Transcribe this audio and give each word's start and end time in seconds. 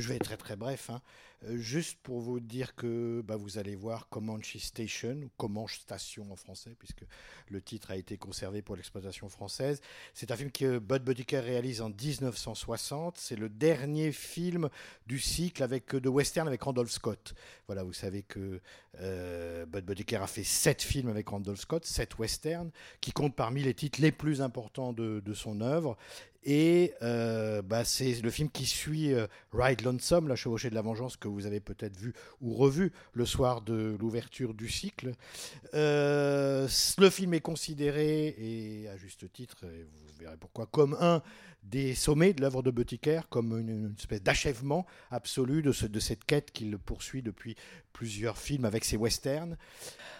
Je 0.00 0.08
vais 0.08 0.16
être 0.16 0.24
très 0.24 0.36
très 0.36 0.56
bref. 0.56 0.90
hein. 0.90 1.00
Euh, 1.46 1.56
juste 1.56 1.98
pour 2.02 2.20
vous 2.20 2.38
dire 2.38 2.74
que 2.74 3.22
bah, 3.22 3.36
vous 3.36 3.56
allez 3.56 3.74
voir 3.74 4.08
Comanche 4.10 4.58
Station, 4.58 5.16
ou 5.24 5.30
Comanche 5.38 5.78
Station 5.80 6.30
en 6.30 6.36
français, 6.36 6.76
puisque 6.78 7.02
le 7.48 7.62
titre 7.62 7.90
a 7.90 7.96
été 7.96 8.18
conservé 8.18 8.60
pour 8.60 8.76
l'exploitation 8.76 9.28
française. 9.30 9.80
C'est 10.12 10.30
un 10.30 10.36
film 10.36 10.50
que 10.50 10.78
Bud 10.78 11.02
Botiker 11.02 11.40
réalise 11.40 11.80
en 11.80 11.88
1960. 11.88 13.16
C'est 13.16 13.36
le 13.36 13.48
dernier 13.48 14.12
film 14.12 14.68
du 15.06 15.18
cycle 15.18 15.62
avec, 15.62 15.94
de 15.94 16.08
western 16.10 16.46
avec 16.46 16.62
Randolph 16.62 16.90
Scott. 16.90 17.34
Voilà, 17.66 17.84
vous 17.84 17.94
savez 17.94 18.22
que 18.22 18.60
euh, 19.00 19.64
Bud 19.64 19.90
a 20.12 20.26
fait 20.26 20.44
sept 20.44 20.82
films 20.82 21.08
avec 21.08 21.28
Randolph 21.28 21.60
Scott, 21.60 21.86
sept 21.86 22.18
westerns, 22.18 22.70
qui 23.00 23.12
comptent 23.12 23.36
parmi 23.36 23.62
les 23.62 23.72
titres 23.72 24.02
les 24.02 24.12
plus 24.12 24.42
importants 24.42 24.92
de 24.92 25.32
son 25.32 25.62
œuvre. 25.62 25.96
Et 26.42 26.94
euh, 27.02 27.60
bah, 27.60 27.84
c'est 27.84 28.22
le 28.22 28.30
film 28.30 28.48
qui 28.48 28.64
suit 28.64 29.12
euh, 29.12 29.26
Ride 29.52 29.82
Lonesome, 29.82 30.26
La 30.26 30.36
chevauchée 30.36 30.70
de 30.70 30.74
la 30.74 30.80
vengeance, 30.82 31.16
que 31.16 31.28
vous 31.28 31.44
avez 31.44 31.60
peut-être 31.60 31.96
vu 31.96 32.14
ou 32.40 32.54
revu 32.54 32.92
le 33.12 33.26
soir 33.26 33.60
de 33.60 33.96
l'ouverture 34.00 34.54
du 34.54 34.68
cycle. 34.68 35.12
Euh, 35.74 36.66
le 36.98 37.10
film 37.10 37.34
est 37.34 37.40
considéré, 37.40 38.34
et 38.38 38.88
à 38.88 38.96
juste 38.96 39.30
titre, 39.32 39.58
et 39.64 39.84
vous 39.84 40.18
verrez 40.18 40.36
pourquoi, 40.38 40.66
comme 40.66 40.96
un 41.00 41.22
des 41.62 41.94
sommets 41.94 42.32
de 42.32 42.40
l'œuvre 42.40 42.62
de 42.62 42.70
Botiker, 42.70 43.20
comme 43.28 43.58
une, 43.58 43.94
espèce 43.98 44.22
d'achèvement 44.22 44.86
absolu 45.10 45.60
de, 45.60 45.72
ce- 45.72 45.84
de 45.84 46.00
cette 46.00 46.24
quête 46.24 46.52
qu'il 46.52 46.78
poursuit 46.78 47.20
depuis 47.20 47.54
plusieurs 47.92 48.38
films 48.38 48.64
avec 48.64 48.84
ses 48.86 48.96
westerns. 48.96 49.58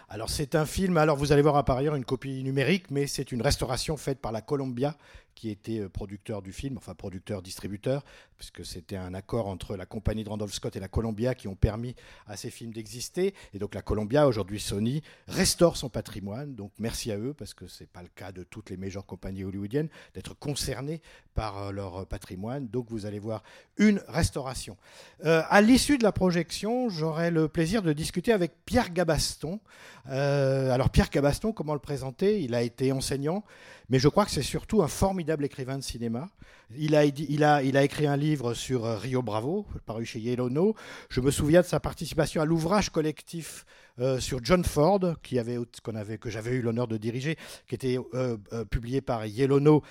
Alors 0.07 0.29
c'est 0.29 0.53
un 0.53 0.67
film, 0.67 0.97
alors 0.97 1.17
vous 1.17 1.31
allez 1.31 1.41
voir 1.41 1.65
par 1.65 1.77
ailleurs 1.77 1.95
une 1.95 2.05
copie 2.05 2.43
numérique, 2.43 2.91
mais 2.91 3.07
c'est 3.07 3.31
une 3.31 3.41
restauration 3.41 3.97
faite 3.97 4.19
par 4.19 4.31
la 4.31 4.41
Columbia, 4.41 4.95
qui 5.41 5.49
était 5.49 5.79
euh, 5.79 5.89
producteur 5.89 6.43
du 6.43 6.53
film, 6.53 6.77
enfin 6.77 6.93
producteur-distributeur, 6.93 8.05
puisque 8.37 8.63
c'était 8.63 8.95
un 8.95 9.15
accord 9.15 9.47
entre 9.47 9.75
la 9.75 9.87
compagnie 9.87 10.23
de 10.23 10.29
Randolph 10.29 10.53
Scott 10.53 10.75
et 10.75 10.79
la 10.79 10.87
Columbia 10.87 11.33
qui 11.33 11.47
ont 11.47 11.55
permis 11.55 11.95
à 12.27 12.37
ces 12.37 12.51
films 12.51 12.71
d'exister. 12.71 13.33
Et 13.55 13.57
donc 13.57 13.73
la 13.73 13.81
Columbia, 13.81 14.27
aujourd'hui 14.27 14.59
Sony, 14.59 15.01
restaure 15.27 15.77
son 15.77 15.89
patrimoine. 15.89 16.53
Donc 16.53 16.71
merci 16.77 17.11
à 17.11 17.17
eux, 17.17 17.33
parce 17.33 17.55
que 17.55 17.65
c'est 17.65 17.89
pas 17.89 18.03
le 18.03 18.09
cas 18.09 18.31
de 18.31 18.43
toutes 18.43 18.69
les 18.69 18.77
majeures 18.77 19.07
compagnies 19.07 19.43
hollywoodiennes 19.43 19.89
d'être 20.13 20.35
concernées 20.35 21.01
par 21.33 21.57
euh, 21.57 21.71
leur 21.71 22.05
patrimoine. 22.05 22.67
Donc 22.67 22.91
vous 22.91 23.07
allez 23.07 23.17
voir 23.17 23.41
une 23.77 23.99
restauration. 24.07 24.77
Euh, 25.25 25.41
à 25.49 25.61
l'issue 25.61 25.97
de 25.97 26.03
la 26.03 26.11
projection, 26.11 26.87
j'aurai 26.89 27.31
le 27.31 27.47
plaisir 27.47 27.81
de 27.81 27.93
discuter 27.93 28.31
avec 28.31 28.51
Pierre 28.65 28.91
Gabaston. 28.91 29.59
Euh, 30.07 30.69
alors 30.71 30.91
Pierre 30.91 31.09
Gabaston, 31.09 31.51
comment 31.51 31.73
le 31.73 31.79
présenter? 31.79 32.41
Il 32.41 32.53
a 32.53 32.61
été 32.61 32.91
enseignant, 32.91 33.43
mais 33.91 33.99
je 33.99 34.07
crois 34.07 34.23
que 34.23 34.31
c'est 34.31 34.41
surtout 34.41 34.81
un 34.81 34.87
formidable 34.87 35.43
écrivain 35.43 35.77
de 35.77 35.83
cinéma. 35.83 36.29
Il 36.77 36.95
a, 36.95 37.83
écrit 37.83 38.07
un 38.07 38.15
livre 38.15 38.53
sur 38.53 38.85
euh, 38.85 38.97
Rio 38.97 39.21
Bravo, 39.21 39.65
paru 39.85 40.05
chez 40.05 40.19
Yellow 40.19 40.49
No. 40.49 40.75
Je 41.09 41.19
me 41.19 41.29
souviens 41.29 41.59
de 41.59 41.65
sa 41.65 41.81
participation 41.81 42.41
à 42.41 42.45
l'ouvrage 42.45 42.89
collectif 42.89 43.65
euh, 43.99 44.21
sur 44.21 44.39
John 44.43 44.63
Ford, 44.63 45.01
que 45.21 46.29
j'avais 46.29 46.51
eu 46.51 46.61
l'honneur 46.61 46.87
de 46.87 46.95
diriger, 46.95 47.35
qui 47.67 47.75
était 47.75 47.97
euh, 48.13 48.37
publié 48.69 49.01
par 49.01 49.25
Yellow 49.25 49.59
No. 49.59 49.83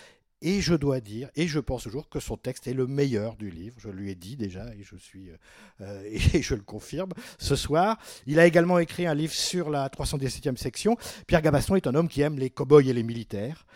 Et 0.43 0.63
je 0.63 0.75
dois 0.75 1.01
dire, 1.01 1.29
et 1.37 1.47
je 1.47 1.59
pense 1.59 1.83
toujours 1.83 2.09
que 2.09 2.19
son 2.19 2.39
texte 2.39 2.67
est 2.67 2.73
le 2.73 2.87
meilleur 2.87 3.37
du 3.37 3.51
livre. 3.51 3.77
Je 3.79 3.91
lui 3.91 4.11
ai 4.11 4.15
dit 4.15 4.37
déjà, 4.37 4.65
et 4.75 4.83
je 4.83 4.97
suis, 4.97 5.29
euh, 5.29 5.37
euh, 5.83 6.03
et 6.35 6.41
je 6.41 6.55
le 6.55 6.63
confirme 6.63 7.11
ce 7.39 7.57
soir. 7.57 7.99
Il 8.27 8.41
a 8.41 8.47
également 8.47 8.79
écrit 8.79 9.07
un 9.07 9.15
livre 9.15 9.35
sur 9.35 9.69
la 9.69 9.89
317e 9.89 10.57
section. 10.57 10.97
Pierre 11.27 11.43
Gabaston 11.43 11.77
est 11.77 11.87
un 11.87 11.95
homme 11.95 12.09
qui 12.09 12.23
aime 12.23 12.39
les 12.39 12.49
cow-boys 12.49 12.85
et 12.85 12.95
les 12.95 13.03
militaires. 13.03 13.67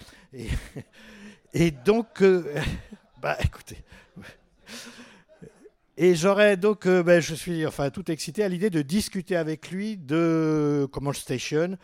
Et, 1.53 1.71
donc, 1.85 2.23
euh, 2.23 2.45
bah 3.21 3.37
écoutez. 3.45 3.77
Et 5.97 6.17
j'aurais 6.17 6.57
donc, 6.57 6.89
ben, 6.89 7.21
je 7.21 7.35
suis 7.35 7.65
enfin 7.67 7.91
tout 7.91 8.11
excité 8.11 8.43
à 8.43 8.49
l'idée 8.49 8.71
de 8.71 8.83
discuter 8.83 9.37
avec 9.37 9.71
lui 9.71 9.97
de 9.97 10.89
Comanche 10.91 11.19
Station 11.19 11.79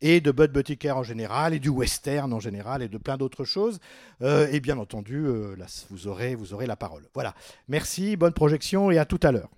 et 0.00 0.20
de 0.20 0.30
Bud 0.30 0.52
Botiker 0.52 0.92
en 0.92 1.02
général 1.02 1.54
et 1.54 1.58
du 1.58 1.68
western 1.68 2.32
en 2.32 2.40
général 2.40 2.82
et 2.82 2.88
de 2.88 2.98
plein 2.98 3.16
d'autres 3.16 3.44
choses. 3.44 3.78
Euh, 4.22 4.48
et 4.50 4.60
bien 4.60 4.78
entendu, 4.78 5.24
euh, 5.26 5.56
vous 5.90 6.06
aurez 6.06 6.36
la 6.66 6.76
parole. 6.76 7.04
Voilà. 7.14 7.34
Merci, 7.68 8.16
bonne 8.16 8.32
projection 8.32 8.90
et 8.90 8.98
à 8.98 9.04
tout 9.04 9.20
à 9.22 9.32
l'heure. 9.32 9.50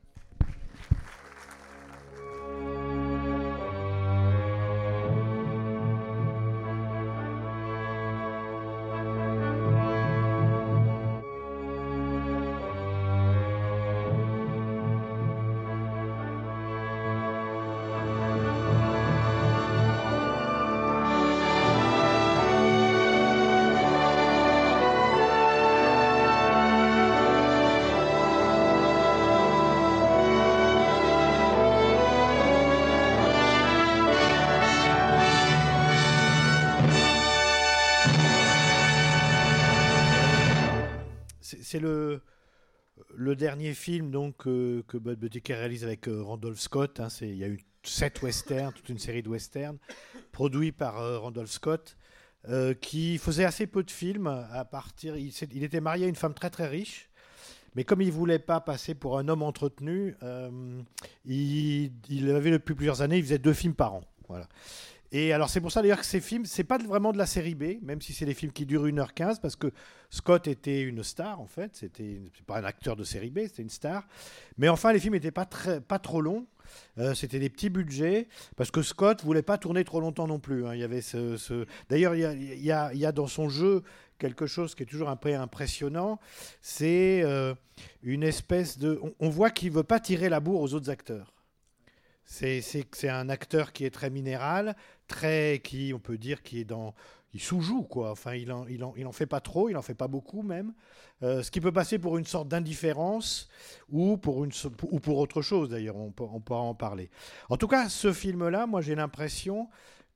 Dernier 43.38 43.72
film 43.72 44.10
donc 44.10 44.47
euh, 44.47 44.82
que 44.88 44.99
Bud 44.99 45.19
Botiker 45.19 45.54
réalise 45.54 45.84
avec 45.84 46.09
euh, 46.09 46.22
Randolph 46.22 46.59
Scott. 46.59 47.00
hein. 47.00 47.09
Il 47.22 47.37
y 47.37 47.44
a 47.44 47.49
eu 47.49 47.59
sept 47.82 48.21
westerns, 48.22 48.72
toute 48.75 48.91
une 48.91 48.99
série 48.99 49.22
de 49.22 49.31
westerns 49.31 49.78
produits 50.32 50.72
par 50.72 50.99
euh, 50.99 51.19
Randolph 51.19 51.50
Scott, 51.50 51.97
qui 52.81 53.19
faisait 53.19 53.44
assez 53.44 53.66
peu 53.66 53.82
de 53.82 53.91
films 53.91 54.26
à 54.26 54.65
partir. 54.65 55.16
Il, 55.16 55.62
était 55.62 55.81
marié 55.81 56.06
à 56.06 56.09
une 56.09 56.15
femme 56.15 56.32
très 56.32 56.49
très 56.49 56.66
riche. 56.66 57.10
Mais 57.75 57.84
comme 57.84 58.00
il 58.00 58.10
voulait 58.10 58.38
pas 58.38 58.60
passer 58.60 58.94
pour 58.94 59.19
un 59.19 59.28
homme 59.28 59.43
entretenu, 59.43 60.16
il, 61.26 61.93
il 62.09 62.31
avait 62.31 62.53
depuis 62.53 62.75
plusieurs 62.75 63.03
années, 63.03 63.19
il 63.19 63.22
faisait 63.22 63.38
deux 63.38 63.53
films 63.53 63.75
par 63.75 63.94
an. 63.94 64.05
Voilà. 64.28 64.49
Et 65.10 65.32
alors 65.32 65.48
c'est 65.48 65.60
pour 65.62 65.72
ça 65.72 65.80
d'ailleurs 65.80 66.00
que 66.00 66.04
ces 66.06 66.20
films, 66.20 66.44
c'est 66.44 66.64
pas 66.64 66.76
vraiment 66.78 67.12
de 67.12 67.19
la 67.19 67.24
série 67.24 67.54
B, 67.54 67.82
même 67.82 68.00
si 68.02 68.12
c'est 68.12 68.26
des 68.26 68.34
films 68.34 68.52
qui 68.52 68.66
durent 68.66 68.86
1h15, 68.86 69.41
parce 69.41 69.56
que 69.56 69.72
Scott 70.10 70.46
était 70.46 70.82
une 70.82 71.02
star 71.02 71.41
en 71.41 71.46
fait, 71.46 71.76
c'était 71.76 72.20
pas 72.46 72.58
un 72.58 72.64
acteur 72.64 72.94
de 72.94 73.04
série 73.04 73.30
B, 73.30 73.41
c'était 73.44 73.62
une 73.62 73.70
star. 73.70 74.06
Mais 74.58 74.69
enfin 74.69 74.92
les 74.92 75.00
films 75.00 75.14
n'étaient 75.14 75.30
pas, 75.30 75.46
pas 75.46 75.98
trop 75.98 76.20
longs, 76.20 76.46
Euh, 76.98 77.14
c'était 77.14 77.38
des 77.38 77.48
petits 77.48 77.70
budgets, 77.70 78.28
parce 78.56 78.70
que 78.70 78.82
Scott 78.82 79.24
voulait 79.24 79.41
pas 79.41 79.56
tourner 79.56 79.84
trop 79.84 80.00
longtemps 80.00 80.26
non 80.26 80.38
plus. 80.38 80.66
hein. 80.66 80.74
Il 80.74 80.80
y 80.80 80.84
avait 80.84 81.00
ce, 81.00 81.64
D'ailleurs 81.88 82.14
il 82.14 82.62
y 82.62 82.70
a, 82.72 82.93
il 82.93 83.12
dans 83.12 83.26
son 83.26 83.49
jeu 83.49 83.82
quelque 84.19 84.46
chose 84.46 84.75
qui 84.75 84.82
est 84.82 84.87
toujours 84.87 85.08
un 85.08 85.16
peu 85.16 85.34
impressionnant, 85.34 86.19
c'est 86.61 87.22
euh, 87.22 87.54
une 88.02 88.22
espèce 88.22 88.76
de... 88.78 89.00
On, 89.02 89.14
on 89.20 89.31
voit 89.31 89.50
qu'il 89.50 89.70
veut 89.72 89.82
pas 89.84 90.00
tirer 90.00 90.28
la 90.28 90.40
bourre 90.40 90.61
aux 90.61 90.75
autres 90.75 90.90
acteurs. 90.90 91.32
C'est 92.30 93.08
un 93.08 93.30
acteur 93.30 93.72
qui 93.72 93.86
est 93.86 93.90
très 93.90 94.10
minéral, 94.10 94.76
très 95.06 95.60
qui 95.64 95.92
on 95.94 95.98
peut 95.98 96.19
dire 96.19 96.42
qui 96.42 96.60
est 96.60 96.64
dans 96.64 96.94
il 97.32 97.40
sous-joue 97.40 97.84
quoi. 97.84 98.10
Enfin 98.10 98.34
il 98.34 98.52
en, 98.52 98.66
il 98.66 98.84
en 98.84 98.92
il 98.98 99.06
en 99.06 99.12
fait 99.12 99.26
pas 99.26 99.40
trop, 99.40 99.70
il 99.70 99.76
en 99.78 99.82
fait 99.82 99.94
pas 99.94 100.08
beaucoup 100.08 100.42
même. 100.42 100.75
Euh, 101.22 101.42
ce 101.42 101.50
qui 101.50 101.62
peut 101.62 101.72
passer 101.72 101.98
pour 101.98 102.19
une 102.19 102.26
sorte 102.26 102.48
d'indifférence 102.48 103.48
ou 103.88 104.19
pour 104.19 104.38
ou 104.38 105.00
pour 105.00 105.19
autre 105.19 105.40
chose 105.40 105.70
d'ailleurs. 105.70 105.96
On, 105.96 106.10
pourra 106.10 106.60
en 106.60 106.75
parler. 106.75 107.10
En 107.48 107.56
tout 107.56 107.66
cas 107.66 107.88
ce 107.88 108.12
film 108.12 108.46
là, 108.48 108.66
moi 108.66 108.82
j'ai 108.82 108.94
l'impression 108.94 109.69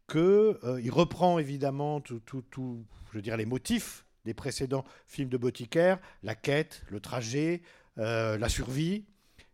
que 0.06 0.60
euh, 0.64 0.80
il 0.82 0.90
reprend 0.90 1.38
évidemment 1.38 2.02
tout, 2.02 2.20
tout, 2.20 2.42
tout, 2.50 2.84
je 3.10 3.16
veux 3.16 3.22
dire 3.22 3.38
les 3.38 3.46
motifs 3.46 4.04
des 4.26 4.34
précédents 4.34 4.84
films 5.06 5.30
de 5.30 5.38
Botiker, 5.38 5.96
la 6.22 6.34
quête, 6.34 6.82
le 6.90 7.00
trajet, 7.00 7.62
euh, 7.98 8.36
la 8.36 8.50
survie. 8.50 9.06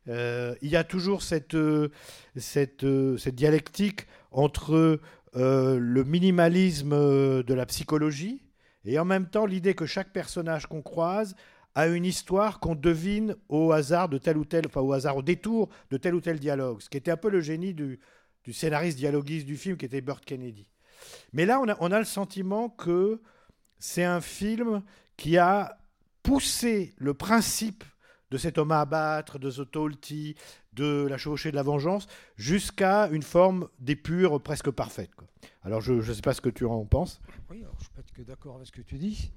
Euh, 0.09 0.55
il 0.63 0.71
y 0.71 0.77
a 0.77 0.85
toujours 0.85 1.23
cette, 1.23 1.55
euh, 1.55 1.89
cette, 2.37 2.85
euh, 2.85 3.17
cette 3.19 3.35
dialectique 3.35 4.07
entre 4.31 5.01
le 5.35 6.03
minimalisme 6.03 6.91
de 6.91 7.55
la 7.55 7.67
psychologie 7.67 8.43
et 8.85 8.99
en 8.99 9.05
même 9.05 9.29
temps 9.29 9.47
l'idée 9.47 9.75
que 9.75 9.87
chaque 9.87 10.13
personnage 10.13 10.67
qu'on 10.67 10.83
croise 10.83 11.37
a 11.75 11.87
une 11.87 12.05
histoire 12.05 12.59
qu'on 12.59 12.75
devine 12.75 13.37
au 13.49 13.71
hasard 13.71 14.09
de 14.09 14.19
tel 14.19 14.37
ou 14.37 14.45
tel, 14.45 14.67
enfin 14.67 14.81
au 14.81 14.93
hasard, 14.93 15.17
au 15.17 15.23
détour 15.23 15.69
de 15.91 15.97
tel 15.97 16.15
ou 16.15 16.21
tel 16.21 16.41
dialogue, 16.41 16.81
ce 16.81 16.89
qui 16.89 16.97
était 16.97 17.13
un 17.13 17.17
peu 17.17 17.31
le 17.31 17.41
génie 17.41 17.73
du, 17.73 18.01
du 18.43 18.53
scénariste 18.53 18.97
dialoguiste 18.97 19.47
du 19.47 19.57
film 19.57 19.77
qui 19.77 19.85
était 19.85 20.01
Burt 20.01 20.25
Kennedy. 20.25 20.69
Mais 21.33 21.47
là, 21.47 21.61
on 21.61 21.69
a, 21.69 21.77
on 21.79 21.93
a 21.93 21.99
le 21.99 22.05
sentiment 22.05 22.69
que 22.69 23.21
c'est 23.79 24.05
un 24.05 24.21
film 24.21 24.83
qui 25.17 25.39
a 25.39 25.79
poussé 26.23 26.95
le 26.97 27.15
principe 27.15 27.85
de 28.31 28.37
cet 28.39 28.59
homme 28.59 28.73
à 28.73 28.81
abattre, 28.81 29.39
de 29.39 29.51
Talty, 29.51 30.35
de 30.75 31.07
la 31.09 31.19
chevauchée 31.19 31.51
de 31.51 31.57
la 31.57 31.63
vengeance, 31.63 32.07
jusqu'à 32.37 33.09
une 33.09 33.23
forme 33.23 33.69
d'épure 33.79 34.43
presque 34.43 34.71
parfaite. 34.71 35.11
Alors 35.63 35.81
je 35.81 35.95
ne 35.95 36.03
sais 36.03 36.23
pas 36.23 36.35
ce 36.35 36.41
que 36.41 36.51
tu 36.51 36.65
en 36.65 36.85
penses. 36.85 37.21
Oui, 37.51 37.65
je 37.81 37.89
peux 37.91 38.01
être 38.01 38.13
que 38.13 38.23
d'accord 38.23 38.57
avec 38.57 38.67
ce 38.67 38.73
que 38.73 38.83
tu 38.83 38.97
dis. 38.97 39.33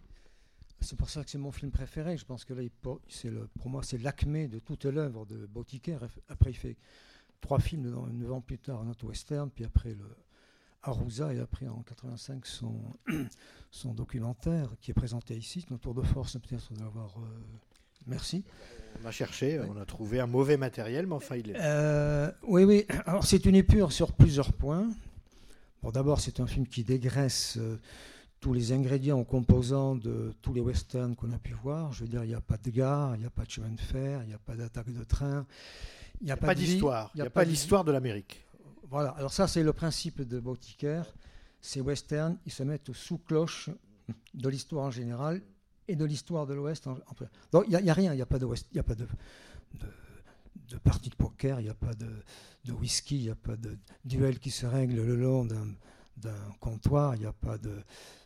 C'est 0.80 0.98
pour 0.98 1.10
ça 1.10 1.24
que 1.24 1.30
c'est 1.30 1.38
mon 1.38 1.52
film 1.52 1.72
préféré. 1.72 2.18
Je 2.18 2.26
pense 2.26 2.44
que 2.44 2.54
là, 2.54 2.64
c'est 3.08 3.32
pour 3.60 3.70
moi, 3.70 3.84
c'est 3.84 4.00
l'acmé 4.00 4.48
de 4.48 4.60
toute 4.60 4.86
l'œuvre 4.86 5.26
de 5.26 5.46
Bautiker. 5.46 6.00
Après, 6.28 6.50
il 6.50 6.56
fait 6.56 6.76
trois 7.40 7.60
films 7.60 7.84
neuf 8.14 8.32
ans 8.32 8.42
plus 8.42 8.58
tard, 8.58 8.82
un 8.82 8.90
autre 8.90 9.06
western, 9.06 9.50
puis 9.52 9.64
après 9.64 9.94
le 9.94 10.10
Arousa, 10.84 11.34
et 11.34 11.40
après 11.40 11.68
en 11.68 11.84
85 11.84 12.46
son, 12.48 12.82
son 13.72 13.94
documentaire 13.94 14.70
qui 14.82 14.90
est 14.90 14.96
présenté 14.96 15.38
ici. 15.38 15.66
Notre 15.70 15.84
tour 15.84 15.94
de 15.94 16.02
force, 16.02 16.34
peut-être 16.40 16.74
de 16.74 16.80
l'avoir. 16.80 17.16
euh, 17.20 17.44
merci. 18.08 18.44
On 19.04 19.08
a 19.08 19.12
cherché, 19.12 19.60
on 19.60 19.78
a 19.78 19.86
trouvé 19.86 20.20
un 20.20 20.28
mauvais 20.28 20.58
matériel, 20.58 21.08
mais 21.08 21.16
enfin 21.16 21.36
il 21.38 21.52
est. 21.52 21.56
Euh, 21.60 22.32
oui, 22.44 22.64
oui. 22.66 22.86
Alors, 23.06 23.26
c'est 23.26 23.46
une 23.46 23.56
épure 23.56 23.92
sur 23.92 24.12
plusieurs 24.12 24.54
points. 24.54 24.90
Bon, 25.82 25.90
d'abord, 25.92 26.20
c'est 26.20 26.40
un 26.40 26.46
film 26.46 26.68
qui 26.68 26.84
dégraisse 26.84 27.58
euh, 27.58 27.80
tous 28.42 28.54
les 28.54 28.74
ingrédients 28.74 29.20
ou 29.20 29.24
composants 29.24 29.96
de 29.96 30.34
tous 30.42 30.54
les 30.54 30.62
westerns 30.62 31.16
qu'on 31.16 31.32
a 31.32 31.40
pu 31.40 31.54
voir. 31.54 31.92
Je 31.94 32.04
veux 32.04 32.10
dire, 32.10 32.24
il 32.24 32.28
n'y 32.28 32.36
a 32.36 32.42
pas 32.42 32.58
de 32.58 32.70
gare, 32.70 33.16
il 33.16 33.20
n'y 33.22 33.26
a 33.26 33.30
pas 33.32 33.44
de 33.46 33.50
chemin 33.50 33.70
de 33.70 33.80
fer, 33.80 34.22
il 34.24 34.28
n'y 34.28 34.34
a 34.34 34.40
pas 34.40 34.56
d'attaque 34.56 34.92
de 34.94 35.04
train. 35.04 35.46
Il 36.20 36.26
n'y 36.26 36.32
a 36.32 36.38
pas 36.38 36.54
d'histoire. 36.54 37.10
Il 37.16 37.22
n'y 37.22 37.28
a 37.28 37.30
pas 37.32 37.44
de- 37.46 37.50
l'histoire 37.50 37.84
de 37.84 37.92
l'Amérique. 37.92 38.46
Voilà. 38.90 39.10
Alors, 39.12 39.34
ça, 39.34 39.48
c'est 39.48 39.64
le 39.64 39.74
principe 39.74 40.22
de 40.22 40.40
Bautiker. 40.40 41.02
Ces 41.62 41.82
westerns, 41.82 42.38
ils 42.46 42.52
se 42.52 42.62
mettent 42.62 42.94
sous 42.94 43.18
cloche 43.18 43.70
de 44.36 44.50
l'histoire 44.50 44.86
en 44.86 44.92
général 44.92 45.42
et 45.88 45.96
de 45.96 46.06
l'histoire 46.06 46.46
de 46.48 46.54
l'Ouest. 46.54 46.88
Donc, 47.52 47.66
il 47.68 47.78
n'y 47.78 47.90
a, 47.90 47.94
rien, 47.94 48.14
il 48.14 48.18
n'y 48.18 48.22
a 48.22 48.26
pas 48.26 48.40
de 48.40 48.46
West, 48.46 48.68
il 48.72 48.76
n'y 48.76 48.80
a 48.80 48.84
pas 48.84 48.96
de, 48.96 49.08
partie 50.84 51.10
de 51.10 51.16
poker, 51.16 51.60
il 51.60 51.64
n'y 51.64 51.70
a 51.70 51.74
pas 51.74 51.94
de, 51.94 52.72
whisky, 52.72 53.18
il 53.18 53.24
n'y 53.24 53.30
a 53.30 53.36
pas 53.36 53.56
de 53.56 53.78
duel 54.06 54.40
qui 54.40 54.52
se 54.52 54.66
règle 54.66 54.96
le 54.96 55.16
long 55.16 55.46
d'un 55.46 56.32
comptoir, 56.60 57.16
il 57.16 57.22
n'y 57.22 57.26
a 57.26 57.34
pas 57.34 57.58
de, 57.58 57.76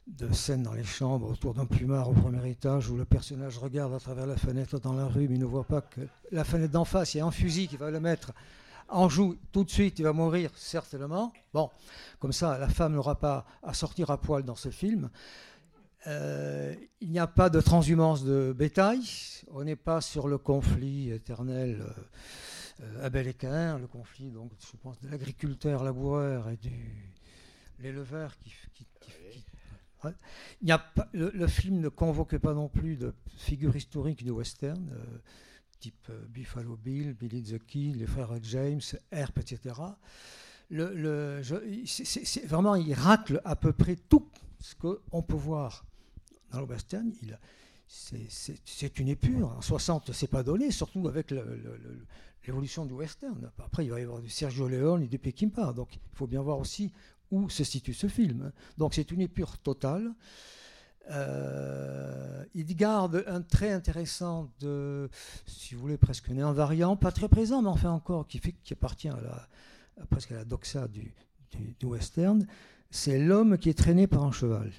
de 0.08 0.32
scène 0.32 0.64
dans 0.64 0.74
les 0.74 0.84
chambres 0.84 1.32
autour 1.32 1.54
d'un 1.54 1.66
plumard 1.66 2.10
au 2.10 2.14
premier 2.14 2.50
étage 2.50 2.90
où 2.90 2.98
le 2.98 3.06
personnage 3.06 3.58
regarde 3.58 3.94
à 3.94 4.00
travers 4.00 4.28
la 4.28 4.38
fenêtre 4.38 4.80
dans 4.80 4.94
la 4.94 5.08
rue, 5.08 5.28
mais 5.28 5.38
ne 5.38 5.46
voit 5.46 5.64
pas 5.64 5.82
que 5.82 6.02
la 6.32 6.44
fenêtre 6.44 6.74
d'en 6.74 6.86
face, 6.86 7.16
il 7.16 7.18
y 7.18 7.22
a 7.22 7.26
un 7.26 7.32
fusil 7.32 7.68
qui 7.68 7.78
va 7.78 7.90
le 7.90 8.00
mettre 8.00 8.34
en 8.88 9.10
joue 9.10 9.36
tout 9.52 9.64
de 9.64 9.70
suite, 9.70 10.00
il 10.00 10.04
va 10.04 10.14
mourir 10.14 10.52
certainement. 10.56 11.34
Bon, 11.54 11.70
comme 12.20 12.34
ça, 12.34 12.58
la 12.58 12.70
femme 12.70 12.94
n'aura 12.94 13.16
pas 13.16 13.46
à 13.64 13.74
sortir 13.74 14.12
à 14.12 14.20
poil 14.20 14.44
dans 14.44 14.56
ce 14.56 14.70
film. 14.70 15.10
Euh, 16.08 16.76
il 17.02 17.10
n'y 17.12 17.20
a 17.20 17.28
pas 17.28 17.50
de 17.50 17.60
transhumance 17.62 18.24
de 18.24 18.54
bétail. 18.56 19.02
On 19.52 19.64
n'est 19.64 19.76
pas 19.76 20.02
sur 20.02 20.28
le 20.28 20.38
conflit 20.38 21.10
éternel 21.12 21.82
euh, 21.82 22.84
euh, 22.84 23.06
Abel 23.06 23.28
et 23.28 23.34
Caïn, 23.34 23.80
le 23.80 23.88
conflit, 23.88 24.30
donc, 24.32 24.52
je 24.60 24.78
pense, 24.78 25.00
de 25.02 25.10
l'agriculteur 25.10 25.84
laboureur 25.84 26.50
et 26.50 26.58
du 26.58 26.72
l'éleveur 27.80 28.38
qui, 28.38 28.52
qui- 28.74 28.86
qui- 29.02 29.12
qui- 29.12 30.06
ouais. 30.06 30.14
Il 30.62 30.66
n'y 30.66 30.72
a 30.72 30.78
pas, 30.78 31.10
le, 31.14 31.30
le 31.34 31.48
film 31.48 31.80
ne 31.80 31.90
convoque 31.90 32.38
pas 32.38 32.54
non 32.54 32.70
plus 32.70 32.96
de 32.98 33.14
figures 33.38 33.76
historiques 33.76 34.24
de 34.24 34.32
western, 34.32 34.90
euh, 34.94 35.18
type 35.80 36.10
Buffalo 36.30 36.78
Bill, 36.78 37.14
Billy 37.14 37.44
the 37.44 37.60
Kid, 37.66 37.96
les 37.98 38.06
frères 38.08 38.32
James, 38.44 38.82
Herp, 39.12 39.38
etc. 39.40 39.76
Le, 40.70 40.94
le- 40.94 41.42
c'est 41.86 42.46
vraiment, 42.46 42.76
il 42.76 42.94
racle 42.94 43.42
à 43.44 43.56
peu 43.56 43.74
près 43.74 43.96
tout 43.96 44.30
ce 44.60 44.74
qu'on 44.76 45.22
peut 45.22 45.36
voir 45.36 45.86
le 46.62 46.68
western. 46.68 47.12
Il, 47.22 47.40
c'est- 47.88 49.00
une 49.00 49.08
épure. 49.10 49.50
En 49.58 49.62
60, 49.62 50.12
c'est 50.12 50.28
pas 50.28 50.44
donné, 50.44 50.72
surtout 50.72 51.08
avec 51.08 51.34
l'évolution 52.46 52.86
du 52.86 52.94
western. 52.94 53.52
Après, 53.60 53.86
il 53.86 53.92
va 53.92 54.00
y 54.00 54.04
avoir 54.04 54.22
du 54.22 54.30
Sergio 54.30 54.68
Leone 54.68 55.04
et 55.04 55.08
du 55.08 55.20
Peckinpah. 55.20 55.74
Donc, 55.74 55.96
il 55.96 56.00
faut 56.14 56.28
bien 56.28 56.42
voir 56.42 56.58
aussi 56.60 56.92
où 57.32 57.50
se 57.50 57.64
situe 57.64 57.94
ce 57.94 58.08
film. 58.08 58.52
Donc, 58.78 58.94
c'est 58.94 59.12
une 59.12 59.22
épure 59.22 59.58
totale. 59.60 60.14
Euh, 61.12 62.44
il 62.56 62.76
garde 62.76 63.24
un 63.28 63.42
trait 63.42 63.72
intéressant 63.72 64.52
de, 64.60 65.10
si 65.46 65.76
vous 65.76 65.82
voulez, 65.82 65.98
presque 65.98 66.30
un 66.30 66.40
invariant, 66.40 66.96
pas 66.96 67.12
très 67.12 67.30
présent, 67.30 67.62
mais 67.62 67.70
enfin 67.70 67.92
encore, 67.92 68.28
qui, 68.28 68.40
fait, 68.40 68.54
qui 68.64 68.74
appartient 68.74 69.10
à 69.10 69.20
la, 69.22 69.48
presque 70.08 70.32
à 70.32 70.36
la 70.36 70.46
doxa 70.46 70.88
du 70.88 71.14
western. 71.84 72.46
C'est 72.90 73.20
l'homme 73.20 73.58
qui 73.58 73.70
est 73.70 73.78
traîné 73.78 74.08
par 74.08 74.24
un 74.24 74.32
cheval. 74.32 74.72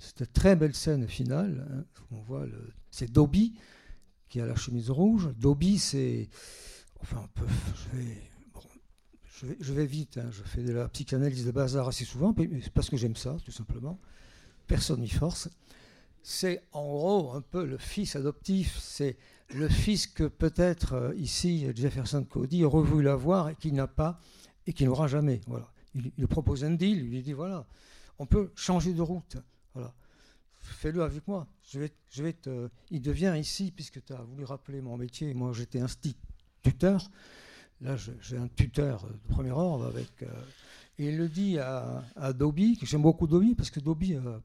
C'est 0.00 0.20
une 0.20 0.26
très 0.26 0.56
belle 0.56 0.74
scène 0.74 1.06
finale. 1.06 1.66
hein. 1.70 1.84
On 2.10 2.20
voit 2.22 2.46
c'est 2.90 3.12
Dobby 3.12 3.54
qui 4.28 4.40
a 4.40 4.46
la 4.46 4.56
chemise 4.56 4.90
rouge. 4.90 5.28
Dobby, 5.38 5.78
c'est, 5.78 6.28
enfin, 7.00 7.18
un 7.18 7.28
peu, 7.34 7.44
je 9.60 9.72
vais, 9.72 9.86
vite. 9.86 10.18
hein. 10.18 10.30
Je 10.32 10.42
fais 10.42 10.62
de 10.62 10.72
la 10.72 10.88
psychanalyse 10.88 11.44
de 11.44 11.50
bazar 11.50 11.88
assez 11.88 12.04
souvent, 12.04 12.34
c'est 12.36 12.72
parce 12.72 12.88
que 12.88 12.96
j'aime 12.96 13.16
ça, 13.16 13.36
tout 13.44 13.52
simplement. 13.52 14.00
Personne 14.66 15.00
n'y 15.00 15.08
force. 15.08 15.48
C'est 16.22 16.62
en 16.72 16.86
gros 16.86 17.32
un 17.32 17.40
peu 17.42 17.64
le 17.64 17.76
fils 17.78 18.16
adoptif. 18.16 18.78
C'est 18.78 19.16
le 19.54 19.68
fils 19.68 20.06
que 20.06 20.24
peut-être 20.24 20.92
euh, 20.94 21.14
ici 21.16 21.66
Jefferson 21.74 22.24
Cody 22.24 22.64
aurait 22.64 22.82
voulu 22.86 23.08
avoir 23.08 23.48
et 23.48 23.56
qu'il 23.56 23.74
n'a 23.74 23.86
pas 23.86 24.20
et 24.66 24.72
qu'il 24.72 24.86
n'aura 24.86 25.08
jamais. 25.08 25.40
Voilà. 25.46 25.72
Il, 25.94 26.12
il 26.18 26.28
propose 26.28 26.64
un 26.64 26.72
deal. 26.72 26.98
Il 26.98 27.10
lui 27.10 27.22
dit 27.22 27.32
voilà, 27.32 27.66
on 28.18 28.26
peut 28.26 28.52
changer 28.54 28.92
de 28.92 29.02
route. 29.02 29.38
Voilà. 29.74 29.92
Fais-le 30.58 31.02
avec 31.02 31.26
moi. 31.26 31.46
Je 31.62 31.78
vais, 31.78 32.32
te... 32.32 32.68
Il 32.90 33.00
devient 33.02 33.34
ici, 33.38 33.72
puisque 33.74 34.04
tu 34.04 34.12
as 34.12 34.22
voulu 34.22 34.44
rappeler 34.44 34.80
mon 34.80 34.96
métier, 34.96 35.32
moi 35.34 35.52
j'étais 35.52 35.80
instituteur. 35.80 37.10
Là, 37.80 37.96
j'ai 37.96 38.36
un 38.36 38.48
tuteur 38.48 39.06
de 39.06 39.32
premier 39.32 39.52
ordre 39.52 39.86
avec. 39.86 40.22
euh, 40.22 40.26
et 40.98 41.08
il 41.08 41.16
le 41.16 41.28
dit 41.28 41.58
à, 41.58 42.04
à 42.16 42.32
Dobby, 42.34 42.76
que 42.76 42.84
j'aime 42.84 43.00
beaucoup 43.02 43.26
Dobby, 43.26 43.54
parce 43.54 43.70
que 43.70 43.80
Dobby 43.80 44.14
euh, 44.16 44.38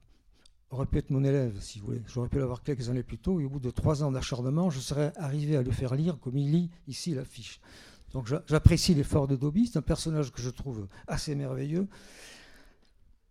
aurait 0.69 0.85
pu 0.85 0.99
être 0.99 1.09
mon 1.09 1.21
élève, 1.23 1.59
si 1.59 1.79
vous 1.79 1.87
voulez. 1.87 2.01
J'aurais 2.07 2.29
pu 2.29 2.39
l'avoir 2.39 2.63
quelques 2.63 2.87
années 2.87 3.03
plus 3.03 3.17
tôt, 3.17 3.41
et 3.41 3.43
au 3.45 3.49
bout 3.49 3.59
de 3.59 3.71
trois 3.71 4.03
ans 4.03 4.11
d'acharnement, 4.11 4.69
je 4.69 4.79
serais 4.79 5.11
arrivé 5.17 5.57
à 5.57 5.63
le 5.63 5.71
faire 5.71 5.95
lire 5.95 6.17
comme 6.19 6.37
il 6.37 6.49
lit 6.51 6.69
ici 6.87 7.13
l'affiche. 7.13 7.59
Donc 8.13 8.27
j'a- 8.27 8.41
j'apprécie 8.47 8.93
l'effort 8.93 9.27
de 9.27 9.35
Dobby, 9.35 9.67
c'est 9.67 9.79
un 9.79 9.81
personnage 9.81 10.31
que 10.31 10.41
je 10.41 10.49
trouve 10.49 10.87
assez 11.07 11.35
merveilleux 11.35 11.89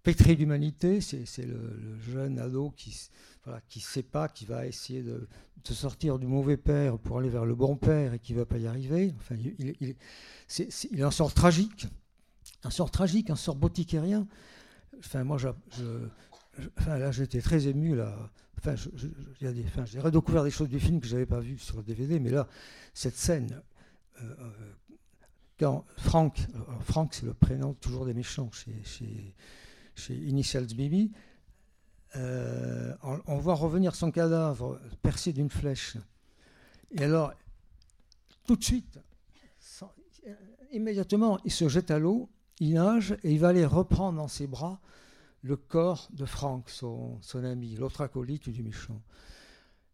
pétri 0.05 0.37
d'humanité, 0.37 1.01
c'est 1.01 1.47
le, 1.47 1.99
jeune 2.01 2.39
ado 2.39 2.73
qui 2.77 3.09
voilà, 3.45 3.61
qui 3.69 3.81
sait 3.81 4.03
pas, 4.05 4.29
qui 4.29 4.47
va 4.47 4.67
essayer 4.67 5.03
de, 5.03 5.27
de 5.65 5.75
sortir 5.75 6.19
du 6.19 6.27
mauvais 6.27 6.57
père 6.57 6.99
pour 6.99 7.19
aller 7.19 7.29
vers 7.29 7.45
le 7.45 7.55
bon 7.55 7.77
père 7.77 8.15
et 8.15 8.19
qui 8.19 8.33
va 8.35 8.47
pas 8.47 8.59
y 8.59 8.67
arriver. 8.67 9.13
Enfin, 9.19 9.35
il, 9.37 9.75
il, 9.81 9.97
il 10.93 11.05
en 11.05 11.11
sort 11.11 11.35
tragique, 11.35 11.89
un 12.63 12.71
sort 12.71 12.91
tragique, 12.91 13.31
un 13.31 13.37
sort 13.37 13.57
boticérien. 13.57 14.27
Enfin, 14.99 15.25
moi, 15.25 15.37
je, 15.39 15.49
je- 15.77 16.09
là, 16.87 17.11
j'étais 17.11 17.41
très 17.41 17.67
ému 17.67 17.97
là. 17.97 18.31
Enfin, 18.59 18.77
je- 18.77 18.89
je- 18.95 19.09
je- 19.41 19.49
des- 19.49 19.65
enfin, 19.65 19.85
j'ai 19.85 20.01
redécouvert 20.01 20.45
des 20.45 20.51
choses 20.51 20.69
du 20.69 20.81
film 20.81 21.01
que 21.01 21.07
j'avais 21.07 21.27
pas 21.27 21.41
vues 21.41 21.59
sur 21.59 21.77
le 21.79 21.83
DVD, 21.83 22.21
mais 22.21 22.31
là, 22.31 22.47
cette 22.95 23.17
scène. 23.17 23.61
euh, 24.23 24.35
euh, 24.41 24.51
quand 25.59 25.85
Frank, 25.97 26.47
alors 26.55 26.83
Frank 26.83 27.15
c'est 27.15 27.27
le 27.27 27.35
prénom 27.35 27.75
toujours 27.75 28.07
des 28.07 28.15
méchants 28.15 28.51
chez, 28.53 29.35
chez 29.95 30.15
Initials 30.15 30.75
BB, 30.75 31.11
euh, 32.17 32.95
on, 33.03 33.39
voit 33.39 33.55
revenir 33.55 33.95
son 33.95 34.11
cadavre 34.11 34.81
percé 35.03 35.33
d'une 35.33 35.51
flèche. 35.51 35.97
Et 36.93 37.05
alors, 37.05 37.33
tout 38.47 38.57
de 38.57 38.63
suite, 38.63 39.01
immédiatement, 40.73 41.41
il 41.45 41.51
se 41.51 41.69
jette 41.69 41.91
à 41.91 41.99
l'eau, 41.99 42.31
il 42.61 42.75
nage 42.75 43.17
et 43.25 43.33
il 43.33 43.41
va 43.41 43.49
aller 43.49 43.65
reprendre 43.65 44.19
dans 44.19 44.29
ses 44.29 44.47
bras 44.47 44.81
le 45.43 45.57
corps 45.57 46.09
de 46.13 46.25
Frank, 46.25 46.71
son, 46.71 47.21
ami, 47.35 47.75
l'autre 47.75 48.01
acolyte 48.01 48.49
du 48.49 48.63
méchant. 48.63 49.03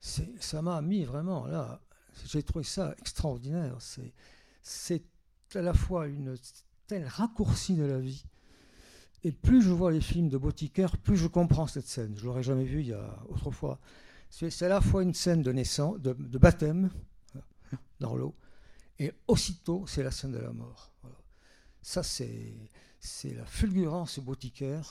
Ça 0.00 0.62
m'a 0.62 0.80
mis 0.82 1.04
vraiment 1.04 1.46
là, 1.46 1.80
j'ai 2.26 2.42
trouvé 2.42 2.64
ça 2.64 2.94
extraordinaire. 2.98 3.76
C'est- 4.62 5.04
à 5.54 5.62
la 5.62 5.74
fois 5.74 6.06
une 6.06 6.36
telle 6.86 7.06
raccourci 7.06 7.74
de 7.74 7.84
la 7.84 7.98
vie 7.98 8.24
et 9.24 9.32
plus 9.32 9.62
je 9.62 9.70
vois 9.70 9.92
les 9.92 10.00
films 10.00 10.28
de 10.28 10.38
Botiker, 10.38 10.96
plus 11.02 11.16
je 11.16 11.26
comprends 11.26 11.66
cette 11.66 11.86
scène. 11.86 12.14
Je 12.16 12.24
l'aurais 12.24 12.42
jamais 12.42 12.64
vue 12.64 12.80
il 12.80 12.88
y 12.88 12.92
a 12.92 13.18
autrefois. 13.28 13.78
C'est 14.30 14.62
à 14.62 14.68
la 14.68 14.80
fois 14.80 15.02
une 15.02 15.14
scène 15.14 15.42
de 15.42 15.52
naissance, 15.52 15.98
de, 16.00 16.38
baptême 16.38 16.90
dans 18.00 18.14
l'eau, 18.14 18.34
et 18.98 19.12
aussitôt 19.26 19.84
c'est 19.86 20.02
la 20.02 20.10
scène 20.10 20.32
de 20.32 20.38
la 20.38 20.52
mort. 20.52 20.92
Ça 21.82 22.02
c'est 22.02 22.54
la 23.24 23.44
fulgurance 23.44 24.20
Botiker, 24.20 24.82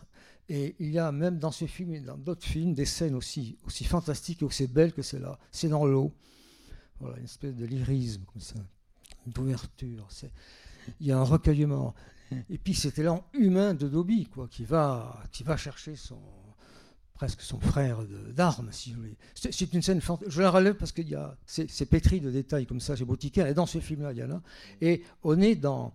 Et 0.49 0.75
il 0.79 0.91
y 0.91 0.99
a 0.99 1.11
même 1.11 1.39
dans 1.39 1.51
ce 1.51 1.65
film 1.65 1.93
et 1.93 1.99
dans 2.01 2.17
d'autres 2.17 2.45
films 2.45 2.73
des 2.73 2.85
scènes 2.85 3.15
aussi, 3.15 3.57
aussi 3.65 3.85
fantastiques 3.85 4.41
et 4.41 4.45
aussi 4.45 4.67
belles 4.67 4.93
que 4.93 5.01
celle-là. 5.01 5.39
C'est 5.51 5.69
dans 5.69 5.85
l'eau. 5.85 6.11
Voilà, 6.99 7.17
une 7.17 7.25
espèce 7.25 7.55
de 7.55 7.65
lyrisme 7.65 8.23
comme 8.25 8.41
ça, 8.41 8.59
d'ouverture. 9.25 10.09
Il 10.99 11.07
y 11.07 11.11
a 11.11 11.17
un 11.17 11.23
recueillement. 11.23 11.95
Et 12.49 12.57
puis 12.57 12.73
cet 12.73 12.99
élan 12.99 13.23
humain 13.33 13.73
de 13.73 13.87
Dobby, 13.87 14.25
quoi, 14.25 14.47
qui 14.49 14.63
va, 14.63 15.21
qui 15.31 15.43
va 15.43 15.57
chercher 15.57 15.95
son 15.95 16.19
presque 17.13 17.41
son 17.41 17.59
frère 17.59 17.97
d'armes, 18.33 18.69
si. 18.71 18.95
C'est 19.35 19.73
une 19.73 19.81
scène 19.81 19.99
Je 20.27 20.41
la 20.41 20.49
relève 20.49 20.75
parce 20.75 20.93
que 20.93 21.01
c'est 21.45 21.69
c'est 21.69 21.85
pétri 21.85 22.21
de 22.21 22.31
détails 22.31 22.65
comme 22.65 22.79
ça 22.79 22.95
chez 22.95 23.03
Boutiquaire. 23.03 23.45
Et 23.47 23.53
dans 23.53 23.65
ce 23.65 23.79
film-là, 23.79 24.13
il 24.13 24.19
y 24.19 24.23
en 24.23 24.31
a. 24.31 24.41
Et 24.79 25.03
on 25.23 25.41
est 25.41 25.55
dans 25.55 25.93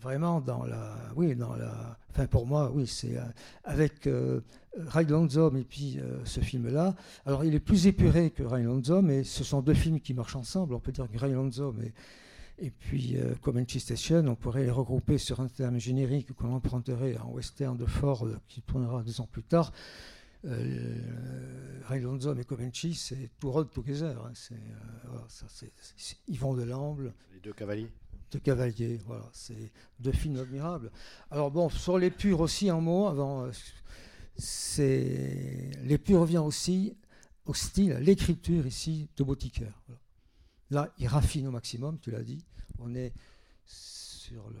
vraiment 0.00 0.40
dans 0.40 0.64
la, 0.64 0.96
oui, 1.16 1.34
dans 1.34 1.54
la. 1.54 1.98
Enfin, 2.10 2.26
pour 2.26 2.46
moi, 2.46 2.70
oui, 2.72 2.86
c'est 2.86 3.16
euh, 3.16 3.22
avec 3.64 4.06
euh, 4.06 4.40
Rhinelander 4.76 5.34
Zone 5.34 5.56
et 5.56 5.64
puis 5.64 5.98
euh, 5.98 6.24
ce 6.24 6.40
film-là. 6.40 6.94
Alors, 7.26 7.44
il 7.44 7.54
est 7.54 7.60
plus 7.60 7.86
épuré 7.86 8.30
que 8.30 8.42
Rhinelander 8.42 8.84
Zone, 8.84 9.06
mais 9.06 9.24
ce 9.24 9.44
sont 9.44 9.62
deux 9.62 9.74
films 9.74 10.00
qui 10.00 10.14
marchent 10.14 10.36
ensemble. 10.36 10.74
On 10.74 10.80
peut 10.80 10.92
dire 10.92 11.08
que 11.10 11.18
Rhinelander 11.18 11.52
Zone 11.52 11.82
et 11.84 11.92
et 12.58 12.70
puis 12.70 13.16
euh, 13.16 13.34
Comanche 13.42 13.76
Station, 13.78 14.24
on 14.28 14.34
pourrait 14.36 14.64
les 14.64 14.70
regrouper 14.70 15.18
sur 15.18 15.40
un 15.40 15.48
terme 15.48 15.78
générique 15.78 16.32
qu'on 16.34 16.52
emprunterait 16.52 17.16
à 17.16 17.22
un 17.22 17.26
western 17.26 17.76
de 17.76 17.86
Ford 17.86 18.28
qui 18.48 18.62
tournera 18.62 19.02
deux 19.02 19.20
ans 19.20 19.26
plus 19.30 19.42
tard. 19.42 19.72
Euh, 20.44 21.80
Rhinelander 21.88 22.20
Zone 22.24 22.38
et 22.40 22.44
Comanche, 22.44 22.86
c'est 22.94 23.30
tout 23.40 23.50
road 23.50 23.70
together. 23.72 24.16
hein. 24.24 24.32
C'est, 24.34 24.54
euh, 24.54 24.58
voilà, 25.08 25.24
ça, 25.28 25.46
c'est- 25.48 25.72
c'est- 25.96 26.16
ils 26.28 26.38
vont 26.38 26.54
de 26.54 26.62
l'amble 26.62 27.14
Les 27.32 27.40
deux 27.40 27.52
cavaliers. 27.52 27.90
de 28.30 28.38
Cavalier. 28.38 28.98
Voilà, 29.06 29.28
c'est 29.32 29.72
deux 30.00 30.12
films 30.12 30.36
admirables. 30.38 30.90
Alors 31.30 31.50
bon, 31.50 31.68
sur 31.70 31.98
les 31.98 32.10
purs 32.10 32.40
aussi 32.40 32.68
un 32.68 32.80
mot 32.80 33.06
avant. 33.06 33.44
euh, 33.44 33.50
C'est 34.36 35.70
les 35.84 35.96
purs 35.98 36.20
revient 36.20 36.38
aussi 36.38 36.96
au 37.46 37.54
style, 37.54 37.92
à 37.92 38.00
l'écriture 38.00 38.66
ici 38.66 39.08
de 39.16 39.22
Bautiqueur. 39.24 39.72
Voilà. 39.86 40.00
Là, 40.74 40.92
il 40.98 41.06
raffine 41.06 41.46
au 41.46 41.52
maximum, 41.52 42.00
tu 42.00 42.10
l'as 42.10 42.24
dit. 42.24 42.44
On 42.80 42.96
est 42.96 43.12
sur 43.64 44.50
le. 44.50 44.58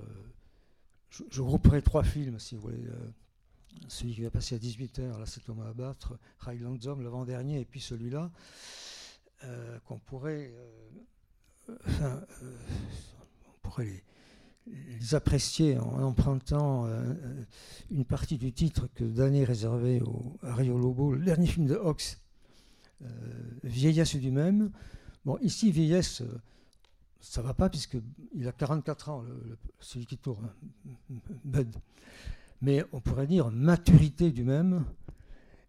Je, 1.10 1.42
grouperai 1.42 1.82
trois 1.82 2.04
films, 2.04 2.38
si 2.38 2.54
vous 2.54 2.60
voulez. 2.60 2.86
euh, 2.86 3.10
celui 3.88 4.14
qui 4.14 4.22
va 4.22 4.30
passer 4.30 4.54
à 4.54 4.58
18h, 4.58 5.18
là, 5.18 5.26
c'est 5.26 5.42
Thomas 5.42 5.68
à 5.68 5.72
battre. 5.72 6.16
Highland 6.46 6.80
Zone, 6.80 7.02
l'avant-dernier, 7.02 7.60
et 7.60 7.64
puis 7.64 7.80
celui-là, 7.80 8.30
euh, 9.42 9.78
qu'on 9.80 9.98
pourrait. 9.98 10.54
euh, 11.68 12.20
on 13.48 13.68
pourrait 13.68 14.04
les, 14.68 15.14
apprécier 15.16 15.78
en 15.78 16.00
empruntant 16.00 16.88
une 17.90 18.04
partie 18.04 18.38
du 18.38 18.52
titre 18.52 18.88
que 18.94 19.02
Dané 19.02 19.44
réservait 19.44 20.00
au, 20.00 20.38
à 20.42 20.54
Rio 20.54 20.78
Lobo, 20.78 21.12
le 21.12 21.24
dernier 21.24 21.48
film 21.48 21.66
de 21.66 21.74
Hawks, 21.74 22.18
euh, 23.02 24.18
du 24.20 24.30
même. 24.30 24.70
Bon, 25.24 25.38
ici, 25.40 25.70
Vieillesse, 25.70 26.20
euh, 26.20 26.38
ça 27.20 27.40
va 27.42 27.54
pas 27.54 27.70
puisqu'il 27.70 28.46
a 28.48 28.52
44 28.52 29.08
ans, 29.08 29.24
celui 29.80 30.06
qui 30.06 30.18
tourne, 30.18 30.50
Bud. 31.44 31.74
Mais 32.60 32.84
on 32.92 33.00
pourrait 33.00 33.26
dire 33.26 33.50
maturité 33.50 34.30
du 34.30 34.44
même 34.44 34.84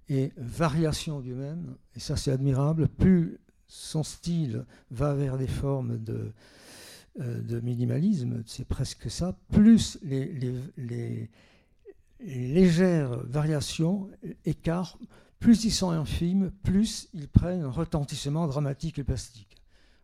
et 0.10 0.32
variation 0.38 1.20
du 1.22 1.34
même, 1.34 1.76
et 1.96 2.00
ça 2.00 2.16
c'est 2.16 2.32
admirable. 2.32 2.88
Plus 2.88 3.40
son 3.68 4.04
style 4.04 4.66
va 4.92 5.14
vers 5.16 5.38
des 5.38 5.48
formes 5.48 5.98
de, 5.98 6.32
euh, 7.22 7.42
de 7.42 7.60
minimalisme, 7.62 8.44
c'est 8.46 8.68
presque 8.68 9.10
ça, 9.10 9.36
plus 9.52 9.98
les- 10.04 10.32
les 10.78 11.30
légères 12.20 13.18
variations, 13.26 14.10
écarts, 14.46 14.98
plus 15.46 15.64
ils 15.64 15.72
sont 15.72 15.92
infimes, 15.92 16.50
plus 16.64 17.08
ils 17.14 17.28
prennent 17.28 17.62
un 17.62 17.70
retentissement 17.70 18.48
dramatique 18.48 18.98
et 18.98 19.04
plastique. 19.04 19.56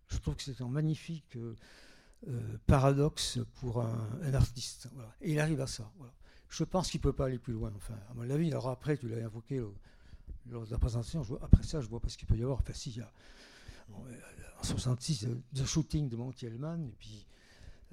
Je 0.07 0.17
trouve 0.19 0.36
que 0.36 0.43
c'est 0.43 0.62
un 0.62 0.67
magnifique 0.67 1.36
euh, 1.36 1.55
euh, 2.27 2.57
paradoxe 2.67 3.39
pour 3.60 3.81
un, 3.81 4.07
un 4.21 4.33
artiste. 4.36 4.88
voilà. 4.93 5.12
Et 5.21 5.31
il 5.31 5.39
arrive 5.39 5.60
à 5.62 5.65
ça. 5.65 5.91
voilà. 5.98 6.13
Je 6.50 6.63
pense 6.63 6.91
qu'il 6.91 7.00
ne 7.00 7.03
peut 7.03 7.13
pas 7.13 7.25
aller 7.25 7.39
plus 7.39 7.53
loin. 7.53 7.71
Enfin, 7.75 7.95
à 8.12 8.13
mon 8.13 8.29
avis, 8.29 8.51
alors 8.51 8.69
après, 8.69 8.98
tu 8.98 9.07
l'as 9.10 9.25
invoqué 9.25 9.57
euh, 9.57 9.74
lors 10.51 10.63
de 10.65 10.69
la 10.71 10.77
présentation, 10.77 11.24
je 11.24 11.29
vois- 11.29 11.39
après 11.43 11.63
ça, 11.63 11.81
je 11.81 11.88
vois 11.88 12.00
pas 12.00 12.10
ce 12.10 12.19
qu'il 12.19 12.27
peut 12.27 12.38
y 12.38 12.43
avoir. 12.43 12.60
Enfin, 12.60 12.74
si, 12.74 12.91
il 12.91 12.98
y 12.98 13.01
a 13.01 13.12
bon, 13.89 13.98
en 14.60 14.63
66, 14.63 15.25
euh, 15.25 15.41
The 15.55 15.65
Shooting 15.65 16.07
de 16.07 16.15
Monty 16.17 16.45
Hellman, 16.45 16.83
et 16.86 16.93
puis. 17.00 17.25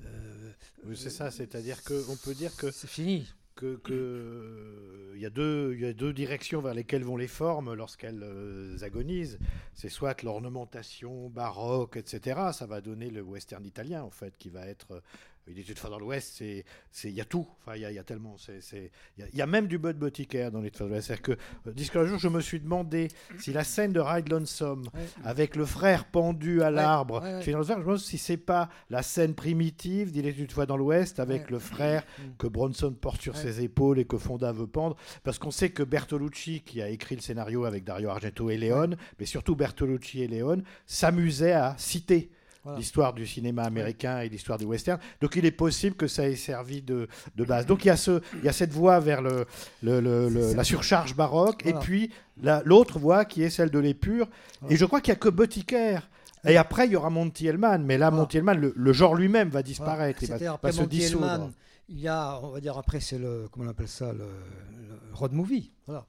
euh, 0.05 0.53
Oui, 0.85 0.99
c'est 0.99 1.09
ça, 1.09 1.31
c'est-à-dire 1.31 1.83
qu'on 1.83 2.17
peut 2.23 2.35
dire 2.35 2.55
que 2.57 2.71
c'est 2.71 2.89
fini. 2.89 3.27
Il 3.63 5.21
y 5.21 5.27
a 5.27 5.31
deux 5.31 5.75
il 5.75 5.81
y 5.81 5.87
a 5.87 5.93
deux 5.93 6.13
directions 6.13 6.61
vers 6.61 6.75
lesquelles 6.75 7.05
vont 7.05 7.17
les 7.17 7.29
formes 7.29 7.75
lorsqu'elles 7.75 8.23
euh, 8.23 8.77
agonisent. 8.83 9.39
C'est 9.75 9.89
soit 9.89 10.23
l'ornementation 10.23 11.29
baroque, 11.29 11.97
etc. 11.97 12.51
Ça 12.53 12.67
va 12.67 12.81
donner 12.81 13.11
le 13.11 13.23
western 13.23 13.65
italien 13.65 14.03
en 14.03 14.11
fait, 14.11 14.37
qui 14.39 14.49
va 14.51 14.67
être 14.67 15.03
il 15.51 15.59
est 15.59 15.69
une 15.69 15.77
fois 15.77 15.91
dans 15.91 15.99
l'Ouest, 15.99 16.35
c'est 16.39 16.65
c'est 16.91 17.09
il 17.09 17.15
y 17.15 17.21
a 17.21 17.25
tout. 17.25 17.47
Enfin 17.61 17.77
il 17.77 17.83
y 17.83 17.85
a, 17.85 17.91
il 17.91 17.95
y 17.95 17.99
a 17.99 18.05
tellement 18.05 18.37
c'est 18.39 18.61
c'est 18.61 18.91
il 19.17 19.27
y 19.33 19.39
y, 19.39 19.43
a 19.43 19.47
même 19.47 19.67
du 19.67 19.79
Bud 19.79 19.97
Boticaire 19.97 20.51
dans 20.51 20.61
les 20.61 20.71
de 20.71 20.85
l'Ouest. 20.85 21.09
C'est-à-dire 21.09 21.23
que 21.23 21.33
euh, 21.69 21.73
disque 21.73 21.97
un 21.97 22.07
jour 22.07 22.19
je 22.19 22.29
me 22.29 22.41
suis 22.41 22.61
demandé 22.61 23.09
si 23.39 23.53
la 23.53 23.65
scène 23.65 23.93
de 23.93 24.01
Ride 24.01 24.29
Lonesome 24.29 24.89
avec 25.25 25.57
le 25.57 25.65
frère 25.65 26.05
pendu 26.07 26.63
à 26.63 26.71
l'arbre 26.71 27.23
ouais, 27.23 27.35
ouais. 27.35 27.43
je 27.43 27.51
me 27.51 27.65
demande 27.65 27.99
si 27.99 28.19
c'est 28.19 28.37
pas 28.37 28.69
la 28.91 29.03
scène 29.03 29.35
primitive 29.35 30.13
d'Il 30.13 30.27
est 30.27 30.39
une 30.39 30.51
fois 30.51 30.67
dans 30.67 30.77
l'Ouest 30.77 31.21
avec 31.21 31.51
le 31.51 31.59
frère 31.59 32.05
que 32.39 32.47
Bronson 32.47 32.93
porte 32.93 33.21
sur 33.21 33.37
ses 33.37 33.63
épaules 33.63 33.99
et 33.99 34.05
que 34.05 34.19
Fonda 34.19 34.53
veut 34.53 34.67
pendre. 34.67 34.97
Parce 35.25 35.39
qu'on 35.39 35.51
sait 35.51 35.71
que 35.71 35.83
Bertolucci, 35.83 36.61
qui 36.61 36.83
a 36.83 36.89
écrit 36.89 37.17
le 37.17 37.23
scénario 37.23 37.65
avec 37.65 37.85
Dario 37.85 38.09
Argento 38.09 38.51
et 38.51 38.57
Leone, 38.57 38.97
mais 39.19 39.27
surtout 39.27 39.57
Bertolucci 39.57 40.23
et 40.23 40.29
Leone, 40.29 40.63
s'amusaient 40.87 41.53
à 41.53 41.75
citer 41.79 42.31
Voilà. 42.65 42.79
l'histoire 42.79 43.13
du 43.15 43.27
cinéma 43.27 43.63
américain 43.63 44.21
et 44.21 44.29
l'histoire 44.29 44.59
du 44.59 44.65
western. 44.65 44.99
Donc 45.21 45.37
il 45.37 45.47
est 45.47 45.51
possible 45.53 45.95
que 45.97 46.07
ça 46.07 46.29
ait 46.29 46.35
servi 46.37 46.83
de, 46.83 47.09
de 47.37 47.45
base. 47.45 47.67
Donc 47.67 47.85
il 47.85 47.89
y, 47.89 47.91
a 47.91 47.97
ce, 47.97 48.21
il 48.39 48.45
y 48.45 48.49
a 48.49 48.53
cette 48.53 48.73
voie 48.73 48.99
vers 49.01 49.23
le, 49.23 49.47
le- 49.83 50.01
le- 50.01 50.29
le- 50.29 50.53
la 50.55 50.65
surcharge 50.65 51.15
baroque 51.15 51.63
Voilà. 51.63 51.79
et 51.79 51.81
puis 51.83 52.11
la- 52.43 52.63
l'autre 52.65 52.99
voie 52.99 53.25
qui 53.25 53.43
est 53.43 53.51
celle 53.51 53.71
de 53.71 53.79
l'épure. 53.79 54.29
Voilà. 54.61 54.75
Et 54.75 54.77
je 54.77 54.85
crois 54.85 55.01
qu'il 55.01 55.13
n'y 55.13 55.17
a 55.17 55.21
que 55.21 55.29
Boticaire. 55.29 56.11
Et 56.47 56.57
après, 56.57 56.87
il 56.87 56.93
y 56.93 56.97
aura 56.97 57.11
Monty 57.11 57.47
Hellman, 57.49 57.79
mais 57.85 57.99
là, 57.99 58.13
Hellman, 58.33 58.55
le, 58.59 58.73
le 58.77 58.93
genre 58.93 59.15
lui-même 59.17 59.49
va 59.49 59.63
disparaître, 59.63 60.23
il 60.23 60.29
va, 60.29 60.39
se 60.39 60.83
dissoudre. 60.83 61.51
Il 61.89 61.99
y 62.01 62.07
a, 62.09 62.39
on 62.43 62.51
va 62.51 62.61
dire, 62.61 62.77
après, 62.79 63.01
c'est 63.01 63.19
le, 63.19 63.49
comment 63.51 63.67
on 63.67 63.71
appelle 63.71 63.89
ça, 63.89 64.13
le, 64.13 64.19
le 64.19 65.15
road 65.15 65.33
movie. 65.33 65.73
Voilà. 65.87 66.07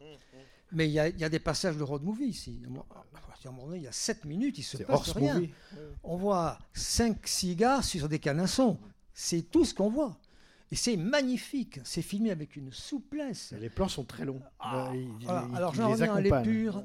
Mais 0.72 0.88
il 0.88 0.92
y, 0.92 1.00
a, 1.00 1.08
il 1.10 1.18
y 1.20 1.24
a 1.24 1.30
des 1.30 1.40
passages 1.40 1.78
de 1.78 1.84
road 1.84 2.04
movie 2.04 2.26
ici. 2.28 2.62
À 2.66 3.48
un 3.48 3.52
moment 3.52 3.68
donné, 3.68 3.78
il 3.80 3.84
y 3.84 3.88
a 3.88 3.92
7 3.92 4.26
minutes, 4.26 4.58
il 4.58 4.64
se 4.64 4.78
passe 4.84 5.12
rien. 5.12 5.36
movie. 5.36 5.50
On 6.04 6.18
voit 6.18 6.60
5 6.74 7.26
cigares 7.28 7.84
sur 7.84 8.08
des 8.10 8.20
canassons. 8.20 8.78
C'est 9.14 9.42
tout 9.50 9.66
ce 9.66 9.74
qu'on 9.74 9.90
voit. 9.90 10.18
Et 10.72 10.76
c'est 10.76 10.98
magnifique. 10.98 11.80
C'est 11.84 12.02
filmé 12.04 12.30
avec 12.32 12.56
une 12.56 12.72
souplesse. 12.72 13.54
Et 13.54 13.60
Les 13.60 13.70
plans 13.70 13.88
sont 13.88 14.04
très 14.04 14.26
longs. 14.26 14.42
Ah, 14.60 14.92
il- 14.94 15.08
voilà. 15.26 15.48
il- 15.50 15.56
Alors 15.56 15.74
j'en 15.74 15.90
reviens 15.90 16.14
à 16.14 16.22
l'épure. 16.22 16.84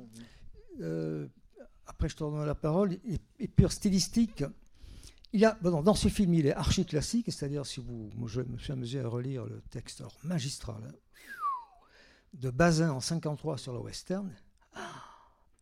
Euh, 0.80 1.26
après, 1.86 2.08
je 2.08 2.16
te 2.16 2.24
redonne 2.24 2.46
la 2.46 2.54
parole. 2.54 2.96
Épure 3.38 3.72
stylistique. 3.72 4.42
Il 5.32 5.40
y 5.40 5.44
a, 5.44 5.58
bon, 5.60 5.82
dans 5.82 5.94
ce 5.94 6.08
film, 6.08 6.32
il 6.34 6.46
est 6.46 6.54
archi 6.54 6.86
classique, 6.86 7.26
c'est-à-dire 7.32 7.66
si 7.66 7.80
vous, 7.80 8.08
moi, 8.16 8.28
je 8.28 8.40
me 8.40 8.56
suis 8.58 8.72
amusé 8.72 9.00
à 9.00 9.08
relire 9.08 9.44
le 9.44 9.60
texte 9.70 10.00
alors, 10.00 10.16
magistral 10.22 10.76
hein, 10.88 10.92
de 12.34 12.50
Bazin 12.50 12.90
en 12.90 13.00
53 13.00 13.58
sur 13.58 13.72
le 13.72 13.78
western. 13.80 14.30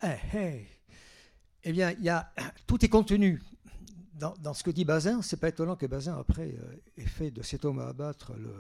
Eh, 0.03 0.09
eh. 0.35 0.67
Eh 1.65 1.73
bien, 1.73 1.93
y 1.93 2.11
tout 2.67 2.85
est 2.85 2.89
contenu 2.89 3.41
dans, 4.15 4.55
ce 4.55 4.63
que 4.63 4.71
dit 4.71 4.85
Bazin. 4.85 5.23
C'est 5.23 5.39
pas 5.39 5.49
étonnant 5.49 5.77
que 5.77 5.87
Bazin 5.87 6.17
après 6.19 6.55
euh, 6.59 6.77
ait 6.97 7.07
fait 7.07 7.31
de 7.31 7.43
cet 7.43 7.65
homme 7.65 7.79
à 7.79 7.89
abattre 7.89 8.33
le, 8.35 8.55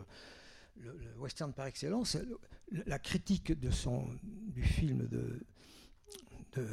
western 1.18 1.52
par 1.52 1.66
excellence. 1.66 2.16
Le- 2.16 2.38
la 2.86 2.98
critique 2.98 3.52
de 3.58 3.70
son, 3.70 4.08
du 4.22 4.62
film 4.62 5.06
de, 5.08 5.44
de 6.54 6.68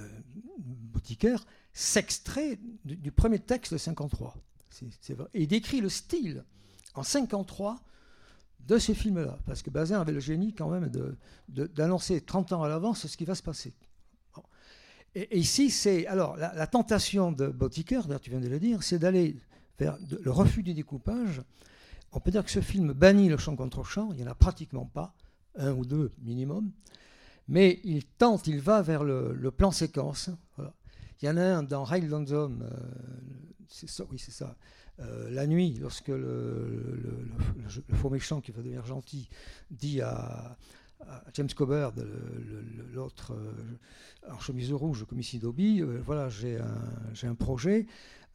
s'extrait 1.74 2.58
du, 2.86 3.12
premier 3.12 3.39
texte 3.39 3.74
de 3.74 3.77
53. 3.77 4.36
C'est- 4.69 4.86
c'est 5.01 5.13
vrai. 5.13 5.27
Et 5.34 5.43
il 5.43 5.48
décrit 5.48 5.81
le 5.81 5.89
style 5.89 6.46
en 6.96 7.03
53 7.03 7.79
de 8.59 8.77
ce 8.77 8.93
film-là, 8.93 9.39
parce 9.45 9.61
que 9.61 9.69
Bazin 9.69 9.99
avait 9.99 10.11
le 10.11 10.19
génie 10.19 10.53
quand 10.53 10.69
même 10.69 10.89
de- 10.89 11.17
de- 11.47 11.67
d'annoncer 11.67 12.21
30 12.21 12.53
ans 12.53 12.63
à 12.63 12.69
l'avance 12.69 13.07
ce 13.07 13.17
qui 13.17 13.25
va 13.25 13.35
se 13.35 13.43
passer. 13.43 13.73
Et, 15.15 15.39
ici, 15.39 15.71
c'est 15.71 16.05
alors 16.05 16.37
la, 16.37 16.67
tentation 16.67 17.31
de 17.31 17.47
d'ailleurs 17.47 18.21
tu 18.21 18.29
viens 18.29 18.39
de 18.39 18.47
le 18.47 18.59
dire, 18.59 18.83
c'est 18.83 18.99
d'aller 18.99 19.39
vers 19.79 19.97
le 20.23 20.31
refus 20.31 20.61
du 20.61 20.73
découpage. 20.73 21.41
On 22.11 22.19
peut 22.19 22.31
dire 22.31 22.43
que 22.43 22.51
ce 22.51 22.61
film 22.61 22.93
bannit 22.93 23.29
le 23.29 23.37
champ 23.37 23.55
contre 23.55 23.83
champ, 23.83 24.09
il 24.11 24.17
n'y 24.17 24.23
en 24.23 24.31
a 24.31 24.35
pratiquement 24.35 24.85
pas, 24.85 25.15
un 25.55 25.73
ou 25.73 25.85
deux 25.85 26.11
minimum, 26.21 26.71
mais 27.47 27.79
il 27.83 28.05
tente, 28.05 28.47
il 28.47 28.59
va 28.59 28.81
vers 28.81 29.03
le, 29.03 29.51
plan 29.51 29.71
séquence. 29.71 30.29
Il 31.21 31.25
y 31.25 31.29
en 31.29 31.37
a 31.37 31.43
un 31.43 31.63
dans 31.63 31.85
Highland 31.85 32.27
Zone, 32.27 32.63
euh, 32.63 32.77
c'est 33.67 33.89
ça, 33.89 34.05
oui 34.09 34.19
c'est 34.19 34.31
ça, 34.31 34.55
euh, 35.00 35.29
la 35.29 35.48
nuit, 35.48 35.77
lorsque 35.79 36.10
le, 36.10 36.18
le- 36.18 36.96
le- 36.96 37.25
le- 37.58 37.84
le 37.88 37.96
faux 37.96 38.10
méchant 38.10 38.41
qui 38.41 38.51
va 38.51 38.62
devenir 38.62 38.86
gentil 38.86 39.29
dit 39.72 40.01
à, 40.01 40.58
à 41.01 41.24
James 41.34 41.50
Coburn, 41.56 41.94
l'autre 42.94 43.34
euh, 43.34 43.53
en 44.29 44.39
chemise 44.39 44.72
rouge, 44.74 45.06
comme 45.08 45.20
ici 45.20 45.39
Dobby, 45.39 45.82
euh, 45.82 46.01
voilà, 46.03 46.27
j'ai 46.29 46.58
un, 46.58 47.36
projet 47.36 47.86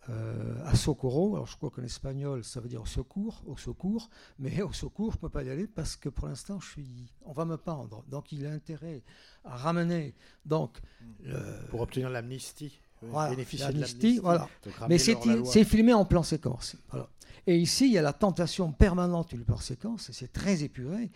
euh, 0.09 0.65
à 0.65 0.75
Socorro. 0.75 1.35
Alors 1.35 1.47
je 1.47 1.57
crois 1.57 1.71
qu'en 1.71 1.83
espagnol, 1.83 2.43
ça 2.45 2.61
veut 2.61 2.69
dire 2.69 2.83
au 2.83 2.87
secours, 2.87 3.43
au 3.47 3.57
secours, 3.57 4.09
mais 4.39 4.63
au 4.63 4.73
secours, 4.73 5.13
je 5.13 5.17
ne 5.17 5.21
peux 5.21 5.29
pas 5.29 5.43
y 5.43 5.51
aller 5.51 5.67
parce 5.67 5.97
que 5.97 6.09
pour 6.09 6.29
l'instant, 6.29 6.61
je 6.61 6.69
suis, 6.71 7.13
on 7.25 7.33
va 7.33 7.45
me 7.45 7.57
pendre. 7.57 8.05
Donc 8.09 8.33
il 8.33 8.47
a 8.47 8.51
intérêt 8.53 9.03
à 9.45 9.57
ramener 9.57 10.15
donc 10.47 10.81
le, 11.23 11.37
Pour 11.71 11.81
obtenir 11.83 12.09
l'amnistie. 12.11 12.81
Voilà, 13.11 13.31
bénéficier 13.31 13.67
de 13.69 13.73
l'amnistie, 13.73 14.19
voilà. 14.19 14.49
Donc, 14.65 14.75
mais 14.89 14.99
c'est 14.99 15.65
filmé 15.65 15.93
en 15.93 16.05
plan 16.05 16.23
séquence. 16.23 16.77
Voilà. 16.91 17.09
Et 17.47 17.59
ici, 17.59 17.87
il 17.87 17.93
y 17.93 17.99
a 17.99 18.03
la 18.03 18.13
tentation 18.15 18.73
permanente 18.73 19.35
du 19.35 19.41
plan 19.45 19.59
séquence, 19.59 20.09
et 20.11 20.13
c'est 20.13 20.33
très 20.33 20.63
épuré, 20.63 21.11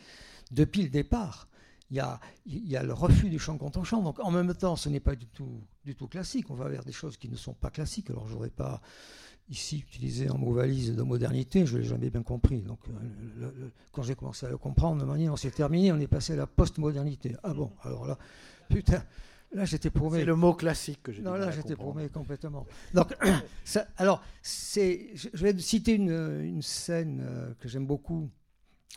depuis 0.50 0.82
le 0.82 0.90
départ. 0.90 1.48
Il 1.90 1.96
y, 1.96 2.00
a, 2.00 2.20
il 2.44 2.68
y 2.68 2.76
a 2.76 2.82
le 2.82 2.92
refus 2.92 3.30
du 3.30 3.38
chant 3.38 3.56
contre 3.56 3.82
chant. 3.82 4.02
Donc 4.02 4.18
en 4.20 4.30
même 4.30 4.52
temps, 4.54 4.76
ce 4.76 4.90
n'est 4.90 5.00
pas 5.00 5.16
du 5.16 5.26
tout, 5.26 5.62
du 5.86 5.94
tout 5.96 6.06
classique. 6.06 6.50
On 6.50 6.54
va 6.54 6.68
vers 6.68 6.84
des 6.84 6.92
choses 6.92 7.16
qui 7.16 7.30
ne 7.30 7.36
sont 7.36 7.54
pas 7.54 7.70
classiques. 7.70 8.10
Alors 8.10 8.28
je 8.28 8.34
n'aurais 8.34 8.50
pas 8.50 8.82
ici 9.48 9.78
utilisé 9.78 10.28
un 10.28 10.34
mot 10.34 10.52
valise 10.52 10.94
de 10.94 11.00
modernité, 11.02 11.64
je 11.64 11.76
ne 11.78 11.80
l'ai 11.80 11.88
jamais 11.88 12.10
bien 12.10 12.22
compris. 12.22 12.60
Donc 12.60 12.80
euh, 12.88 12.92
le- 13.38 13.54
le- 13.58 13.72
quand 13.92 14.02
j'ai 14.02 14.14
commencé 14.14 14.44
à 14.44 14.50
le 14.50 14.58
comprendre, 14.58 15.00
de 15.00 15.06
manière, 15.06 15.32
on 15.32 15.36
s'est 15.36 15.50
terminé, 15.50 15.90
on 15.90 15.98
est 15.98 16.06
passé 16.06 16.34
à 16.34 16.36
la 16.36 16.46
postmodernité. 16.46 17.34
Ah 17.42 17.54
bon, 17.54 17.72
alors 17.82 18.06
là, 18.06 18.18
putain, 18.68 19.02
là 19.52 19.64
j'étais 19.64 19.90
paumé. 19.90 20.20
C'est 20.20 20.24
le 20.24 20.36
mot 20.36 20.54
classique 20.54 21.02
que 21.02 21.12
j'ai 21.12 21.22
Non, 21.22 21.34
du 21.34 21.40
là, 21.40 21.50
j'étais 21.50 21.76
paumé 21.76 22.08
complètement. 22.08 22.66
Donc, 22.94 23.16
ça- 23.64 23.86
alors, 23.96 24.22
c'est, 24.42 25.10
je 25.14 25.42
vais 25.42 25.58
citer 25.58 25.94
une, 25.94 26.10
une 26.42 26.62
scène 26.62 27.20
euh, 27.22 27.52
que 27.60 27.68
j'aime 27.68 27.86
beaucoup. 27.86 28.28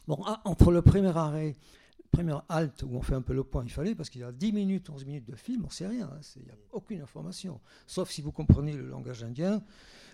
Bon, 0.08 0.22
ah, 0.26 0.42
entre 0.46 0.72
le 0.72 0.82
premier 0.82 1.16
arrêt, 1.16 1.56
le 2.00 2.10
premier 2.12 2.36
halte 2.50 2.84
où 2.84 2.90
on 2.96 3.02
fait 3.02 3.16
un 3.16 3.22
peu 3.22 3.34
le 3.34 3.44
point, 3.44 3.64
il 3.64 3.72
fallait, 3.72 3.96
parce 3.96 4.10
qu'il 4.10 4.22
y 4.22 4.24
a 4.24 4.32
10 4.32 4.52
minutes, 4.52 4.90
11 4.90 5.06
minutes 5.06 5.30
de 5.30 5.36
film, 5.36 5.62
on 5.64 5.68
ne 5.68 5.72
sait 5.72 5.88
rien, 5.88 6.10
hein, 6.12 6.20
il 6.36 6.44
n'y 6.44 6.50
a 6.50 6.56
aucune 6.74 7.02
information. 7.02 7.62
Sauf 7.88 8.10
si 8.10 8.22
vous 8.22 8.32
comprenez 8.32 8.74
le 8.74 8.88
langage 8.88 9.24
indien. 9.24 9.64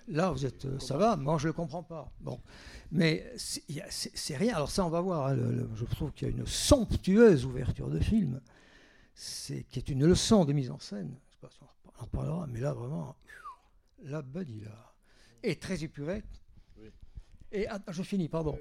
Là, 0.09 0.31
vous 0.31 0.45
êtes, 0.45 0.63
euh, 0.65 0.79
ça 0.79 0.95
va, 0.95 1.17
moi, 1.17 1.37
je 1.37 1.47
ne 1.47 1.49
le 1.49 1.53
comprends 1.53 1.83
pas. 1.83 2.09
Bon. 2.21 2.39
Mais 2.93 3.29
c'est 3.37 4.37
rien. 4.37 4.55
Alors, 4.55 4.71
ça, 4.71 4.85
on 4.85 4.89
va 4.89 5.01
voir. 5.01 5.27
hein, 5.27 5.33
le- 5.33 5.51
le- 5.51 5.69
je 5.75 5.83
trouve 5.83 6.13
qu'il 6.13 6.29
y 6.29 6.31
a 6.31 6.33
une 6.33 6.45
somptueuse 6.45 7.45
ouverture 7.45 7.89
de 7.89 7.99
film 7.99 8.39
c'est 9.19 9.63
qui 9.63 9.79
est 9.79 9.89
une 9.89 10.05
leçon 10.05 10.45
de 10.45 10.53
mise 10.53 10.69
en 10.69 10.77
scène. 10.77 11.17
Je 11.27 11.33
sais 11.33 11.39
pas 11.41 11.49
si 11.49 11.57
on 11.61 11.89
en 11.89 12.03
reparlera, 12.03 12.47
mais 12.47 12.59
là 12.59 12.71
vraiment, 12.71 13.15
la 14.03 14.21
Buddy 14.21 14.61
là 14.61 14.93
est 15.41 15.59
très 15.59 15.83
épurée. 15.83 16.23
Et 17.51 17.67
ah, 17.67 17.81
je 17.89 18.03
finis, 18.03 18.29
pardon. 18.29 18.59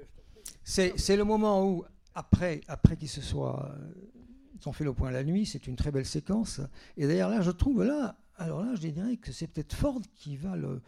C'est 0.63 0.97
c'est 0.97 1.15
le 1.15 1.23
moment 1.23 1.63
où 1.63 1.85
après 2.15 2.61
après 2.67 2.97
qu'ils 2.97 3.07
se 3.07 3.21
soient 3.21 3.71
euh, 3.71 3.93
ils 4.59 4.67
ont 4.67 4.73
fait 4.73 4.83
le 4.83 4.93
point 4.93 5.11
la 5.11 5.23
nuit, 5.23 5.45
c'est 5.45 5.67
une 5.67 5.75
très 5.75 5.91
belle 5.91 6.07
séquence. 6.07 6.59
Et 6.97 7.05
d'ailleurs 7.05 7.29
là, 7.29 7.41
je 7.41 7.51
trouve 7.51 7.83
là, 7.83 8.17
alors 8.37 8.63
là, 8.63 8.73
je 8.73 8.87
dirais 8.87 9.17
que 9.17 9.31
c'est 9.31 9.45
peut-être 9.45 9.75
Ford 9.75 10.01
qui 10.15 10.37
va 10.37 10.55
le 10.55 10.81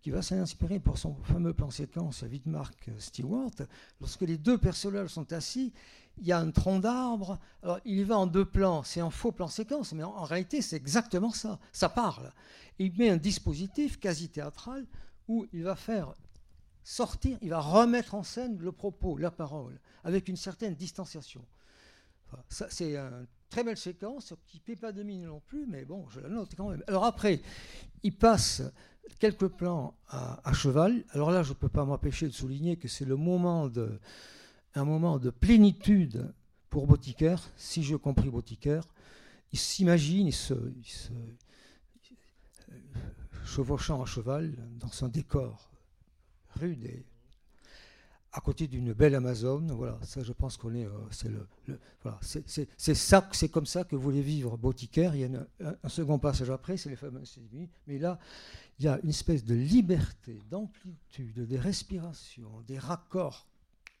qui 0.00 0.10
va 0.10 0.22
s'inspirer 0.22 0.78
pour 0.78 0.98
son 0.98 1.14
fameux 1.24 1.52
plan 1.52 1.70
séquence 1.70 2.22
à 2.22 2.26
Widmark 2.26 2.90
Stewart. 2.98 3.54
Lorsque 4.00 4.22
les 4.22 4.38
deux 4.38 4.58
personnages 4.58 5.10
sont 5.10 5.32
assis, 5.32 5.72
il 6.18 6.26
y 6.26 6.32
a 6.32 6.38
un 6.38 6.50
tronc 6.50 6.80
d'arbre. 6.80 7.38
Alors, 7.62 7.80
il 7.84 7.98
y 7.98 8.04
va 8.04 8.18
en 8.18 8.26
deux 8.26 8.44
plans. 8.44 8.82
C'est 8.82 9.00
un 9.00 9.10
faux 9.10 9.32
plan 9.32 9.48
séquence, 9.48 9.92
mais 9.92 10.02
en, 10.02 10.24
réalité, 10.24 10.62
c'est 10.62 10.76
exactement 10.76 11.30
ça. 11.30 11.58
Ça 11.72 11.88
parle. 11.88 12.32
Il 12.78 12.92
met 12.96 13.10
un 13.10 13.16
dispositif 13.16 13.98
quasi 13.98 14.28
théâtral 14.28 14.86
où 15.26 15.46
il 15.52 15.64
va 15.64 15.76
faire 15.76 16.14
sortir, 16.82 17.36
il 17.42 17.50
va 17.50 17.60
remettre 17.60 18.14
en 18.14 18.22
scène 18.22 18.58
le 18.58 18.72
propos, 18.72 19.18
la 19.18 19.30
parole, 19.30 19.78
avec 20.04 20.28
une 20.28 20.36
certaine 20.36 20.74
distanciation. 20.74 21.44
C'est 22.48 22.94
une 22.94 23.26
très 23.50 23.62
belle 23.62 23.76
séquence 23.76 24.34
qui 24.46 24.58
ne 24.58 24.62
paie 24.62 24.76
pas 24.76 24.92
de 24.92 25.02
mine 25.02 25.26
non 25.26 25.40
plus, 25.40 25.66
mais 25.66 25.84
bon, 25.84 26.08
je 26.08 26.20
la 26.20 26.28
note 26.28 26.54
quand 26.56 26.70
même. 26.70 26.82
Alors 26.86 27.04
après, 27.04 27.42
il 28.02 28.16
passe 28.16 28.62
quelques 29.18 29.48
plans 29.48 29.94
à, 30.08 30.52
cheval. 30.52 31.04
Alors 31.10 31.30
là, 31.30 31.42
je 31.42 31.50
ne 31.50 31.54
peux 31.54 31.68
pas 31.68 31.84
m'empêcher 31.84 32.26
de 32.26 32.32
souligner 32.32 32.76
que 32.76 32.88
c'est 32.88 33.04
le 33.04 33.16
moment 33.16 33.68
de, 33.68 33.98
un 34.74 34.84
moment 34.84 35.18
de 35.18 35.30
plénitude 35.30 36.32
pour 36.70 36.86
Botiker, 36.86 37.36
si 37.56 37.82
j'ai 37.82 37.98
compris 37.98 38.30
Botiker. 38.30 38.80
Il 39.52 39.58
s'imagine, 39.58 40.26
il 40.28 40.32
se, 40.32 40.54
euh, 40.54 40.68
chevauchant 43.44 44.02
à 44.02 44.06
cheval 44.06 44.54
dans 44.78 45.04
un 45.04 45.08
décor 45.08 45.70
rude 46.56 46.84
et 46.84 47.04
à 48.32 48.40
côté 48.40 48.66
d'une 48.66 48.92
belle 48.92 49.14
Amazone. 49.14 49.72
Voilà, 49.72 49.98
ça, 50.02 50.22
je 50.22 50.32
pense 50.32 50.56
qu'on 50.56 50.74
est, 50.74 50.84
euh, 50.84 50.90
c'est 51.10 51.30
le, 51.30 51.46
voilà, 52.02 52.18
c'est- 52.22 52.68
ça, 52.76 53.28
c'est 53.32 53.48
comme 53.48 53.66
ça 53.66 53.84
que 53.84 53.96
voulait 53.96 54.20
vivre 54.20 54.56
Botiker. 54.56 55.10
Il 55.14 55.20
y 55.20 55.24
a 55.24 55.46
un, 55.82 55.88
second 55.88 56.18
passage 56.18 56.50
après, 56.50 56.76
c'est 56.76 56.90
les 56.90 56.96
fameux 56.96 57.24
séduits. 57.24 57.68
Mais 57.86 57.98
là, 57.98 58.18
il 58.78 58.84
y 58.84 58.88
a 58.88 59.00
une 59.02 59.10
espèce 59.10 59.44
de 59.44 59.54
liberté, 59.54 60.40
d'amplitude, 60.50 61.40
des 61.46 61.58
respirations, 61.58 62.60
des 62.62 62.78
raccords 62.78 63.48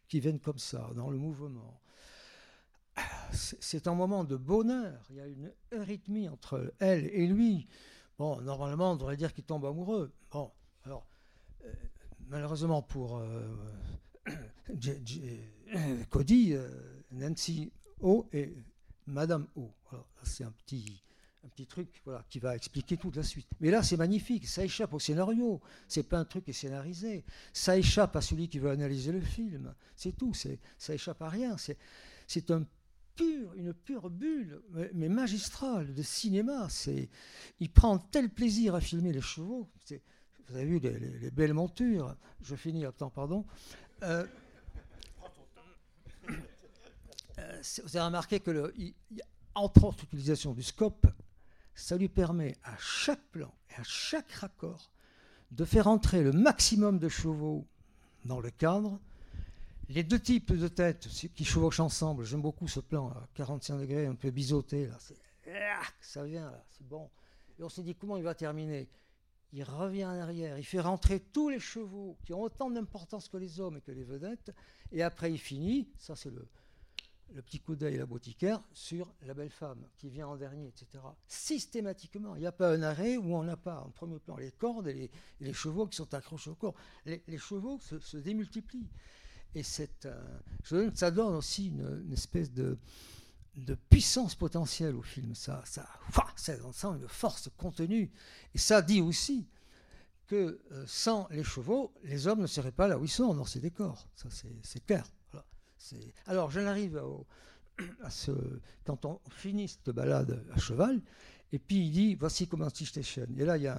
qui 0.06 0.20
viennent 0.20 0.40
comme 0.40 0.58
ça, 0.58 0.90
dans 0.94 1.10
le 1.10 1.18
mouvement. 1.18 1.80
C'est 3.32 3.86
un 3.86 3.94
moment 3.94 4.24
de 4.24 4.36
bonheur. 4.36 5.04
Il 5.10 5.16
y 5.16 5.20
a 5.20 5.26
une 5.26 5.52
rythmie 5.72 6.28
entre 6.28 6.72
elle 6.78 7.06
et 7.06 7.26
lui. 7.26 7.68
Bon, 8.18 8.40
normalement, 8.40 8.92
on 8.92 8.96
devrait 8.96 9.16
dire 9.16 9.32
qu'il 9.32 9.44
tombe 9.44 9.64
amoureux. 9.64 10.12
Alors, 10.84 11.06
euh, 11.64 11.72
malheureusement 12.26 12.82
pour 12.82 13.18
euh, 13.18 13.46
Cody, 16.10 16.54
euh, 16.54 17.02
Nancy 17.12 17.72
O 18.00 18.28
et 18.32 18.56
Madame 19.06 19.46
O. 19.56 19.72
C'est 20.22 20.44
un 20.44 20.50
petit, 20.50 21.02
un 21.44 21.48
petit 21.48 21.66
truc 21.66 22.00
voilà, 22.04 22.24
qui 22.28 22.38
va 22.38 22.56
expliquer 22.56 22.96
toute 22.96 23.16
la 23.16 23.22
suite. 23.22 23.48
Mais 23.60 23.70
là, 23.70 23.82
c'est 23.82 23.96
magnifique, 23.96 24.46
ça 24.46 24.64
échappe 24.64 24.92
au 24.92 24.98
scénario. 24.98 25.60
C'est 25.86 26.02
pas 26.02 26.18
un 26.18 26.24
truc 26.24 26.44
qui 26.44 26.50
est 26.50 26.54
scénarisé. 26.54 27.24
Ça 27.52 27.76
échappe 27.76 28.16
à 28.16 28.20
celui 28.20 28.48
qui 28.48 28.58
veut 28.58 28.70
analyser 28.70 29.12
le 29.12 29.20
film. 29.20 29.74
C'est 29.96 30.16
tout. 30.16 30.32
Ça 30.34 30.94
échappe 30.94 31.22
à 31.22 31.28
rien. 31.28 31.56
C'est, 31.56 32.50
un 32.50 32.64
pur, 33.14 33.54
une 33.54 33.72
pure 33.72 34.10
bulle, 34.10 34.60
mais, 34.94 35.08
magistrale 35.08 35.94
de 35.94 36.02
cinéma. 36.02 36.68
Il 37.60 37.70
prend 37.70 37.98
tel 37.98 38.30
plaisir 38.30 38.74
à 38.74 38.80
filmer 38.80 39.12
les 39.12 39.20
chevaux. 39.20 39.68
Vous 40.48 40.56
avez 40.56 40.64
vu 40.64 40.78
les, 40.78 40.98
les- 40.98 41.18
les 41.18 41.30
belles 41.30 41.54
montures. 41.54 42.16
Je 42.42 42.56
finis 42.56 42.84
temps, 42.96 43.10
pardon. 43.10 43.44
Euh, 44.02 44.26
euh, 47.38 47.62
vous 47.84 47.96
avez 47.96 48.06
remarqué 48.06 48.40
que, 48.40 48.72
il- 48.76 48.94
entre 49.54 49.84
autres, 49.84 49.98
l'utilisation 50.02 50.54
du 50.54 50.62
scope, 50.62 51.06
ça 51.78 51.96
lui 51.96 52.08
permet 52.08 52.56
à 52.64 52.76
chaque 52.78 53.22
plan 53.30 53.52
et 53.70 53.80
à 53.80 53.84
chaque 53.84 54.30
raccord 54.32 54.90
de 55.52 55.64
faire 55.64 55.86
entrer 55.86 56.22
le 56.22 56.32
maximum 56.32 56.98
de 56.98 57.08
chevaux 57.08 57.66
dans 58.24 58.40
le 58.40 58.50
cadre. 58.50 58.98
Les 59.88 60.02
deux 60.02 60.18
types 60.18 60.52
de 60.52 60.68
têtes 60.68 61.08
qui 61.34 61.44
chevauchent 61.44 61.80
ensemble, 61.80 62.24
j'aime 62.24 62.42
beaucoup 62.42 62.68
ce 62.68 62.80
plan 62.80 63.08
à 63.08 63.28
45 63.34 63.78
degrés, 63.78 64.06
un 64.06 64.16
peu 64.16 64.30
biseauté, 64.30 64.86
là, 64.86 64.98
ah, 65.46 65.82
ça 66.00 66.24
vient, 66.24 66.50
là, 66.50 66.62
c'est 66.68 66.86
bon. 66.86 67.08
Et 67.58 67.62
on 67.62 67.70
s'est 67.70 67.82
dit 67.82 67.94
comment 67.94 68.18
il 68.18 68.24
va 68.24 68.34
terminer? 68.34 68.88
Il 69.54 69.62
revient 69.62 70.04
en 70.04 70.20
arrière, 70.20 70.58
il 70.58 70.64
fait 70.64 70.80
rentrer 70.80 71.20
tous 71.20 71.48
les 71.48 71.60
chevaux 71.60 72.18
qui 72.24 72.34
ont 72.34 72.42
autant 72.42 72.70
d'importance 72.70 73.28
que 73.28 73.38
les 73.38 73.60
hommes 73.60 73.78
et 73.78 73.80
que 73.80 73.92
les 73.92 74.04
vedettes, 74.04 74.52
et 74.92 75.02
après 75.02 75.32
il 75.32 75.38
finit, 75.38 75.88
ça 75.96 76.16
c'est 76.16 76.30
le, 76.30 76.46
le 77.34 77.42
petit 77.42 77.60
coup 77.60 77.76
d'œil, 77.76 77.96
la 77.96 78.06
boutiquaire, 78.06 78.62
sur 78.72 79.12
la 79.22 79.34
belle 79.34 79.50
femme 79.50 79.86
qui 79.96 80.08
vient 80.08 80.28
en 80.28 80.36
dernier, 80.36 80.68
etc. 80.68 81.02
Systématiquement, 81.26 82.34
il 82.36 82.40
n'y 82.40 82.46
a 82.46 82.52
pas 82.52 82.72
un 82.72 82.82
arrêt 82.82 83.16
où 83.16 83.34
on 83.34 83.44
n'a 83.44 83.56
pas 83.56 83.80
en 83.80 83.90
premier 83.90 84.18
plan 84.18 84.36
les 84.36 84.52
cordes 84.52 84.88
et 84.88 85.10
les, 85.40 85.52
chevaux 85.52 85.86
qui 85.86 85.96
sont 85.96 86.12
accrochés 86.14 86.50
au 86.50 86.54
corps. 86.54 86.74
Les, 87.04 87.38
chevaux 87.38 87.78
se, 87.80 88.16
démultiplient. 88.16 88.88
Et 89.54 89.62
euh, 90.04 90.90
ça 90.94 91.10
donne 91.10 91.34
aussi 91.34 91.68
une, 91.68 92.12
espèce 92.12 92.52
de, 92.52 92.78
puissance 93.90 94.34
potentielle 94.34 94.94
au 94.94 95.02
film. 95.02 95.34
Ça, 95.34 95.62
ça, 95.64 95.88
ça 96.36 96.54
sent 96.72 96.86
une 96.86 97.08
force 97.08 97.50
contenue. 97.56 98.10
Et 98.54 98.58
ça 98.58 98.82
dit 98.82 99.00
aussi 99.00 99.46
que 100.26 100.60
euh, 100.72 100.84
sans 100.86 101.26
les 101.30 101.44
chevaux, 101.44 101.92
les 102.04 102.26
hommes 102.26 102.42
ne 102.42 102.46
seraient 102.46 102.72
pas 102.72 102.86
là 102.86 102.98
où 102.98 103.04
ils 103.04 103.10
sont 103.10 103.34
dans 103.34 103.46
ces 103.46 103.60
décors. 103.60 104.08
Ça, 104.14 104.28
c'est 104.62 104.84
clair. 104.84 105.04
Alors, 106.26 106.50
j'en 106.50 106.66
arrive 106.66 107.00
à 108.02 108.10
ce, 108.10 108.32
quand 108.84 109.04
on 109.04 109.20
finit 109.30 109.68
cette 109.68 109.90
balade 109.90 110.44
à 110.52 110.58
cheval, 110.58 111.00
et 111.52 111.58
puis 111.58 111.86
il 111.86 111.90
dit 111.90 112.14
voici 112.14 112.46
comment 112.46 112.68
Station. 112.68 113.26
Et 113.36 113.44
là, 113.44 113.56
il 113.56 113.62
y 113.62 113.68
a 113.68 113.78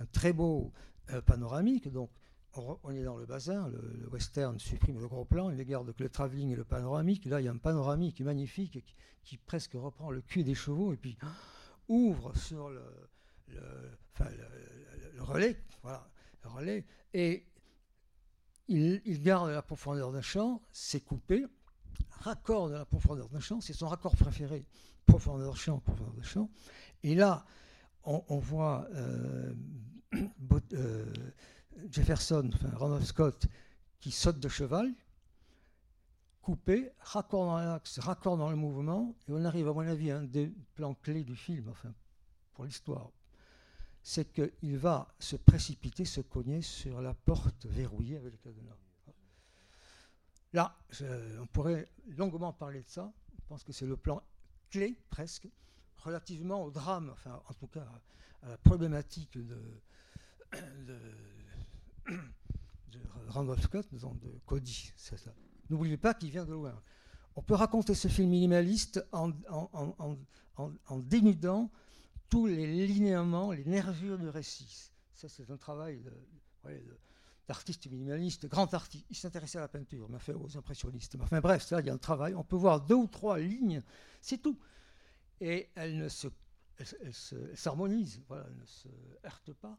un, 0.00 0.06
très 0.12 0.32
beau 0.32 0.72
euh, 1.10 1.20
panoramique. 1.20 1.90
Donc, 1.90 2.10
on, 2.54 2.90
est 2.90 3.04
dans 3.04 3.16
le 3.16 3.26
bassin, 3.26 3.68
le, 3.68 4.08
western 4.08 4.58
supprime 4.58 4.98
le 4.98 5.06
gros 5.06 5.24
plan, 5.24 5.50
il 5.50 5.64
garde 5.64 5.92
que 5.92 6.02
le 6.02 6.08
travelling 6.08 6.50
et 6.50 6.56
le 6.56 6.64
panoramique. 6.64 7.26
Là, 7.26 7.40
il 7.40 7.44
y 7.44 7.48
a 7.48 7.52
un 7.52 7.58
panoramique 7.58 8.20
magnifique 8.22 8.84
qui, 9.22 9.36
presque 9.36 9.74
reprend 9.74 10.10
le 10.10 10.20
cul 10.20 10.42
des 10.42 10.56
chevaux 10.56 10.92
et 10.92 10.96
puis 10.96 11.16
ouvre 11.88 12.36
sur 12.36 12.70
le- 12.70 12.82
le 13.48 15.22
relais, 15.22 15.56
voilà, 15.82 16.08
le 16.42 16.50
relais, 16.50 16.84
et 17.14 17.44
il, 18.70 19.22
garde 19.22 19.50
la 19.50 19.62
profondeur 19.62 20.12
d'un 20.12 20.22
champ, 20.22 20.62
c'est 20.72 21.00
coupé, 21.00 21.44
raccord 22.20 22.68
de 22.68 22.74
la 22.74 22.84
profondeur 22.84 23.28
de 23.28 23.40
champ, 23.40 23.60
c'est 23.60 23.72
son 23.72 23.88
raccord 23.88 24.16
préféré, 24.16 24.64
profondeur 25.06 25.52
de 25.52 25.58
champ, 25.58 25.78
profondeur 25.80 26.14
de 26.14 26.22
champ. 26.22 26.48
Et 27.02 27.14
là, 27.14 27.44
on, 28.04 28.38
voit 28.38 28.86
euh, 28.94 29.52
euh, 30.72 31.12
Jefferson, 31.90 32.50
Randolph 32.74 33.04
Scott, 33.04 33.46
qui 33.98 34.12
saute 34.12 34.38
de 34.38 34.48
cheval, 34.48 34.92
coupé, 36.40 36.90
raccord 37.00 37.46
dans 37.46 37.58
l'axe, 37.58 37.98
raccord 37.98 38.36
dans 38.36 38.50
le 38.50 38.56
mouvement, 38.56 39.16
et 39.28 39.32
on 39.32 39.44
arrive, 39.44 39.68
à 39.68 39.72
mon 39.72 39.80
avis, 39.80 40.12
à 40.12 40.18
un 40.18 40.24
des 40.24 40.52
plans 40.74 40.94
clés 40.94 41.24
du 41.24 41.34
film, 41.34 41.68
enfin, 41.68 41.92
pour 42.54 42.64
l'histoire. 42.64 43.10
C'est 44.02 44.32
qu'il 44.32 44.76
va 44.78 45.14
se 45.18 45.36
précipiter, 45.36 46.04
se 46.04 46.20
cogner 46.20 46.62
sur 46.62 47.00
la 47.02 47.14
porte 47.14 47.66
verrouillée 47.66 48.16
avec 48.16 48.32
le 48.32 48.38
cadenas. 48.38 48.76
Là, 50.52 50.76
on 51.40 51.46
pourrait 51.46 51.88
longuement 52.16 52.52
parler 52.52 52.82
de 52.82 52.88
ça. 52.88 53.12
Je 53.38 53.46
pense 53.46 53.62
que 53.62 53.72
c'est 53.72 53.86
le 53.86 53.96
plan 53.96 54.22
clé, 54.70 54.96
presque, 55.10 55.48
relativement 55.98 56.64
au 56.64 56.70
drame, 56.70 57.10
enfin, 57.12 57.40
en 57.48 57.54
tout 57.54 57.66
cas, 57.66 57.86
à 58.42 58.48
la 58.48 58.56
problématique 58.58 59.38
de, 59.38 59.58
Randolph 63.28 63.62
Scott, 63.62 63.86
disons, 63.92 64.14
de 64.14 64.40
Cody. 64.46 64.92
N'oubliez 65.68 65.96
pas 65.96 66.14
qu'il 66.14 66.30
vient 66.30 66.44
de 66.44 66.52
loin. 66.52 66.80
On 67.36 67.42
peut 67.42 67.54
raconter 67.54 67.94
ce 67.94 68.08
film 68.08 68.30
minimaliste 68.30 69.06
en 69.12 69.30
dénudant 70.98 71.70
tous 72.30 72.46
les 72.46 72.86
linéaments, 72.86 73.52
les 73.52 73.64
nervures 73.64 74.18
du 74.18 74.28
récit. 74.28 74.90
Ça, 75.14 75.28
c'est 75.28 75.50
un 75.50 75.56
travail 75.56 76.00
d'artiste 77.46 77.90
minimaliste, 77.90 78.46
grand 78.46 78.72
artiste. 78.72 79.04
Il 79.10 79.16
s'intéressait 79.16 79.58
à 79.58 79.62
la 79.62 79.68
peinture, 79.68 80.06
il 80.08 80.12
m'a 80.12 80.18
fait 80.20 80.32
aux 80.32 80.56
impressionnistes. 80.56 81.16
Mais 81.32 81.40
bref, 81.40 81.66
il 81.72 81.86
y 81.86 81.90
a 81.90 81.92
un 81.92 81.98
travail. 81.98 82.34
On 82.34 82.44
peut 82.44 82.56
voir 82.56 82.80
deux 82.80 82.94
ou 82.94 83.08
trois 83.08 83.38
lignes, 83.38 83.82
c'est 84.20 84.38
tout. 84.38 84.58
Et 85.40 85.68
elle 85.74 85.98
ne 85.98 86.08
se, 86.08 86.28
elle, 86.78 86.86
se- 86.86 86.96
elle 87.02 87.14
se- 87.14 87.34
elle 87.50 87.56
s'harmonise, 87.56 88.22
voilà, 88.28 88.46
elle 88.48 88.56
ne 88.56 88.66
se 88.66 88.88
heurte 89.26 89.52
pas. 89.54 89.76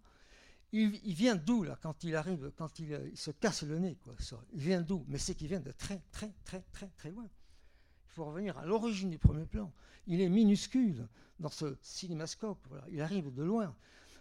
Il, 0.74 0.90
vient 1.14 1.36
d'où 1.36 1.64
là 1.64 1.78
quand 1.82 2.04
il 2.04 2.16
arrive, 2.16 2.52
quand 2.56 2.80
il, 2.80 3.12
se 3.16 3.32
casse 3.32 3.64
le 3.64 3.78
nez, 3.78 3.98
quoi. 4.04 4.16
Il 4.54 4.60
vient 4.60 4.82
d'où? 4.82 5.04
Mais 5.08 5.18
c'est 5.18 5.36
qu'il 5.36 5.48
vient 5.48 5.60
de 5.60 5.72
très, 5.72 6.02
très, 6.12 6.34
très, 6.46 6.62
très, 6.72 6.88
très 6.96 7.12
loin. 7.12 7.26
Il 7.26 8.14
faut 8.14 8.26
revenir 8.26 8.58
à 8.58 8.66
l'origine 8.66 9.10
du 9.10 9.18
premier 9.18 9.46
plan. 9.46 9.72
Il 10.08 10.22
est 10.22 10.30
minuscule 10.30 11.08
dans 11.41 11.49
ce 11.49 11.75
cinémascope. 11.82 12.65
Voilà. 12.69 12.86
Il 12.89 13.01
arrive 13.01 13.34
de 13.34 13.43
loin. 13.43 13.75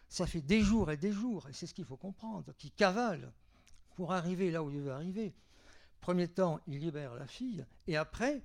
Ça 0.09 0.26
fait 0.26 0.40
des 0.40 0.61
jours 0.61 0.90
et 0.90 0.96
des 0.96 1.12
jours, 1.12 1.48
et 1.48 1.52
c'est 1.52 1.66
ce 1.66 1.74
qu'il 1.74 1.85
faut 1.85 1.96
comprendre, 1.96 2.52
qu'il 2.59 2.72
cavale 2.72 3.33
pour 3.94 4.12
arriver 4.12 4.50
là 4.50 4.62
où 4.64 4.70
il 4.70 4.80
veut 4.80 4.90
arriver. 4.90 5.33
Premier 6.00 6.26
temps, 6.26 6.59
il 6.66 6.80
libère 6.80 7.14
la 7.14 7.28
fille, 7.28 7.64
et 7.87 7.96
après, 7.96 8.42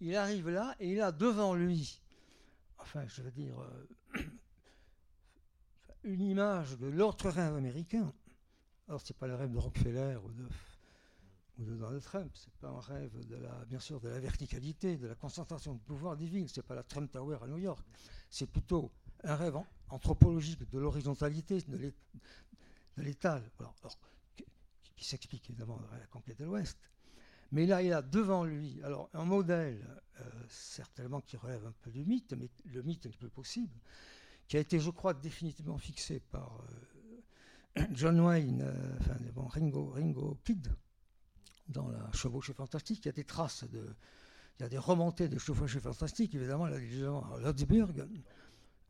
il 0.00 0.16
arrive 0.16 0.48
là, 0.48 0.74
et 0.80 0.92
il 0.92 1.00
a 1.02 1.12
devant 1.12 1.54
lui, 1.54 2.00
enfin, 2.78 3.06
je 3.06 3.20
veux 3.20 3.30
dire, 3.32 3.60
euh, 3.60 4.22
une 6.04 6.22
image 6.22 6.78
de 6.78 6.86
l'autre 6.86 7.28
rêve 7.28 7.54
américain. 7.54 8.10
Alors, 8.88 9.02
c'est 9.02 9.16
pas 9.16 9.26
le 9.26 9.34
rêve 9.34 9.50
de 9.50 9.58
Rockefeller 9.58 10.16
ou 10.24 10.30
de, 10.30 10.48
ou 11.58 11.64
de 11.64 11.76
Donald 11.76 12.02
Trump, 12.02 12.30
c'est 12.34 12.52
pas 12.54 12.68
un 12.68 12.80
rêve 12.80 13.26
de 13.26 13.36
la, 13.36 13.64
bien 13.66 13.78
sûr, 13.78 14.00
de 14.00 14.08
la 14.08 14.18
verticalité, 14.18 14.96
de 14.96 15.06
la 15.06 15.14
concentration 15.14 15.74
de 15.74 15.80
pouvoir 15.80 16.16
des 16.16 16.26
villes, 16.26 16.48
c'est 16.48 16.62
pas 16.62 16.74
la 16.74 16.82
Trump 16.82 17.10
Tower 17.10 17.38
à 17.42 17.46
New 17.46 17.58
York, 17.58 17.84
c'est 18.28 18.46
plutôt 18.50 18.90
un 19.22 19.36
rêve 19.36 19.56
an- 19.56 19.66
anthropologique 19.90 20.68
de 20.70 20.78
l'horizontalité, 20.78 21.60
de 21.62 21.76
l'é- 21.76 21.94
de 22.96 23.02
l'étal, 23.02 23.42
qui, 24.96 25.04
s'explique 25.04 25.48
évidemment 25.50 25.80
à 25.92 25.98
la 25.98 26.06
conquête 26.06 26.38
de 26.38 26.44
l'Ouest. 26.44 26.78
Mais 27.52 27.66
là, 27.66 27.82
il 27.82 27.92
a 27.92 28.02
devant 28.02 28.44
lui 28.44 28.82
alors, 28.82 29.10
un 29.12 29.24
modèle, 29.24 30.00
euh, 30.20 30.24
certainement 30.48 31.20
qui 31.20 31.36
relève 31.36 31.64
un 31.66 31.74
peu 31.82 31.90
du 31.90 32.04
mythe, 32.04 32.32
mais 32.32 32.48
le 32.64 32.82
mythe 32.82 33.06
est 33.06 33.16
plus 33.16 33.28
possible, 33.28 33.78
qui 34.48 34.56
a 34.56 34.60
été, 34.60 34.80
je 34.80 34.90
crois, 34.90 35.14
définitivement 35.14 35.78
fixé 35.78 36.20
par 36.20 36.60
euh, 37.76 37.86
John 37.92 38.18
Wayne, 38.20 38.62
euh, 38.62 38.98
Ringo, 39.50 39.86
Ringo 39.88 40.38
Kid, 40.44 40.68
dans 41.68 41.88
la 41.88 42.10
chevauchée 42.12 42.54
fantastique. 42.54 43.04
Il 43.04 43.06
y 43.06 43.08
a 43.10 43.12
des 43.12 43.24
traces 43.24 43.64
de. 43.64 43.94
Il 44.58 44.62
y 44.62 44.66
a 44.66 44.68
des 44.68 44.78
remontées 44.78 45.28
de 45.28 45.38
chevauchée 45.38 45.80
fantastique, 45.80 46.34
évidemment, 46.34 46.66
la 46.66 46.78
diligence 46.78 47.24
à 47.32 47.40
Lodsburg. 47.40 48.08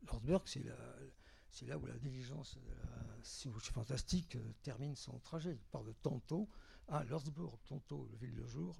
Lodsburg, 0.05 0.43
c'est 0.45 1.65
là 1.65 1.77
où 1.77 1.85
la 1.87 1.97
diligence 1.97 2.55
de 2.55 2.69
la 2.69 3.23
chevauchée 3.23 3.71
fantastique 3.71 4.35
euh, 4.35 4.53
termine 4.61 4.95
son 4.95 5.17
trajet. 5.19 5.53
Il 5.53 5.65
part 5.71 5.83
de 5.83 5.93
Tonto 6.03 6.47
à 6.87 7.03
Lorsbourg, 7.05 7.59
Tonto, 7.67 8.07
le 8.11 8.17
ville 8.17 8.35
de 8.35 8.45
jour. 8.45 8.77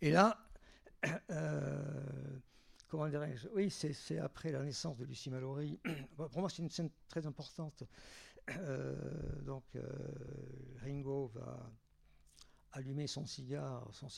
Et 0.00 0.12
là, 0.12 0.38
euh, 1.30 2.38
comment 2.86 3.08
dirais-je? 3.08 3.48
Oui, 3.48 3.68
c'est 3.68 4.18
après 4.18 4.52
la 4.52 4.62
naissance 4.62 4.98
de 4.98 5.04
Lucie 5.04 5.30
Mallory. 5.30 5.80
Pour 6.16 6.38
moi, 6.38 6.48
c'est 6.48 6.62
une 6.62 6.70
scène 6.70 6.90
très 7.08 7.26
importante. 7.26 7.82
Euh, 8.50 9.42
donc, 9.42 9.64
Ringo 10.80 11.30
va 11.34 11.70
allumer 12.72 13.06
son 13.06 13.26
cigare, 13.26 13.88
son 13.92 14.08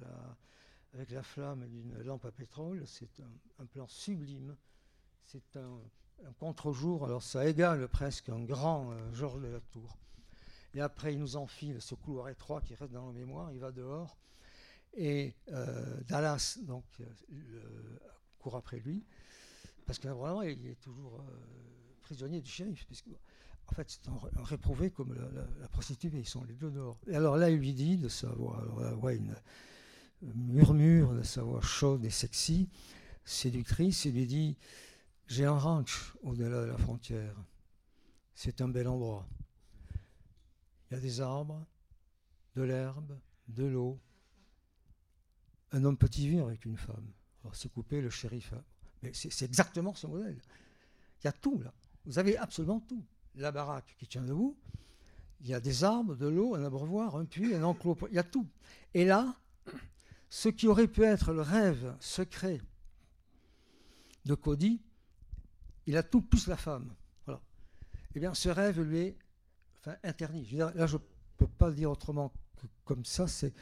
la- 0.00 0.36
avec 0.94 1.10
la 1.10 1.22
flamme 1.22 1.66
d'une 1.68 1.98
lampe 2.02 2.24
à 2.24 2.32
pétrole. 2.32 2.84
C'est 2.86 3.20
un, 3.58 3.66
plan 3.66 3.86
sublime. 3.86 4.56
C'est 5.24 5.56
un, 5.56 5.80
contre-jour. 6.38 7.04
Alors, 7.04 7.22
ça 7.22 7.46
égale 7.46 7.88
presque 7.88 8.28
un 8.30 8.42
grand 8.42 8.90
euh, 8.92 9.12
Georges 9.12 9.42
de 9.42 9.48
la 9.48 9.60
Tour. 9.60 9.98
Et 10.74 10.80
après, 10.80 11.12
il 11.12 11.18
nous 11.18 11.36
enfile 11.36 11.80
ce 11.80 11.94
couloir 11.94 12.28
étroit 12.28 12.60
qui 12.60 12.74
reste 12.74 12.92
dans 12.92 13.06
la 13.06 13.12
mémoire. 13.12 13.52
Il 13.52 13.60
va 13.60 13.72
dehors. 13.72 14.16
Et 14.94 15.34
euh, 15.52 16.00
Dallas 16.08 16.58
donc, 16.62 16.84
euh, 17.00 17.98
court 18.38 18.56
après 18.56 18.78
lui. 18.78 19.04
Parce 19.86 19.98
que 19.98 20.08
il 20.50 20.66
est 20.66 20.80
toujours 20.80 21.20
euh, 21.20 21.96
prisonnier 22.00 22.40
du 22.40 22.50
shérif. 22.50 22.86
En 23.68 23.74
fait, 23.74 23.90
c'est 23.90 24.08
un, 24.08 24.42
réprouvé 24.44 24.90
comme 24.90 25.12
la, 25.14 25.28
la- 25.30 25.48
la 25.60 25.68
prostituée. 25.68 26.18
Ils 26.20 26.28
sont 26.28 26.44
les 26.44 26.54
deux 26.54 26.70
dehors. 26.70 26.98
Et 27.06 27.14
alors 27.16 27.36
là, 27.36 27.50
il 27.50 27.58
lui 27.58 27.72
dit 27.74 27.96
de 27.96 28.08
sa 28.08 28.28
voix, 28.28 28.60
alors 28.62 28.80
là, 28.80 28.94
Wayne 28.96 29.34
euh, 30.24 30.30
murmure 30.34 31.12
de 31.14 31.22
sa 31.22 31.42
voix 31.42 31.60
chaude 31.60 32.04
et 32.04 32.10
sexy, 32.10 32.68
séductrice, 33.24 34.04
il 34.04 34.14
lui 34.14 34.26
dit 34.26 34.56
J'ai 35.26 35.44
un 35.44 35.58
ranch 35.58 36.14
au-delà 36.22 36.62
de 36.62 36.66
la 36.66 36.76
frontière. 36.78 37.34
C'est 38.34 38.60
un 38.60 38.68
bel 38.68 38.86
endroit. 38.88 39.26
Il 40.90 40.94
y 40.94 40.96
a 40.96 41.00
des 41.00 41.20
arbres, 41.20 41.66
de 42.54 42.62
l'herbe, 42.62 43.18
de 43.48 43.64
l'eau. 43.64 43.98
Un 45.72 45.84
homme 45.84 45.96
peut 45.96 46.10
y 46.16 46.28
vivre 46.28 46.46
avec 46.46 46.64
une 46.64 46.76
femme. 46.76 47.10
Alors 47.42 47.56
c'est 47.56 47.70
coupé 47.72 48.00
le 48.00 48.10
shérif. 48.10 48.52
hein. 48.52 48.62
Mais 49.02 49.12
c'est 49.12 49.44
exactement 49.44 49.94
ce 49.94 50.06
modèle. 50.06 50.40
Il 51.22 51.26
y 51.26 51.28
a 51.28 51.32
tout 51.32 51.58
là. 51.60 51.72
Vous 52.04 52.18
avez 52.18 52.36
absolument 52.38 52.80
tout. 52.80 53.04
La 53.36 53.52
baraque 53.52 53.94
qui 53.98 54.06
tient 54.06 54.22
debout. 54.22 54.56
Il 55.40 55.48
y 55.48 55.54
a 55.54 55.60
des 55.60 55.84
arbres, 55.84 56.16
de 56.16 56.26
l'eau, 56.26 56.54
un 56.54 56.64
abreuvoir, 56.64 57.16
un 57.16 57.24
puits, 57.24 57.54
un 57.54 57.62
enclos. 57.62 57.96
Il 58.10 58.14
y 58.14 58.18
a 58.18 58.24
tout. 58.24 58.46
Et 58.94 59.04
là, 59.04 59.36
ce 60.30 60.48
qui 60.48 60.66
aurait 60.66 60.88
pu 60.88 61.04
être 61.04 61.32
le 61.32 61.42
rêve 61.42 61.94
secret 62.00 62.60
de 64.24 64.34
Cody, 64.34 64.80
il 65.86 65.96
a 65.96 66.02
tout 66.02 66.22
plus 66.22 66.46
la 66.46 66.56
femme. 66.56 66.94
Voilà. 67.26 67.40
Eh 68.14 68.20
bien, 68.20 68.34
ce 68.34 68.48
rêve 68.48 68.80
lui 68.80 68.98
est 68.98 69.16
interdit. 70.02 70.44
Je 70.44 70.50
veux 70.50 70.56
dire, 70.56 70.74
là, 70.74 70.86
je 70.86 70.96
ne 70.96 71.02
peux 71.36 71.46
pas 71.46 71.68
le 71.68 71.74
dire 71.74 71.90
autrement 71.90 72.32
que 72.56 72.66
comme 72.84 73.04
ça. 73.04 73.28
C'est, 73.28 73.54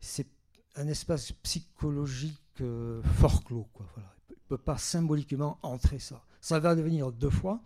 c'est 0.00 0.28
un 0.76 0.86
espace 0.86 1.32
psychologique 1.32 2.60
euh, 2.60 3.02
fort 3.02 3.42
clos. 3.44 3.68
Quoi, 3.72 3.86
voilà. 3.94 4.14
Il 4.28 4.34
ne 4.34 4.48
peut 4.48 4.58
pas 4.58 4.78
symboliquement 4.78 5.58
entrer 5.62 5.98
ça. 5.98 6.22
Ça 6.40 6.60
va 6.60 6.74
devenir 6.74 7.10
deux 7.10 7.30
fois, 7.30 7.62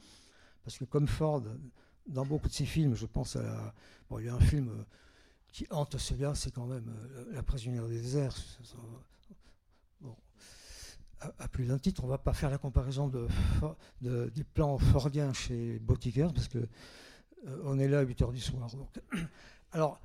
parce 0.68 0.76
que 0.76 0.84
comme 0.84 1.08
Ford, 1.08 1.42
dans 2.06 2.26
beaucoup 2.26 2.46
de 2.46 2.52
ses 2.52 2.66
films, 2.66 2.94
je 2.94 3.06
pense 3.06 3.36
à 3.36 3.42
la... 3.42 3.74
Bon, 4.10 4.18
il 4.18 4.26
y 4.26 4.28
a 4.28 4.34
un 4.34 4.40
film 4.40 4.68
euh, 4.68 4.84
qui 5.50 5.66
hante 5.70 5.96
celui-là, 5.96 6.34
c'est 6.34 6.50
quand 6.50 6.66
même 6.66 6.84
euh, 7.16 7.24
La 7.32 7.42
prisonnière 7.42 7.88
des 7.88 7.98
déserts. 8.02 8.36
À, 11.20 11.48
plus 11.48 11.64
d'un 11.64 11.78
titre, 11.78 12.04
on 12.04 12.06
ne 12.06 12.10
va 12.12 12.18
pas 12.18 12.34
faire 12.34 12.50
la 12.50 12.58
comparaison 12.58 13.08
de, 13.08 13.26
Fo- 13.58 13.74
de- 14.02 14.30
du 14.34 14.44
plan 14.44 14.76
fordien 14.76 15.32
chez 15.32 15.78
Botiker, 15.78 16.28
parce 16.34 16.48
que 16.48 16.58
euh, 16.58 17.62
on 17.64 17.78
est 17.78 17.88
là 17.88 18.00
à 18.00 18.02
8 18.02 18.20
heures 18.22 18.32
du 18.32 18.40
soir. 18.40 18.68
Alors, 19.72 19.98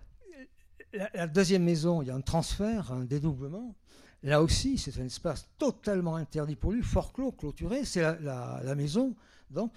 la, 1.13 1.27
deuxième 1.27 1.63
maison, 1.65 2.01
il 2.01 2.07
y 2.07 2.09
a 2.11 2.15
un 2.15 2.21
transfert, 2.21 2.93
un 2.93 3.03
dédoublement. 3.03 3.75
Là 4.23 4.41
aussi, 4.41 4.77
c'est 4.77 4.97
un 4.97 5.05
espace 5.05 5.49
totalement 5.57 6.15
interdit 6.15 6.55
pour 6.55 6.71
lui, 6.71 6.81
fort 6.81 7.11
clos, 7.11 7.33
clôturé. 7.33 7.83
C'est 7.83 8.01
la, 8.01 8.17
la- 8.21 8.61
la 8.63 8.75
maison, 8.75 9.13
donc, 9.51 9.73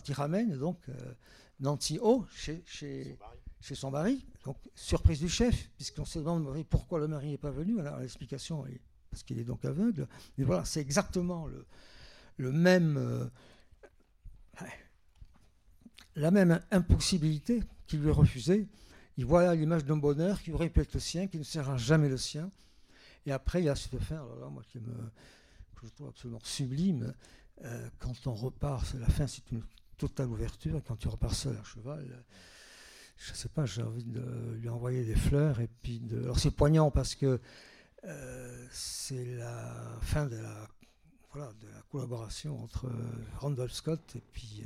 il 0.00 0.14
ramène 0.14 0.56
donc, 0.56 0.78
euh, 0.88 1.14
Nancy 1.60 1.98
O 2.00 2.24
chez, 2.34 2.62
chez, 2.66 3.18
chez 3.60 3.74
son 3.74 3.90
mari. 3.90 4.24
Donc, 4.44 4.56
surprise 4.74 5.20
du 5.20 5.28
chef, 5.28 5.68
puisqu'on 5.76 6.04
se 6.04 6.18
demande 6.18 6.64
pourquoi 6.68 6.98
le 6.98 7.08
mari 7.08 7.30
n'est 7.30 7.38
pas 7.38 7.50
venu? 7.50 7.78
Alors, 7.80 7.98
l'explication 7.98 8.66
est 8.66 8.80
parce 9.10 9.22
qu'il 9.22 9.38
est 9.38 9.44
donc 9.44 9.64
aveugle. 9.66 10.08
Mais 10.38 10.44
voilà, 10.44 10.64
c'est 10.64 10.80
exactement 10.80 11.46
le, 11.46 11.66
le 12.38 12.50
même, 12.50 12.96
euh, 12.96 13.26
la 16.16 16.30
même 16.30 16.60
impossibilité 16.70 17.62
qui 17.86 17.98
lui 17.98 18.08
est 18.08 18.12
refusée. 18.12 18.66
Il 19.18 19.26
voit 19.26 19.54
l'image 19.54 19.84
d'un 19.84 19.98
bonheur 19.98 20.40
qui 20.40 20.50
aurait 20.50 20.70
pu 20.70 20.80
être 20.80 20.94
le 20.94 21.00
sien, 21.00 21.26
qui 21.26 21.38
ne 21.38 21.44
sera 21.44 21.76
jamais 21.76 22.08
le 22.08 22.16
sien. 22.16 22.50
Et 23.26 23.32
après, 23.32 23.60
il 23.60 23.66
y 23.66 23.68
a 23.68 23.76
cette 23.76 23.98
fin, 23.98 24.16
alors 24.16 24.36
là, 24.40 24.48
moi, 24.48 24.62
qui 24.66 24.80
me, 24.80 24.94
que 25.76 25.86
je 25.86 25.92
trouve 25.92 26.08
absolument 26.08 26.40
sublime. 26.42 27.14
euh, 27.64 27.88
quand 27.98 28.26
on 28.26 28.34
repart, 28.34 28.86
c'est 28.86 28.98
la 28.98 29.08
fin, 29.08 29.26
c'est 29.26 29.50
une 29.52 29.62
totale 30.08 30.28
ouverture. 30.28 30.76
Et 30.76 30.82
quand 30.82 30.96
tu 30.96 31.08
repars 31.08 31.34
seul 31.34 31.56
à 31.56 31.64
cheval, 31.64 32.24
je 33.16 33.32
sais 33.34 33.48
pas, 33.48 33.66
j'ai 33.66 33.82
envie 33.82 34.04
de 34.04 34.56
lui 34.60 34.68
envoyer 34.68 35.04
des 35.04 35.14
fleurs. 35.14 35.60
Et 35.60 35.68
puis 35.82 36.00
de... 36.00 36.22
Alors 36.22 36.38
c'est 36.38 36.50
poignant 36.50 36.90
parce 36.90 37.14
que 37.14 37.40
euh, 38.04 38.66
c'est 38.72 39.24
la 39.36 39.98
fin 40.00 40.26
de 40.26 40.36
la, 40.36 40.68
voilà, 41.32 41.52
de 41.60 41.68
la 41.68 41.82
collaboration 41.90 42.60
entre 42.62 42.86
euh, 42.86 42.90
Randolph 43.38 43.72
Scott 43.72 44.16
et 44.16 44.22
puis 44.32 44.64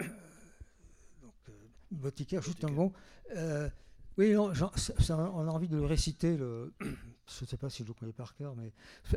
euh, 0.00 0.04
donc, 1.22 1.34
euh, 1.48 1.52
Boticaire. 1.92 2.42
Juste 2.42 2.64
un 2.64 2.70
mot. 2.70 2.92
Oui, 4.16 4.32
non, 4.32 4.50
on 4.50 5.46
a 5.46 5.50
envie 5.52 5.68
de 5.68 5.76
le 5.76 5.86
réciter. 5.86 6.36
Le, 6.36 6.72
je 6.80 7.44
ne 7.44 7.46
sais 7.46 7.56
pas 7.56 7.70
si 7.70 7.84
je 7.84 7.88
le 7.88 7.94
connais 7.94 8.12
par 8.12 8.34
cœur, 8.34 8.56
mais 8.56 8.72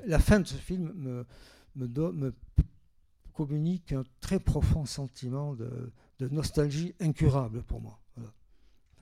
la 0.05 0.19
fin 0.19 0.39
de 0.39 0.45
ce 0.45 0.53
film 0.55 0.93
me, 0.93 1.25
me, 1.75 1.87
do- 1.87 2.13
me 2.13 2.35
communique 3.45 3.91
un 3.91 4.04
très 4.19 4.39
profond 4.39 4.86
sentiment 4.86 5.56
de, 5.56 5.91
nostalgie 6.19 6.93
incurable 6.99 7.63
pour 7.63 7.82
moi. 7.82 7.99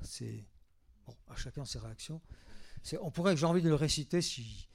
C'est 0.02 0.48
bon, 1.06 1.14
à 1.28 1.36
chacun 1.36 1.66
ses 1.66 1.80
réactions. 1.80 2.22
On 3.02 3.12
pourrait, 3.12 3.36
j'ai 3.36 3.46
envie 3.46 3.62
de 3.62 3.68
le 3.68 3.76
réciter 3.76 4.22
si 4.22 4.70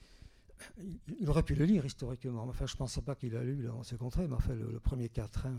il, 1.18 1.30
aurait 1.30 1.42
pu 1.42 1.54
le 1.54 1.64
lire 1.64 1.86
historiquement. 1.86 2.44
Enfin, 2.46 2.66
je 2.66 2.74
ne 2.74 2.76
pensais 2.76 3.00
pas 3.00 3.14
qu'il 3.14 3.34
a 3.36 3.42
lu, 3.42 3.62
là, 3.62 3.74
on 3.74 3.82
s'est 3.82 3.96
mais 3.98 4.32
enfin, 4.32 4.54
le, 4.54 4.78
premier 4.80 5.08
quatrain 5.08 5.56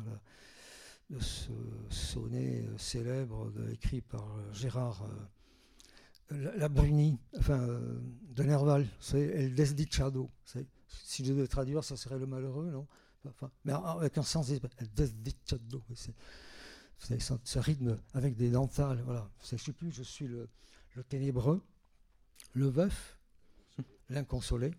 de 1.09 1.19
ce 1.19 1.51
sonnet 1.89 2.63
euh, 2.67 2.77
célèbre 2.77 3.51
écrit 3.71 4.01
par 4.01 4.37
euh, 4.37 4.53
Gérard 4.53 5.03
euh, 6.31 6.53
la, 6.57 6.69
Bruni, 6.69 7.19
enfin, 7.39 7.67
de 7.67 8.43
Nerval, 8.43 8.87
c'est 8.99 9.21
El 9.21 9.55
Desdichado. 9.55 10.29
Si 10.87 11.25
je 11.25 11.33
devais 11.33 11.47
traduire, 11.47 11.83
ça 11.83 11.95
serait 11.95 12.19
le 12.19 12.27
malheureux, 12.27 12.69
non? 12.71 12.87
Mais 13.63 13.73
avec 13.73 14.17
un 14.17 14.23
sens 14.23 14.51
c'est- 15.95 16.13
ce 17.43 17.59
rythme 17.59 17.97
avec 18.13 18.35
des 18.35 18.49
dentales, 18.49 19.01
voilà. 19.05 19.29
Je 19.49 19.57
sais 19.57 19.73
plus, 19.73 19.91
je 19.91 20.03
suis 20.03 20.27
le, 20.27 20.47
ténébreux, 21.09 21.61
le 22.53 22.67
veuf, 22.67 23.17
l'inconsolé, 24.09 24.71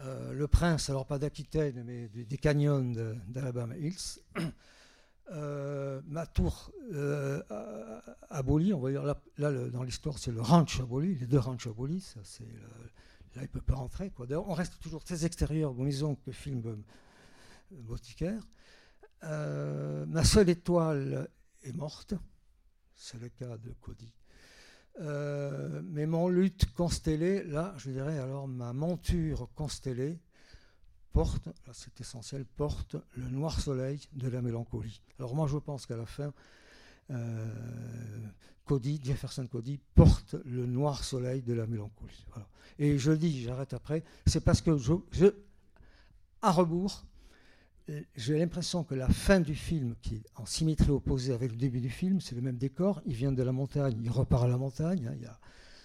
euh, 0.00 0.32
le 0.32 0.48
prince, 0.48 0.90
alors 0.90 1.06
pas 1.06 1.18
d'Aquitaine, 1.18 1.84
mais 1.84 2.08
des, 2.08 2.38
canyons 2.38 2.92
d'Alabama 3.28 3.76
Hills, 3.76 4.20
euh, 5.30 6.02
ma 6.06 6.26
tour 6.26 6.72
euh, 6.92 7.40
abolie, 8.28 8.74
on 8.74 8.80
va 8.80 8.90
dire 8.90 9.04
là, 9.04 9.68
dans 9.70 9.82
l'histoire 9.84 10.18
c'est 10.18 10.32
le 10.32 10.42
ranch 10.42 10.80
aboli, 10.80 11.14
les 11.14 11.26
deux 11.26 11.38
ranchs 11.38 11.66
abolis, 11.66 12.00
ça 12.00 12.20
c'est 12.24 12.44
là 13.34 13.42
il 13.42 13.48
peut 13.48 13.60
pas 13.60 13.74
rentrer 13.74 14.12
on 14.18 14.54
reste 14.54 14.80
toujours 14.80 15.04
très 15.04 15.24
extérieur 15.24 15.70
aux 15.70 15.82
maisons 15.82 16.14
que 16.16 16.32
filme 16.32 16.82
euh, 19.24 20.06
ma 20.06 20.24
seule 20.24 20.48
étoile 20.48 21.28
est 21.62 21.72
morte, 21.72 22.14
c'est 22.94 23.20
le 23.20 23.28
cas 23.28 23.56
de 23.58 23.72
Cody. 23.80 24.12
Euh, 25.00 25.82
mais 25.84 26.06
mon 26.06 26.28
lutte 26.28 26.72
constellée, 26.72 27.44
là, 27.44 27.74
je 27.76 27.90
dirais 27.90 28.18
alors 28.18 28.48
ma 28.48 28.72
monture 28.72 29.48
constellée 29.54 30.18
porte, 31.12 31.48
c'est 31.72 32.00
essentiel, 32.00 32.44
porte 32.44 32.96
le 33.16 33.28
noir 33.28 33.58
soleil 33.60 34.00
de 34.12 34.28
la 34.28 34.42
mélancolie. 34.42 35.00
Alors 35.18 35.34
moi 35.34 35.46
je 35.46 35.56
pense 35.56 35.86
qu'à 35.86 35.96
la 35.96 36.06
fin, 36.06 36.32
euh, 37.10 38.26
Cody, 38.64 39.00
Jefferson 39.02 39.46
Cody, 39.46 39.80
porte 39.94 40.34
le 40.44 40.66
noir 40.66 41.04
soleil 41.04 41.42
de 41.42 41.54
la 41.54 41.66
mélancolie. 41.66 42.26
Et 42.78 42.98
je 42.98 43.12
dis, 43.12 43.42
j'arrête 43.42 43.72
après, 43.72 44.04
c'est 44.26 44.44
parce 44.44 44.60
que 44.60 44.76
je, 44.76 45.26
à 46.42 46.52
rebours, 46.52 47.04
j'ai 48.16 48.38
l'impression 48.38 48.82
que 48.82 48.94
la 48.94 49.08
fin 49.08 49.40
du 49.40 49.54
film, 49.54 49.94
qui 50.02 50.16
est 50.16 50.22
en 50.34 50.44
symétrie 50.46 50.90
opposée 50.90 51.32
avec 51.32 51.52
le 51.52 51.56
début 51.56 51.80
du 51.80 51.90
film, 51.90 52.20
c'est 52.20 52.34
le 52.34 52.40
même 52.40 52.56
décor. 52.56 53.00
Il 53.06 53.14
vient 53.14 53.32
de 53.32 53.42
la 53.42 53.52
montagne, 53.52 53.96
il 54.02 54.10
repart 54.10 54.44
à 54.44 54.48
la 54.48 54.56
montagne. 54.56 55.06
hein, 55.06 55.14
il 55.16 55.22
y 55.22 55.26
a, 55.26 55.38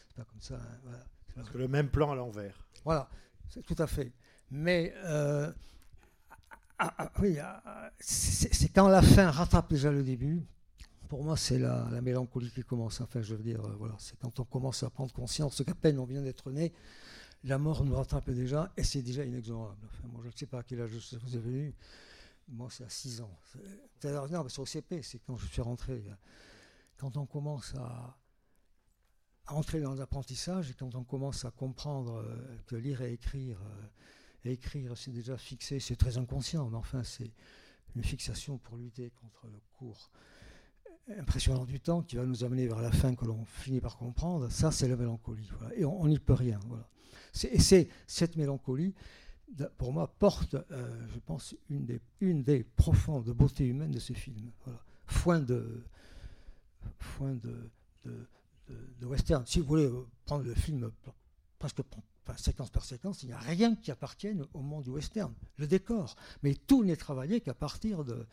c'est 0.07 0.15
pas 0.15 0.23
comme 0.23 0.41
ça. 0.41 0.55
hein, 0.55 0.77
voilà. 0.83 1.05
Parce 1.35 1.49
que 1.49 1.57
le 1.57 1.67
même 1.67 1.89
plan 1.89 2.11
à 2.11 2.15
l'envers. 2.15 2.65
Voilà, 2.83 3.09
c'est 3.49 3.63
tout 3.63 3.75
à 3.77 3.87
fait. 3.87 4.11
Mais 4.49 4.93
euh, 5.05 5.51
ah, 6.79 6.93
ah, 6.97 7.11
oui, 7.19 7.37
ah, 7.39 7.91
c'est 7.99 8.53
c'est 8.53 8.69
quand 8.69 8.87
la 8.87 9.01
fin 9.01 9.29
rattrape 9.29 9.69
déjà 9.69 9.91
le 9.91 10.03
début. 10.03 10.41
Pour 11.07 11.23
moi, 11.23 11.35
c'est 11.37 11.59
la, 11.59 11.87
la 11.91 12.01
mélancolie 12.01 12.49
qui 12.51 12.63
commence. 12.63 13.01
Enfin, 13.01 13.21
je 13.21 13.35
veux 13.35 13.43
dire, 13.43 13.63
euh, 13.63 13.75
voilà, 13.77 13.95
c'est 13.99 14.17
quand 14.17 14.39
on 14.39 14.45
commence 14.45 14.81
à 14.83 14.89
prendre 14.89 15.11
conscience 15.13 15.61
qu'à 15.63 15.75
peine 15.75 15.99
on 15.99 16.05
vient 16.05 16.21
d'être 16.21 16.51
né, 16.51 16.73
la 17.43 17.57
mort 17.57 17.83
nous 17.83 17.95
rattrape 17.95 18.29
déjà 18.29 18.71
et 18.77 18.83
c'est 18.83 19.01
déjà 19.01 19.25
inexorable. 19.25 19.87
Moi, 20.11 20.21
je 20.23 20.27
ne 20.27 20.33
sais 20.35 20.45
pas 20.45 20.59
à 20.59 20.63
quel 20.63 20.81
âge 20.81 20.91
vous 21.23 21.35
avez 21.35 21.51
eu. 21.51 21.75
Moi, 22.47 22.69
c'est 22.69 22.83
à 22.83 22.89
6 22.89 23.21
ans. 23.21 23.37
C'est- 24.01 24.59
au 24.59 24.65
CP, 24.65 25.01
c'est 25.01 25.19
quand 25.19 25.37
je 25.37 25.47
suis 25.47 25.61
rentré. 25.61 26.03
Quand 26.97 27.17
on 27.17 27.25
commence 27.25 27.73
à, 27.75 28.17
à 29.47 29.53
entrer 29.55 29.79
dans 29.81 29.95
l'apprentissage 29.95 30.69
et 30.71 30.73
quand 30.73 30.93
on 30.95 31.03
commence 31.03 31.45
à 31.45 31.51
comprendre 31.51 32.17
euh, 32.17 32.57
que 32.67 32.75
lire 32.75 33.01
et 33.01 33.13
écrire, 33.13 33.59
euh, 33.61 33.87
et 34.45 34.51
écrire, 34.53 34.97
c'est 34.97 35.11
déjà 35.11 35.37
fixé, 35.37 35.79
c'est 35.79 35.95
très 35.95 36.17
inconscient, 36.17 36.69
mais 36.69 36.77
enfin, 36.77 37.03
c'est 37.03 37.31
une 37.95 38.03
fixation 38.03 38.57
pour 38.57 38.77
lutter 38.77 39.11
contre 39.11 39.47
le 39.47 39.59
cours 39.77 40.11
impressionnant 41.17 41.65
du 41.65 41.79
temps 41.79 42.01
qui 42.01 42.15
va 42.15 42.25
nous 42.25 42.43
amener 42.43 42.67
vers 42.67 42.81
la 42.81 42.91
fin 42.91 43.15
que 43.15 43.25
l'on 43.25 43.43
finit 43.45 43.81
par 43.81 43.97
comprendre. 43.97 44.49
Ça, 44.49 44.71
c'est 44.71 44.87
la 44.87 44.95
mélancolie. 44.95 45.49
Et 45.75 45.85
on 45.85 46.07
n'y 46.07 46.19
peut 46.19 46.33
rien. 46.33 46.59
Et 47.51 47.59
c'est 47.59 47.89
cette 48.07 48.35
mélancolie, 48.35 48.93
pour 49.77 49.91
moi, 49.91 50.07
porte, 50.19 50.55
euh, 50.71 51.07
je 51.13 51.19
pense, 51.19 51.55
une 51.69 51.85
des, 51.85 51.99
une 52.21 52.43
des 52.43 52.63
profondes 52.63 53.29
beautés 53.31 53.65
humaines 53.65 53.91
de 53.91 53.99
ce 53.99 54.13
film. 54.13 54.51
Voilà. 54.63 54.79
Foin 55.07 55.39
de, 55.41 55.83
foin 56.99 57.33
de, 57.35 57.69
de, 58.05 58.27
de- 58.99 59.05
western. 59.05 59.45
Si 59.45 59.59
vous 59.59 59.65
voulez 59.65 59.85
euh, 59.85 60.05
prendre 60.25 60.45
le 60.45 60.53
film 60.53 60.87
pr- 61.05 61.11
presque 61.59 61.79
pr- 61.79 62.01
enfin, 62.25 62.37
séquence 62.37 62.69
par 62.69 62.85
séquence, 62.85 63.23
il 63.23 63.27
n'y 63.27 63.33
a 63.33 63.39
rien 63.39 63.75
qui 63.75 63.91
appartienne 63.91 64.45
au 64.53 64.61
monde 64.61 64.83
du 64.83 64.89
western. 64.89 65.33
Le 65.57 65.67
décor. 65.67 66.15
Mais 66.43 66.55
tout 66.55 66.85
n'est 66.85 66.95
travaillé 66.95 67.41
qu'à 67.41 67.53
partir 67.53 68.05
de 68.05 68.25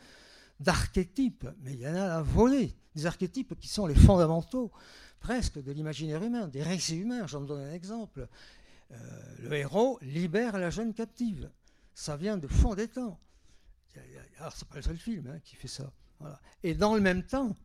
d'archétypes, 0.60 1.46
mais 1.60 1.74
il 1.74 1.80
y 1.80 1.88
en 1.88 1.94
a 1.94 2.16
à 2.16 2.22
voler, 2.22 2.74
des 2.94 3.06
archétypes 3.06 3.58
qui 3.58 3.68
sont 3.68 3.86
les 3.86 3.94
fondamentaux 3.94 4.72
presque 5.20 5.62
de 5.62 5.72
l'imaginaire 5.72 6.22
humain, 6.22 6.48
des 6.48 6.62
récits 6.62 6.96
humains. 6.96 7.26
J'en 7.26 7.40
donne 7.40 7.60
un 7.60 7.72
exemple. 7.72 8.28
Euh, 8.90 8.96
le 9.40 9.52
héros 9.54 9.98
libère 10.02 10.58
la 10.58 10.70
jeune 10.70 10.94
captive. 10.94 11.50
Ça 11.94 12.16
vient 12.16 12.36
de 12.36 12.46
fond 12.46 12.74
des 12.74 12.88
temps. 12.88 13.18
Alors, 14.38 14.54
c'est 14.54 14.68
pas 14.68 14.76
le 14.76 14.82
seul 14.82 14.96
film 14.96 15.26
hein, 15.26 15.40
qui 15.40 15.56
fait 15.56 15.68
ça. 15.68 15.92
Et 16.62 16.74
dans 16.74 16.94
le 16.94 17.00
même 17.00 17.24
temps, 17.24 17.56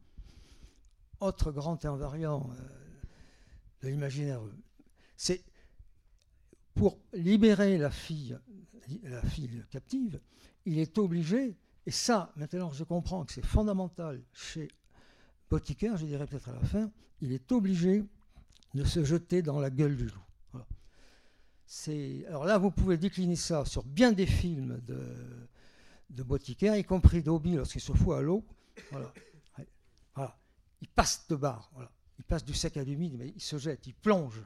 autre 1.19 1.51
grand 1.51 1.83
invariant 1.85 2.49
euh, 2.51 2.63
de 3.83 3.89
l'imaginaire, 3.89 4.41
c'est 5.15 5.43
pour 6.73 6.99
libérer 7.13 7.77
la 7.77 7.91
fille, 7.91 8.37
la 9.03 9.21
fille 9.21 9.63
captive, 9.69 10.19
il 10.65 10.79
est 10.79 10.97
obligé, 10.97 11.55
et 11.85 11.91
ça, 11.91 12.31
maintenant 12.35 12.71
je 12.71 12.83
comprends 12.83 13.25
que 13.25 13.33
c'est 13.33 13.45
fondamental 13.45 14.21
chez 14.33 14.69
Boticaire, 15.49 15.97
je 15.97 16.05
dirais 16.05 16.25
peut-être 16.25 16.49
à 16.49 16.53
la 16.53 16.63
fin, 16.63 16.91
il 17.21 17.31
est 17.31 17.51
obligé 17.51 18.03
de 18.73 18.83
se 18.83 19.03
jeter 19.03 19.41
dans 19.41 19.59
la 19.59 19.69
gueule 19.69 19.95
du 19.95 20.07
loup. 20.07 20.23
Alors 22.27 22.45
là, 22.45 22.57
vous 22.57 22.71
pouvez 22.71 22.97
décliner 22.97 23.35
ça 23.35 23.65
sur 23.65 23.83
bien 23.83 24.11
des 24.11 24.27
films 24.27 24.79
de, 24.81 25.47
de 26.09 26.23
Boticaire, 26.23 26.75
y 26.75 26.83
compris 26.83 27.23
Dobby 27.23 27.55
lorsqu'il 27.55 27.81
se 27.81 27.93
fout 27.93 28.15
à 28.15 28.21
l'eau. 28.21 28.45
Voilà. 28.91 29.13
Il 30.81 30.87
passe 30.89 31.25
de 31.29 31.35
barre. 31.35 31.71
Il 32.19 32.25
passe 32.25 32.43
du 32.43 32.53
sec 32.53 32.77
à 32.77 32.83
l'humide, 32.83 33.15
mais 33.17 33.29
il 33.29 33.41
se 33.41 33.57
jette, 33.57 33.87
il 33.87 33.95
plonge. 33.95 34.43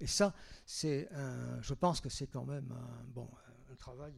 Et 0.00 0.06
ça, 0.06 0.34
c'est 0.66 1.08
je 1.60 1.74
pense 1.74 2.00
que 2.00 2.08
c'est 2.08 2.26
quand 2.26 2.44
même 2.44 2.70
un, 2.72 3.04
bon, 3.06 3.28
un 3.70 3.74
travail. 3.76 4.12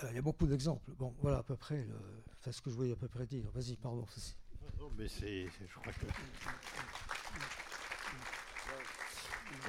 Voilà, 0.00 0.12
il 0.12 0.16
y 0.16 0.18
a 0.18 0.22
beaucoup 0.22 0.46
d'exemples. 0.46 0.90
Bon, 0.98 1.14
voilà 1.20 1.38
à 1.38 1.42
peu 1.42 1.56
près 1.56 1.84
le, 1.84 1.94
enfin, 2.38 2.52
ce 2.52 2.62
que 2.62 2.70
je 2.70 2.74
voulais 2.74 2.92
à 2.92 2.96
peu 2.96 3.08
près 3.08 3.26
dire. 3.26 3.44
Vas-y, 3.54 3.76
pardon. 3.76 4.06
Non, 4.78 4.90
mais 4.96 5.08
c'est, 5.08 5.46
je 5.46 5.74
crois 5.74 5.92
que. 5.92 6.06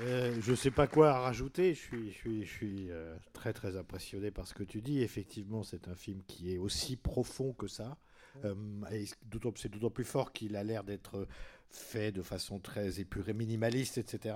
Euh, 0.01 0.37
je 0.39 0.51
ne 0.51 0.55
sais 0.55 0.71
pas 0.71 0.87
quoi 0.87 1.19
rajouter. 1.19 1.73
Je 1.73 1.79
suis, 1.79 2.11
je 2.11 2.17
suis, 2.17 2.45
je 2.45 2.51
suis 2.51 2.91
euh, 2.91 3.15
très 3.33 3.51
très 3.51 3.75
impressionné 3.75 4.31
par 4.31 4.47
ce 4.47 4.53
que 4.53 4.63
tu 4.63 4.81
dis. 4.81 5.01
Effectivement, 5.01 5.63
c'est 5.63 5.87
un 5.87 5.95
film 5.95 6.21
qui 6.27 6.53
est 6.53 6.57
aussi 6.57 6.95
profond 6.95 7.53
que 7.53 7.67
ça. 7.67 7.97
Euh, 8.45 8.55
c'est 9.55 9.69
d'autant 9.69 9.89
plus 9.89 10.05
fort 10.05 10.31
qu'il 10.31 10.55
a 10.55 10.63
l'air 10.63 10.85
d'être 10.85 11.27
fait 11.69 12.11
de 12.11 12.21
façon 12.21 12.59
très 12.59 13.01
épurée, 13.01 13.33
minimaliste, 13.33 13.97
etc. 13.97 14.35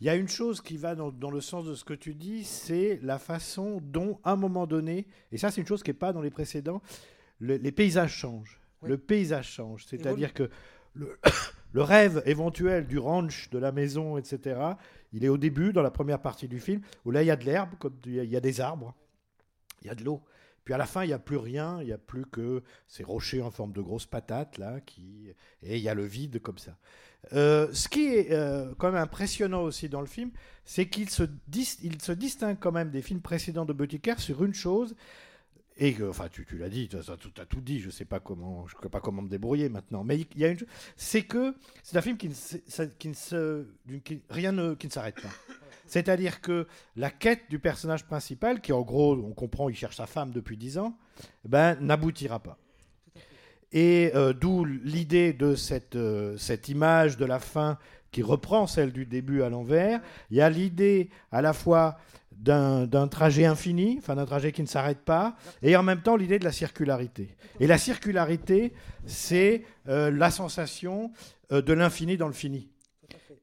Il 0.00 0.06
y 0.06 0.10
a 0.10 0.14
une 0.14 0.28
chose 0.28 0.60
qui 0.60 0.76
va 0.76 0.94
dans, 0.94 1.10
dans 1.10 1.30
le 1.30 1.40
sens 1.40 1.64
de 1.66 1.74
ce 1.74 1.84
que 1.84 1.94
tu 1.94 2.14
dis, 2.14 2.44
c'est 2.44 3.00
la 3.02 3.18
façon 3.18 3.80
dont, 3.82 4.20
à 4.22 4.32
un 4.32 4.36
moment 4.36 4.66
donné, 4.66 5.06
et 5.32 5.38
ça 5.38 5.50
c'est 5.50 5.60
une 5.60 5.66
chose 5.66 5.82
qui 5.82 5.90
n'est 5.90 5.94
pas 5.94 6.12
dans 6.12 6.20
les 6.22 6.30
précédents, 6.30 6.80
le- 7.40 7.56
les 7.56 7.72
paysages 7.72 8.12
changent. 8.14 8.60
Oui. 8.82 8.90
Le 8.90 8.98
paysage 8.98 9.48
change. 9.50 9.84
C'est-à-dire 9.86 10.34
que 10.34 10.50
le, 10.94 11.18
le 11.72 11.82
rêve 11.82 12.22
éventuel 12.26 12.86
du 12.86 12.98
ranch, 12.98 13.50
de 13.50 13.58
la 13.58 13.72
maison, 13.72 14.16
etc. 14.18 14.60
Il 15.12 15.24
est 15.24 15.28
au 15.28 15.38
début, 15.38 15.72
dans 15.72 15.82
la 15.82 15.90
première 15.90 16.20
partie 16.22 16.46
du 16.46 16.60
film, 16.60 16.80
où 17.04 17.10
là, 17.10 17.22
il 17.22 17.26
y 17.26 17.30
a 17.32 17.36
de 17.36 17.44
l'herbe, 17.44 17.70
comme 17.80 17.96
il 18.06 18.14
y 18.14 18.20
a- 18.20 18.24
il 18.24 18.30
y 18.30 18.36
a 18.36 18.40
des 18.40 18.60
arbres, 18.60 18.94
il 19.82 19.88
y 19.88 19.90
a 19.90 19.94
de 19.96 20.04
l'eau. 20.04 20.22
Puis 20.64 20.74
à 20.74 20.78
la 20.78 20.86
fin, 20.86 21.02
il 21.02 21.08
n'y 21.08 21.12
a 21.14 21.18
plus 21.18 21.38
rien, 21.38 21.80
il 21.80 21.86
n'y 21.86 21.92
a 21.92 21.98
plus 21.98 22.26
que 22.26 22.62
ces 22.86 23.02
rochers 23.02 23.40
en 23.42 23.50
forme 23.50 23.72
de 23.72 23.80
grosses 23.80 24.06
patates, 24.06 24.58
là, 24.58 24.80
qui... 24.80 25.32
et 25.62 25.76
il 25.76 25.82
y 25.82 25.88
a 25.88 25.94
le 25.94 26.04
vide 26.04 26.40
comme 26.40 26.58
ça. 26.58 26.76
Euh, 27.32 27.68
ce 27.72 27.88
qui 27.88 28.06
est 28.06 28.32
euh, 28.32 28.72
quand 28.78 28.90
même 28.90 29.02
impressionnant 29.02 29.62
aussi 29.62 29.88
dans 29.88 30.00
le 30.00 30.06
film, 30.06 30.30
c'est 30.64 30.86
qu'il 30.88 31.10
se, 31.10 31.24
distingue 32.14 32.58
quand 32.58 32.72
même 32.72 32.90
des 32.90 33.02
films 33.02 33.20
précédents 33.20 33.64
de 33.64 33.72
Buttiker 33.72 34.18
sur 34.18 34.44
une 34.44 34.54
chose, 34.54 34.94
et 35.80 35.94
que, 35.94 36.08
enfin, 36.08 36.28
tu, 36.30 36.44
tu 36.44 36.58
l'as 36.58 36.68
dit, 36.68 36.88
tu 36.88 36.96
as, 36.96 37.46
tout, 37.46 37.60
dit, 37.60 37.78
je 37.80 37.86
ne 37.86 37.92
sais 37.92 38.04
pas 38.04 38.18
comment, 38.18 38.66
je 38.66 38.74
sais 38.82 38.88
pas 38.88 39.00
comment 39.00 39.22
me 39.22 39.28
débrouiller 39.28 39.68
maintenant, 39.68 40.02
mais 40.02 40.18
il 40.18 40.38
y 40.38 40.44
a 40.44 40.48
une 40.48 40.58
c'est 40.96 41.22
que 41.22 41.54
c'est 41.84 41.96
un 41.96 42.02
film 42.02 42.16
qui 42.16 42.28
ne, 42.28 43.64
rien 44.28 44.74
qui 44.74 44.86
ne 44.86 44.92
s'arrête 44.92 45.20
pas. 45.20 45.28
C'est-à-dire 45.86 46.40
que 46.40 46.66
la 46.96 47.10
quête 47.10 47.48
du 47.48 47.58
personnage 47.58 48.04
principal, 48.04 48.60
qui 48.60 48.72
en 48.72 48.82
gros, 48.82 49.14
on 49.14 49.32
comprend, 49.32 49.68
il 49.68 49.76
cherche 49.76 49.96
sa 49.96 50.06
femme 50.06 50.32
depuis 50.32 50.56
10 50.56 50.78
ans, 50.78 50.98
ben, 51.44 51.78
n'aboutira 51.80 52.40
pas. 52.40 52.58
Et 53.72 54.12
euh, 54.14 54.32
d'où 54.32 54.64
l'idée 54.64 55.32
de 55.32 55.54
cette, 55.54 55.96
euh, 55.96 56.36
cette 56.36 56.68
image 56.68 57.16
de 57.16 57.24
la 57.24 57.38
fin 57.38 57.78
qui 58.10 58.22
reprend 58.22 58.66
celle 58.66 58.92
du 58.92 59.04
début 59.04 59.42
à 59.42 59.50
l'envers. 59.50 60.00
Il 60.30 60.38
y 60.38 60.40
a 60.40 60.48
l'idée 60.48 61.10
à 61.30 61.42
la 61.42 61.52
fois 61.52 61.98
d'un 62.32 63.08
trajet 63.08 63.44
infini, 63.44 63.96
enfin 63.98 64.14
d'un 64.14 64.24
trajet 64.24 64.52
qui 64.52 64.62
ne 64.62 64.68
s'arrête 64.68 65.00
pas, 65.00 65.36
et 65.60 65.76
en 65.76 65.82
même 65.82 66.00
temps 66.00 66.16
l'idée 66.16 66.38
de 66.38 66.44
la 66.44 66.52
circularité. 66.52 67.36
Et 67.58 67.66
la 67.66 67.78
circularité, 67.78 68.72
c'est 69.06 69.64
euh, 69.88 70.10
la 70.10 70.30
sensation 70.30 71.10
de 71.50 71.72
l'infini 71.72 72.16
dans 72.16 72.28
le 72.28 72.34
fini. 72.34 72.68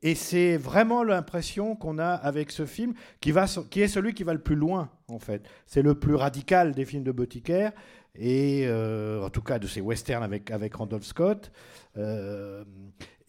Et 0.06 0.14
c'est 0.14 0.56
vraiment 0.58 1.04
l'impression 1.04 1.76
qu'on 1.76 1.98
a 1.98 2.10
avec 2.10 2.52
ce 2.52 2.68
film, 2.68 2.94
qui, 3.20 3.32
va, 3.32 3.48
qui 3.72 3.82
est 3.82 3.88
celui 3.88 4.14
qui 4.14 4.24
va 4.24 4.34
le 4.34 4.40
plus 4.40 4.56
loin, 4.56 4.92
en 5.08 5.18
fait. 5.18 5.42
C'est 5.66 5.82
le 5.82 5.96
plus 5.96 6.14
radical 6.14 6.74
des 6.74 6.86
films 6.86 7.04
de 7.04 7.12
Boticaire, 7.12 7.72
et 8.18 8.64
euh, 8.66 9.24
en 9.24 9.30
tout 9.30 9.42
cas 9.42 9.60
de 9.60 9.68
ces 9.68 9.82
westerns 9.82 10.24
avec, 10.24 10.52
avec 10.52 10.76
Randolph 10.76 11.04
Scott. 11.06 11.52
Euh, 11.98 12.64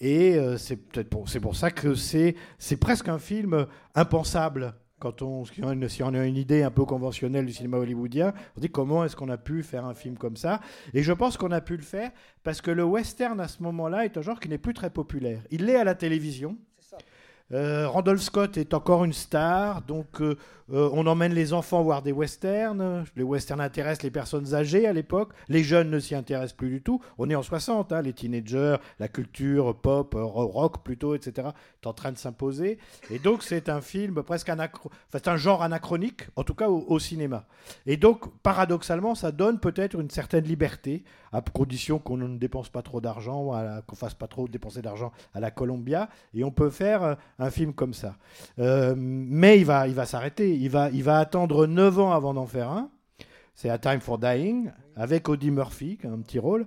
et 0.01 0.37
euh, 0.37 0.57
c'est 0.59 0.77
peut-être 0.77 1.09
pour, 1.09 1.27
pour 1.41 1.57
ça 1.57 1.71
que 1.71 1.95
c'est, 1.95 2.35
c'est 2.59 2.77
presque 2.77 3.09
un 3.09 3.19
film 3.19 3.67
impensable. 3.95 4.75
Quand 4.99 5.21
on, 5.21 5.45
si 5.45 5.63
on 5.63 6.15
a 6.15 6.25
une- 6.25 6.37
idée 6.37 6.63
un 6.63 6.71
peu 6.71 6.87
conventionnelle 6.87 7.45
du 7.45 7.53
cinéma 7.53 7.77
hollywoodien, 7.77 8.33
on 8.57 8.61
dit 8.61 8.71
comment 8.71 9.05
est-ce 9.05 9.15
qu'on 9.15 9.29
a 9.29 9.37
pu 9.37 9.63
faire 9.63 9.85
un 9.85 9.95
film 9.95 10.17
comme 10.17 10.37
ça 10.37 10.61
Et 10.95 11.03
je 11.03 11.13
pense 11.13 11.37
qu'on 11.37 11.51
a 11.53 11.61
pu 11.61 11.77
le 11.77 11.83
faire 11.83 12.11
parce 12.43 12.63
que 12.63 12.71
le 12.71 12.83
western 12.83 13.39
à 13.41 13.47
ce 13.49 13.63
moment-là 13.63 14.07
est 14.07 14.17
un 14.17 14.23
genre 14.23 14.41
qui 14.41 14.49
n'est 14.49 14.57
plus 14.57 14.73
très 14.73 14.89
populaire. 14.89 15.43
Il 15.51 15.67
l'est 15.67 15.77
à 15.77 15.85
la 15.85 15.95
télévision. 15.95 16.57
Euh, 17.53 17.87
Randolph 17.89 18.23
Scott 18.23 18.57
est 18.57 18.75
encore 18.75 19.05
une 19.05 19.13
star, 19.13 19.83
donc 19.83 20.21
euh, 20.21 20.37
euh, 20.73 20.91
on 20.93 21.07
emmène 21.07 21.33
les 21.33 21.53
enfants 21.53 21.81
voir 21.85 22.03
des 22.03 22.11
westerns. 22.11 23.05
Les 23.15 23.23
westerns 23.23 23.61
intéressent 23.61 24.03
les 24.03 24.11
personnes 24.11 24.53
âgées 24.53 24.89
à 24.89 24.93
l'époque. 24.93 25.31
Les 25.49 25.63
jeunes 25.63 25.89
ne 25.91 26.01
s'y 26.01 26.17
intéressent 26.17 26.55
plus 26.57 26.71
du 26.71 26.83
tout. 26.83 27.01
On 27.19 27.31
est 27.31 27.37
en 27.37 27.43
60, 27.43 27.93
hein, 27.93 28.03
les 28.03 28.13
teenagers, 28.13 28.79
la 28.99 29.07
culture 29.07 29.77
pop, 29.77 30.15
ro- 30.15 30.49
rock 30.49 30.83
plutôt, 30.83 31.15
etc. 31.15 31.51
en 31.87 31.93
train 31.93 32.13
de 32.13 32.19
s'imposer. 32.19 32.79
Et 33.11 33.19
donc 33.19 33.43
c'est 33.43 33.69
un 33.69 33.81
film 33.81 34.23
presque 34.23 34.49
un 34.49 35.37
genre 35.37 35.63
anachronique, 35.63 36.29
en 36.37 36.45
tout 36.45 36.55
cas 36.55 36.69
au, 36.69 36.99
cinéma. 36.99 37.45
Et 37.87 37.97
donc 37.97 38.31
paradoxalement, 38.43 39.15
ça 39.15 39.33
donne 39.33 39.59
peut-être 39.59 39.99
une 39.99 40.11
certaine 40.11 40.45
liberté, 40.45 41.05
à 41.33 41.41
condition 41.41 41.99
qu'on 41.99 42.17
ne 42.17 42.39
dépense 42.39 42.69
pas 42.69 42.83
trop 42.83 43.01
d'argent, 43.01 43.53
la- 43.53 43.83
qu'on 43.83 43.97
fasse 43.97 44.15
pas 44.15 44.27
trop 44.27 44.49
dépenser 44.49 44.83
d'argent 44.83 45.13
à 45.35 45.41
la 45.41 45.51
Columbia, 45.51 46.09
et 46.35 46.45
on 46.45 46.51
peut 46.51 46.71
faire 46.71 47.03
euh, 47.03 47.15
un 47.39 47.51
film 47.51 47.73
comme 47.73 47.95
ça. 47.95 48.17
Euh, 48.59 48.95
mais 48.97 49.59
il 49.59 49.65
va, 49.65 49.89
il 49.89 49.95
va 49.95 50.07
s'arrêter. 50.07 50.55
Il 50.55 50.71
va, 50.71 50.91
il 50.91 51.03
va 51.03 51.19
attendre 51.19 51.67
9 51.67 51.99
ans 51.99 52.13
avant 52.13 52.35
d'en 52.35 52.47
faire 52.47 52.71
un. 52.71 52.91
C'est 53.55 53.71
A 53.71 53.79
Time 53.79 54.01
for 54.01 54.19
Dying, 54.19 54.71
avec 54.97 55.29
Audie 55.29 55.51
Murphy, 55.51 55.97
qui 55.97 56.07
a 56.07 56.11
un 56.11 56.21
petit 56.21 56.39
rôle. 56.39 56.67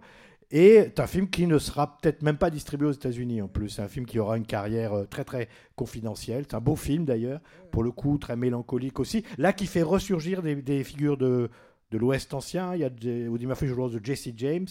Et 0.51 0.85
c'est 0.85 0.99
un 0.99 1.07
film 1.07 1.29
qui 1.29 1.45
ne 1.45 1.59
sera 1.59 1.97
peut-être 1.97 2.23
même 2.23 2.37
pas 2.37 2.49
distribué 2.49 2.87
aux 2.87 2.93
États-Unis 2.93 3.41
en 3.41 3.47
plus. 3.47 3.69
C'est 3.69 3.83
un 3.83 3.87
film 3.87 4.05
qui 4.05 4.17
aura 4.17 4.35
une 4.35 4.47
carrière 4.47 4.93
euh, 4.93 5.05
très 5.05 5.23
très 5.23 5.47
confidentielle. 5.75 6.45
C'est 6.49 6.55
un 6.55 6.61
beau 6.61 6.75
film 6.75 7.05
d'ailleurs, 7.05 7.39
pour 7.71 7.83
le 7.83 7.91
coup 7.91 8.17
très 8.17 8.35
mélancolique 8.35 8.99
aussi. 8.99 9.23
Là, 9.37 9.53
qui 9.53 9.67
fait 9.67 9.83
ressurgir 9.83 10.41
des, 10.41 10.83
figures 10.83 11.17
de, 11.17 11.51
de 11.91 11.97
l'Ouest 11.97 12.33
ancien. 12.33 12.73
Il 12.73 12.81
y 12.81 12.83
a 12.83 13.29
Audie 13.29 13.45
Murphy 13.45 13.69
rôle 13.71 13.91
de 13.91 14.03
Jesse 14.03 14.29
James. 14.37 14.67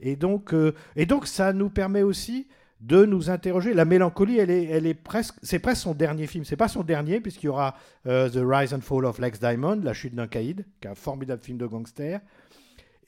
Et 0.00 0.16
donc, 0.16 0.52
euh, 0.52 0.74
et 0.96 1.06
donc 1.06 1.28
ça 1.28 1.52
nous 1.52 1.70
permet 1.70 2.02
aussi 2.02 2.48
de 2.80 3.04
nous 3.04 3.30
interroger. 3.30 3.72
La 3.72 3.84
mélancolie, 3.84 4.38
elle 4.38 4.50
est, 4.50 4.64
elle 4.64 4.86
est 4.86 4.94
presque, 4.94 5.36
c'est 5.42 5.60
presque 5.60 5.82
son 5.82 5.94
dernier 5.94 6.26
film. 6.26 6.44
C'est 6.44 6.56
pas 6.56 6.68
son 6.68 6.82
dernier 6.82 7.20
puisqu'il 7.20 7.46
y 7.46 7.48
aura 7.48 7.76
euh, 8.06 8.28
The 8.28 8.40
Rise 8.44 8.74
and 8.74 8.80
Fall 8.80 9.06
of 9.06 9.18
Lex 9.18 9.38
Diamond, 9.38 9.80
La 9.82 9.94
chute 9.94 10.14
d'un 10.14 10.26
caïd, 10.26 10.66
qui 10.80 10.88
est 10.88 10.90
un 10.90 10.94
formidable 10.96 11.40
film 11.40 11.56
de 11.56 11.66
gangster. 11.66 12.20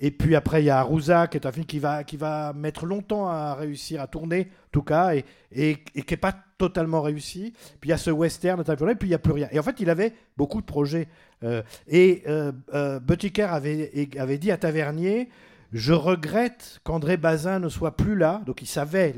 Et 0.00 0.10
puis 0.10 0.36
après, 0.36 0.62
il 0.62 0.66
y 0.66 0.70
a 0.70 0.78
Arusa, 0.78 1.26
qui 1.26 1.38
est 1.38 1.46
un 1.46 1.52
film 1.52 1.64
qui 1.64 1.78
va, 1.78 2.04
qui 2.04 2.16
va 2.16 2.52
mettre 2.52 2.84
longtemps 2.84 3.28
à 3.28 3.54
réussir 3.54 4.00
à 4.00 4.06
tourner, 4.06 4.48
en 4.66 4.70
tout 4.72 4.82
cas, 4.82 5.14
et, 5.14 5.24
et, 5.52 5.76
qui 5.76 6.04
n'est 6.10 6.18
pas 6.18 6.34
totalement 6.58 7.02
réussi. 7.02 7.54
Puis 7.80 7.88
il 7.88 7.90
y 7.90 7.94
a 7.94 7.98
ce 7.98 8.10
western, 8.10 8.60
et 8.60 8.94
puis 8.94 9.08
il 9.08 9.08
n'y 9.08 9.14
a 9.14 9.18
plus 9.18 9.32
rien. 9.32 9.48
Et 9.52 9.58
en 9.58 9.62
fait, 9.62 9.80
il 9.80 9.88
avait 9.88 10.12
beaucoup 10.36 10.60
de 10.60 10.66
projets. 10.66 11.08
Euh, 11.42 11.62
et 11.88 12.22
euh, 12.26 12.52
euh, 12.74 13.00
avait, 13.38 14.08
avait 14.18 14.38
dit 14.38 14.50
à 14.50 14.56
Tavernier 14.56 15.28
Je 15.76 15.92
regrette 15.92 16.80
qu'André 16.84 17.18
Bazin 17.18 17.58
ne 17.58 17.68
soit 17.68 17.96
plus 17.96 18.16
là. 18.16 18.40
Donc 18.46 18.62
il 18.62 18.66
savait 18.66 19.14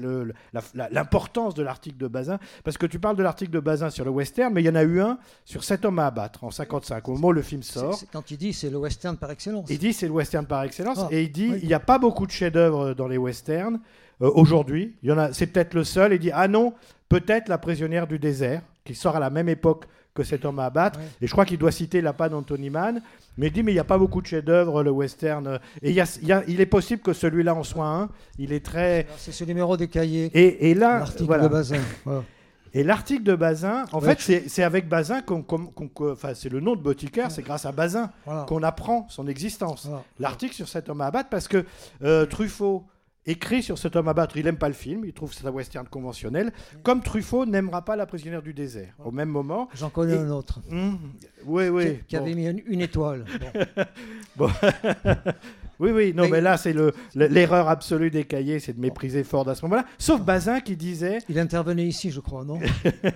l'importance 0.90 1.54
de 1.54 1.62
l'article 1.62 1.96
de 1.98 2.08
Bazin. 2.08 2.38
Parce 2.64 2.76
que 2.76 2.86
tu 2.86 2.98
parles 2.98 3.16
de 3.16 3.22
l'article 3.22 3.52
de 3.52 3.60
Bazin 3.60 3.90
sur 3.90 4.04
le 4.04 4.10
western, 4.10 4.52
mais 4.52 4.62
il 4.62 4.66
y 4.66 4.68
en 4.68 4.74
a 4.74 4.82
eu 4.82 5.00
un 5.00 5.18
sur 5.44 5.62
Cet 5.62 5.84
homme 5.84 6.00
à 6.00 6.06
abattre 6.06 6.42
en 6.42 6.50
55, 6.50 7.08
au 7.08 7.12
moment 7.12 7.28
où 7.28 7.32
le 7.32 7.42
film 7.42 7.62
sort. 7.62 8.00
Quand 8.12 8.30
il 8.32 8.38
dit 8.38 8.52
c'est 8.52 8.70
le 8.70 8.78
western 8.78 9.16
par 9.16 9.30
excellence. 9.30 9.66
Il 9.70 9.78
dit 9.78 9.92
c'est 9.92 10.06
le 10.06 10.12
western 10.12 10.46
par 10.46 10.64
excellence 10.64 10.98
Ah, 11.00 11.08
et 11.12 11.22
il 11.22 11.30
dit 11.30 11.50
oui. 11.52 11.60
il 11.62 11.68
n'y 11.68 11.74
a 11.74 11.80
pas 11.80 11.98
beaucoup 11.98 12.26
de 12.26 12.32
chefs-d'œuvre 12.32 12.94
dans 12.94 13.06
les 13.06 13.18
westerns 13.18 13.78
euh, 14.20 14.30
aujourd'hui. 14.34 14.96
Il 15.04 15.10
y 15.10 15.12
en 15.12 15.18
a, 15.18 15.32
c'est 15.32 15.46
peut-être 15.46 15.74
le 15.74 15.84
seul. 15.84 16.12
Il 16.12 16.18
dit 16.18 16.32
ah 16.32 16.48
non, 16.48 16.74
peut-être 17.08 17.48
la 17.48 17.58
prisonnière 17.58 18.08
du 18.08 18.18
désert 18.18 18.62
qui 18.84 18.96
sort 18.96 19.14
à 19.14 19.20
la 19.20 19.30
même 19.30 19.48
époque 19.48 19.84
que 20.18 20.24
cet 20.24 20.44
homme 20.44 20.58
à 20.58 20.64
abattre. 20.66 20.98
Ouais. 20.98 21.06
Et 21.22 21.26
je 21.26 21.32
crois 21.32 21.44
qu'il 21.44 21.58
doit 21.58 21.70
citer 21.72 22.00
la 22.00 22.12
panne 22.12 22.32
d'Anthony 22.32 22.70
Mann. 22.70 23.00
Mais 23.36 23.46
il 23.46 23.52
dit 23.52 23.62
mais 23.62 23.72
il 23.72 23.76
n'y 23.76 23.80
a 23.80 23.84
pas 23.84 23.98
beaucoup 23.98 24.20
de 24.20 24.26
chefs-d'œuvre 24.26 24.82
le 24.82 24.90
western. 24.90 25.46
euh, 25.46 25.58
Et 25.82 25.90
il, 25.90 25.94
y 25.94 26.00
a- 26.00 26.18
il 26.22 26.28
y 26.28 26.32
a- 26.32 26.42
il 26.48 26.60
est 26.60 26.66
possible 26.66 27.00
que 27.02 27.12
celui-là 27.12 27.54
en 27.54 27.62
soit 27.62 27.86
un. 27.86 28.08
Il 28.38 28.52
est 28.52 28.64
très 28.64 29.06
C'est 29.16 29.32
ce 29.32 29.44
numéro 29.44 29.76
des 29.76 29.88
cahiers. 29.88 30.30
et, 30.34 30.70
et 30.70 30.74
là 30.74 30.98
L'article 30.98 31.24
voilà. 31.24 31.44
de 31.44 31.48
Bazin. 31.48 31.80
Voilà. 32.04 32.22
Et 32.74 32.84
l'article 32.84 33.22
de 33.22 33.34
Bazin, 33.34 33.86
en 33.92 33.98
Ouais, 34.00 34.14
fait, 34.14 34.44
c'est, 34.46 34.62
avec 34.62 34.90
Bazin 34.90 35.22
qu'on, 35.22 35.42
qu'on- 35.42 35.90
enfin, 36.12 36.34
c'est 36.34 36.50
le 36.50 36.60
nom 36.60 36.76
de 36.76 36.82
Boticaire, 36.82 37.30
c'est 37.30 37.40
grâce 37.42 37.64
à 37.64 37.72
Bazin 37.72 38.10
Voilà. 38.26 38.44
qu'on 38.44 38.62
apprend 38.62 39.06
son 39.08 39.26
existence 39.26 39.88
l'article 40.18 40.54
sur 40.54 40.68
cet 40.68 40.90
homme 40.90 41.00
à 41.00 41.06
abattre 41.06 41.30
parce 41.30 41.48
que 41.48 41.64
euh, 42.04 42.26
Truffaut 42.26 42.84
écrit 43.26 43.62
sur 43.62 43.76
cet 43.78 43.94
homme 43.96 44.08
à 44.08 44.12
abattre, 44.12 44.36
il 44.38 44.44
n'aime 44.44 44.56
pas 44.56 44.68
le 44.68 44.74
film, 44.74 45.04
il 45.04 45.12
trouve 45.12 45.30
que 45.30 45.36
c'est 45.36 45.46
un 45.46 45.50
western 45.50 45.86
conventionnel, 45.86 46.50
comme 46.82 47.02
Truffaut 47.02 47.44
n'aimera 47.44 47.84
pas 47.84 47.94
La 47.96 48.06
prisonnière 48.06 48.40
du 48.42 48.54
désert. 48.54 48.94
Au 49.04 49.10
même 49.10 49.28
moment, 49.28 49.68
J'en 49.74 49.90
connais 49.90 50.14
Et- 50.14 50.18
un 50.18 50.30
autre. 50.30 50.60
hum, 50.70 50.98
oui, 51.44 51.68
oui, 51.68 51.98
Qui, 51.98 52.04
qui 52.06 52.16
bon. 52.16 52.22
avait 52.22 52.34
mis 52.34 52.46
une, 52.46 52.62
une 52.66 52.80
étoile. 52.80 53.24
Bon. 54.36 54.48
oui, 55.80 55.90
oui, 55.90 56.12
non, 56.14 56.24
mais, 56.24 56.30
Mais- 56.30 56.40
là 56.40 56.56
c'est 56.56 56.72
le, 56.72 56.92
le- 57.14 57.26
l'erreur 57.26 57.68
absolue 57.68 58.10
des 58.10 58.24
cahiers, 58.24 58.60
c'est 58.60 58.72
de 58.72 58.80
mépriser 58.80 59.24
Ford 59.24 59.48
à 59.48 59.54
ce 59.54 59.62
moment-là. 59.66 59.84
Sauf 59.98 60.20
Bazin 60.22 60.60
qui 60.60 60.76
disait, 60.76 61.18
Il 61.28 61.38
intervenait 61.38 61.86
ici, 61.86 62.10
je 62.10 62.20
crois, 62.20 62.44
non? 62.44 62.58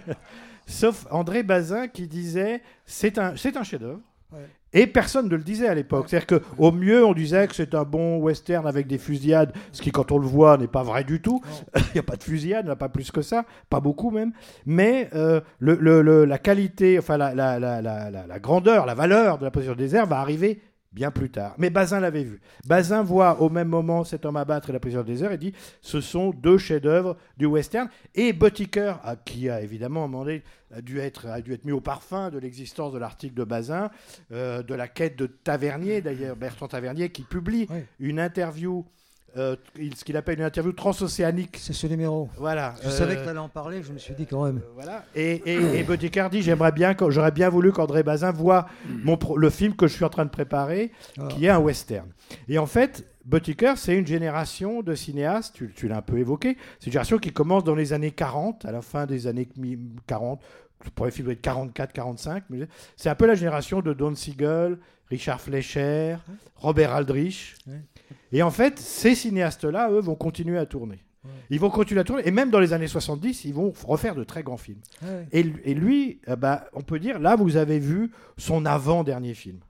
Sauf 0.66 1.06
André 1.10 1.42
Bazin 1.42 1.88
qui 1.88 2.06
disait, 2.06 2.62
c'est 2.86 3.18
un, 3.18 3.32
un 3.34 3.62
chef-d'œuvre. 3.64 4.00
Ouais. 4.32 4.48
Et 4.74 4.86
personne 4.86 5.28
ne 5.28 5.36
le 5.36 5.42
disait 5.42 5.68
à 5.68 5.74
l'époque. 5.74 6.06
C'est-à-dire 6.08 6.40
qu'au 6.40 6.72
mieux, 6.72 7.04
on 7.04 7.12
disait 7.12 7.46
que 7.46 7.54
c'est 7.54 7.74
un 7.74 7.84
bon 7.84 8.16
western 8.18 8.66
avec 8.66 8.86
des 8.86 8.98
fusillades, 8.98 9.52
ce 9.72 9.82
qui, 9.82 9.90
quand 9.90 10.12
on 10.12 10.18
le 10.18 10.26
voit, 10.26 10.56
n'est 10.56 10.66
pas 10.66 10.82
vrai 10.82 11.04
du 11.04 11.20
tout. 11.20 11.40
Il 11.76 11.82
n'y 11.94 12.00
a 12.00 12.02
pas 12.02 12.16
de 12.16 12.22
fusillade, 12.22 12.62
il 12.64 12.66
n'y 12.66 12.70
en 12.70 12.74
a 12.74 12.76
pas 12.76 12.88
plus 12.88 13.10
que 13.10 13.20
ça, 13.22 13.44
pas 13.68 13.80
beaucoup 13.80 14.10
même. 14.10 14.32
Mais 14.64 15.10
euh, 15.14 15.40
le- 15.58 15.76
le- 15.80 16.00
le- 16.02 16.24
la 16.24 16.38
qualité, 16.38 16.98
enfin 16.98 17.16
la, 17.18 17.34
la- 17.34 17.58
la- 17.58 17.80
la- 17.82 18.38
grandeur, 18.38 18.86
la 18.86 18.94
valeur 18.94 19.38
de 19.38 19.44
la 19.44 19.50
position 19.50 19.74
du 19.74 19.78
désert 19.82 20.06
va 20.06 20.18
arriver 20.20 20.60
bien 20.92 21.10
plus 21.10 21.30
tard. 21.30 21.54
Mais 21.58 21.70
Bazin 21.70 22.00
l'avait 22.00 22.24
vu. 22.24 22.40
Bazin 22.66 23.02
voit 23.02 23.40
au 23.40 23.48
même 23.48 23.68
moment 23.68 24.04
cet 24.04 24.24
homme 24.26 24.36
à 24.36 24.44
battre 24.44 24.70
et 24.70 24.72
la 24.72 24.80
prison 24.80 25.00
du 25.02 25.12
désert 25.12 25.32
et 25.32 25.38
dit 25.38 25.52
ce 25.80 26.00
sont 26.00 26.30
deux 26.30 26.58
chefs-d'œuvre 26.58 27.16
du 27.36 27.46
western. 27.46 27.88
Et 28.14 28.32
à- 29.04 29.16
qui 29.16 29.48
a 29.48 29.60
évidemment 29.62 30.06
demandé, 30.06 30.42
a 30.74 30.80
dû 30.82 30.98
être, 30.98 31.26
a 31.26 31.40
dû 31.40 31.52
être 31.52 31.64
mis 31.64 31.72
au 31.72 31.80
parfum 31.80 32.30
de 32.30 32.38
l'existence 32.38 32.92
de 32.92 32.98
l'article 32.98 33.34
de 33.34 33.44
Bazin, 33.44 33.90
euh, 34.32 34.62
de 34.62 34.74
la 34.74 34.88
quête 34.88 35.16
de 35.18 35.26
Tavernier, 35.26 36.00
d'ailleurs, 36.00 36.36
Bertrand 36.36 36.68
Tavernier, 36.68 37.10
qui 37.10 37.22
publie 37.22 37.66
Oui. 37.70 37.80
une 38.00 38.18
interview, 38.20 38.84
euh, 39.36 39.56
ce 39.96 40.04
qu'il 40.04 40.16
appelle 40.16 40.38
une 40.38 40.44
interview 40.44 40.72
transocéanique. 40.72 41.56
C'est 41.58 41.72
ce 41.72 41.86
numéro. 41.86 42.28
Voilà. 42.36 42.74
Je 42.82 42.88
euh, 42.88 42.90
savais 42.90 43.16
que 43.16 43.22
tu 43.22 43.28
allais 43.28 43.38
en 43.38 43.48
parler, 43.48 43.82
je 43.82 43.92
me 43.92 43.98
suis 43.98 44.14
dit 44.14 44.26
quand 44.26 44.44
même. 44.44 44.58
euh, 44.58 44.70
voilà. 44.74 45.04
Et, 45.14 45.42
et, 45.46 45.80
et 45.80 46.42
j'aimerais 46.42 46.72
bien, 46.72 46.94
j'aurais 47.08 47.30
bien 47.32 47.48
voulu 47.48 47.72
qu'André 47.72 48.02
Bazin 48.02 48.32
voit 48.32 48.66
mon 49.04 49.16
pro- 49.16 49.36
le 49.36 49.50
film 49.50 49.74
que 49.74 49.86
je 49.86 49.94
suis 49.94 50.04
en 50.04 50.10
train 50.10 50.24
de 50.24 50.30
préparer, 50.30 50.92
Voilà. 51.16 51.34
qui 51.34 51.46
est 51.46 51.50
un 51.50 51.58
western. 51.58 52.08
Et 52.48 52.58
en 52.58 52.66
fait, 52.66 53.06
Buttiker, 53.24 53.74
c'est 53.76 53.96
une 53.96 54.06
génération 54.06 54.82
de 54.82 54.94
cinéastes, 54.96 55.54
tu, 55.54 55.72
tu 55.76 55.86
l'as 55.86 55.98
un 55.98 56.02
peu 56.02 56.18
évoqué, 56.18 56.56
c'est 56.80 56.86
une 56.86 56.92
génération 56.92 57.18
qui 57.18 57.32
commence 57.32 57.62
dans 57.62 57.74
les 57.76 57.92
années 57.92 58.10
40, 58.10 58.64
à 58.64 58.72
la 58.72 58.82
fin 58.82 59.06
des 59.06 59.26
années 59.28 59.48
mi- 59.56 59.78
40, 60.08 60.40
premier 60.90 61.10
film 61.10 61.24
doit 61.26 61.32
être 61.34 61.40
44, 61.42 61.92
45, 61.92 62.44
mais 62.50 62.66
c'est 62.96 63.08
un 63.08 63.14
peu 63.14 63.26
la 63.26 63.34
génération 63.34 63.80
de 63.80 63.92
Don 63.92 64.14
Siegel, 64.14 64.78
Richard 65.08 65.40
Fleischer, 65.40 66.16
Robert 66.56 66.92
Aldrich. 66.92 67.54
Ouais. 67.66 67.80
Et 68.32 68.42
en 68.42 68.50
fait, 68.50 68.78
ces 68.78 69.14
cinéastes-là, 69.14 69.90
eux, 69.90 70.00
vont 70.00 70.14
continuer 70.14 70.58
à 70.58 70.66
tourner. 70.66 71.02
Ouais. 71.24 71.30
Ils 71.50 71.60
vont 71.60 71.70
continuer 71.70 72.00
à 72.00 72.04
tourner, 72.04 72.22
et 72.26 72.30
même 72.30 72.50
dans 72.50 72.58
les 72.60 72.72
années 72.72 72.88
70, 72.88 73.44
ils 73.44 73.54
vont 73.54 73.72
refaire 73.86 74.14
de 74.14 74.24
très 74.24 74.42
grands 74.42 74.56
films. 74.56 74.80
Ouais. 75.02 75.26
Et, 75.32 75.42
lui- 75.42 75.62
et 75.64 75.74
lui, 75.74 76.20
euh, 76.28 76.36
bah, 76.36 76.66
on 76.72 76.80
peut 76.82 76.98
dire, 76.98 77.18
là, 77.20 77.36
vous 77.36 77.56
avez 77.56 77.78
vu 77.78 78.10
son 78.38 78.64
avant-dernier 78.66 79.34
film. 79.34 79.60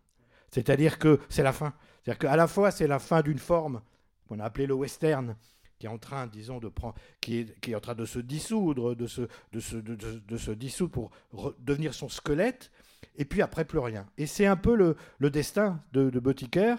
C'est-à-dire 0.51 0.99
que 0.99 1.19
c'est 1.29 1.43
la 1.43 1.53
fin. 1.53 1.73
C'est-à-dire 2.03 2.19
qu'à 2.19 2.37
la 2.37 2.47
fois, 2.47 2.71
c'est 2.71 2.87
la 2.87 2.99
fin 2.99 3.21
d'une 3.23 3.39
forme 3.39 3.81
qu'on 4.29 4.39
a 4.41 4.45
appelée 4.45 4.67
le 4.67 4.75
western, 4.75 5.35
qui 5.83 5.87
est 5.87 5.91
en 5.91 5.99
train, 5.99 6.29
disons, 6.29 6.61
de 6.61 6.69
prendre, 6.69 6.95
qui 7.21 7.39
est, 7.39 7.61
qui 7.61 7.73
est 7.73 7.75
en 7.75 7.81
train 7.81 7.97
de 7.97 8.05
se 8.05 8.21
dissoudre, 8.21 8.95
de 8.95 9.09
se, 9.09 9.23
de 9.53 9.59
se, 9.59 9.75
de, 9.75 10.37
se 10.37 10.53
dissoudre 10.53 10.93
pour 10.93 11.55
devenir 11.59 11.93
son 11.93 12.09
squelette, 12.09 12.71
et 13.17 13.25
puis 13.25 13.43
après, 13.43 13.65
plus 13.65 13.81
rien. 13.81 14.07
Et 14.17 14.27
c'est 14.27 14.47
un 14.47 14.55
peu 14.55 14.77
le, 14.77 14.97
le 15.19 15.29
destin 15.29 15.83
de, 15.93 16.09
de 16.09 16.21
Buttiker, 16.21 16.77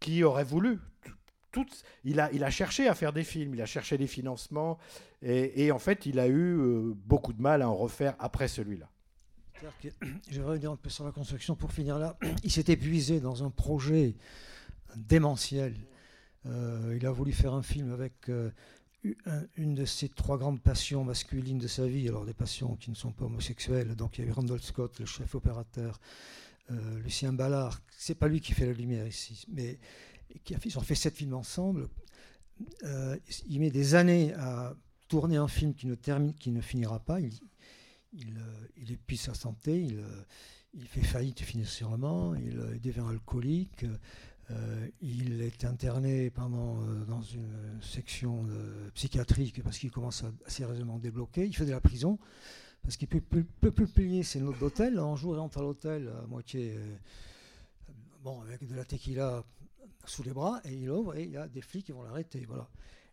qui 0.00 0.24
aurait 0.24 0.42
voulu. 0.42 0.78
Il, 2.02 2.18
a, 2.18 2.32
il 2.32 2.44
a 2.44 2.50
cherché 2.50 2.88
à 2.88 2.94
faire 2.94 3.12
des 3.12 3.24
films, 3.24 3.52
il 3.52 3.60
a 3.60 3.66
cherché 3.66 3.98
des 3.98 4.06
financements, 4.06 4.78
et, 5.20 5.70
en 5.70 5.78
fait, 5.78 6.06
il 6.06 6.18
a 6.18 6.26
eu 6.26 6.56
euh, 6.56 6.94
beaucoup 6.94 7.34
de 7.34 7.42
mal 7.42 7.60
à 7.60 7.68
en 7.68 7.76
refaire 7.76 8.14
après 8.18 8.48
celui-là. 8.48 8.88
Je 10.30 10.40
vais 10.40 10.46
revenir 10.46 10.70
un 10.70 10.76
peu 10.76 10.88
sur 10.88 11.04
la 11.04 11.12
construction 11.12 11.56
pour 11.56 11.72
finir 11.72 11.98
là. 11.98 12.16
Il 12.42 12.50
s'est 12.50 12.72
épuisé 12.72 13.20
dans 13.20 13.44
un 13.44 13.50
projet 13.50 14.14
démentiel. 14.96 15.74
Euh, 16.46 16.96
il 16.96 17.06
a 17.06 17.10
voulu 17.10 17.32
faire 17.32 17.54
un 17.54 17.62
film 17.62 17.92
avec 17.92 18.28
euh, 18.28 18.50
une 19.56 19.74
de 19.74 19.84
ses 19.84 20.08
trois 20.08 20.38
grandes 20.38 20.60
passions 20.60 21.04
masculines 21.04 21.58
de 21.58 21.66
sa 21.66 21.86
vie, 21.86 22.08
alors 22.08 22.24
des 22.24 22.34
passions 22.34 22.76
qui 22.76 22.90
ne 22.90 22.96
sont 22.96 23.12
pas 23.12 23.24
homosexuelles. 23.24 23.94
Donc 23.94 24.18
il 24.18 24.24
y 24.24 24.26
a 24.26 24.30
eu 24.30 24.32
Randall 24.32 24.60
Scott, 24.60 24.98
le 24.98 25.06
chef 25.06 25.34
opérateur, 25.34 26.00
euh, 26.70 26.98
Lucien 27.00 27.32
Ballard. 27.32 27.80
C'est 27.96 28.14
pas 28.14 28.28
lui 28.28 28.40
qui 28.40 28.52
fait 28.52 28.66
la 28.66 28.72
lumière 28.72 29.06
ici, 29.06 29.44
mais 29.48 29.78
ils 30.64 30.78
ont 30.78 30.82
fait 30.82 30.94
sept 30.94 31.14
films 31.16 31.34
ensemble. 31.34 31.88
Il 33.48 33.60
met 33.60 33.70
des 33.70 33.94
années 33.94 34.32
à 34.34 34.74
tourner 35.08 35.36
un 35.36 35.48
film 35.48 35.74
qui 35.74 35.86
ne, 35.86 35.94
termine, 35.94 36.34
qui 36.34 36.50
ne 36.50 36.60
finira 36.60 36.98
pas. 37.00 37.20
Il, 37.20 37.32
il, 38.76 38.92
épuise 38.92 39.20
sa 39.20 39.34
santé, 39.34 39.86
il, 40.74 40.86
fait 40.86 41.02
faillite 41.02 41.40
financièrement, 41.40 42.34
il 42.34 42.80
devient 42.80 43.04
alcoolique, 43.08 43.84
euh, 44.50 44.88
il 45.00 45.42
est 45.42 45.64
interné 45.64 46.30
pendant, 46.30 46.80
euh, 46.82 47.04
dans 47.04 47.22
une 47.22 47.80
section 47.82 48.46
psychiatrique 48.94 49.62
parce 49.62 49.78
qu'il 49.78 49.90
commence 49.90 50.24
à 50.24 50.32
sérieusement 50.46 50.98
débloquer. 50.98 51.46
Il 51.46 51.56
fait 51.56 51.66
de 51.66 51.72
la 51.72 51.80
prison 51.80 52.18
parce 52.82 52.96
qu'il 52.96 53.08
ne 53.08 53.18
peut, 53.18 53.20
plus- 53.20 53.44
peut 53.44 53.72
plus 53.72 53.88
payer 53.88 54.22
ses 54.22 54.40
notes 54.40 54.58
d'hôtel. 54.60 54.98
Un 54.98 55.16
jour, 55.16 55.34
il 55.34 55.38
rentre 55.38 55.58
à 55.58 55.62
l'hôtel 55.62 56.08
à 56.08 56.26
moitié, 56.26 56.74
euh, 56.76 56.96
bon, 58.22 58.40
avec 58.42 58.66
de 58.66 58.74
la 58.74 58.84
tequila 58.84 59.44
sous 60.04 60.22
les 60.22 60.32
bras 60.32 60.60
et 60.64 60.72
il 60.72 60.88
ouvre 60.90 61.16
et 61.16 61.24
il 61.24 61.30
y 61.32 61.36
a 61.36 61.48
des 61.48 61.62
flics 61.62 61.86
qui 61.86 61.92
vont 61.92 62.02
l'arrêter. 62.04 62.44
Voilà. 62.46 62.68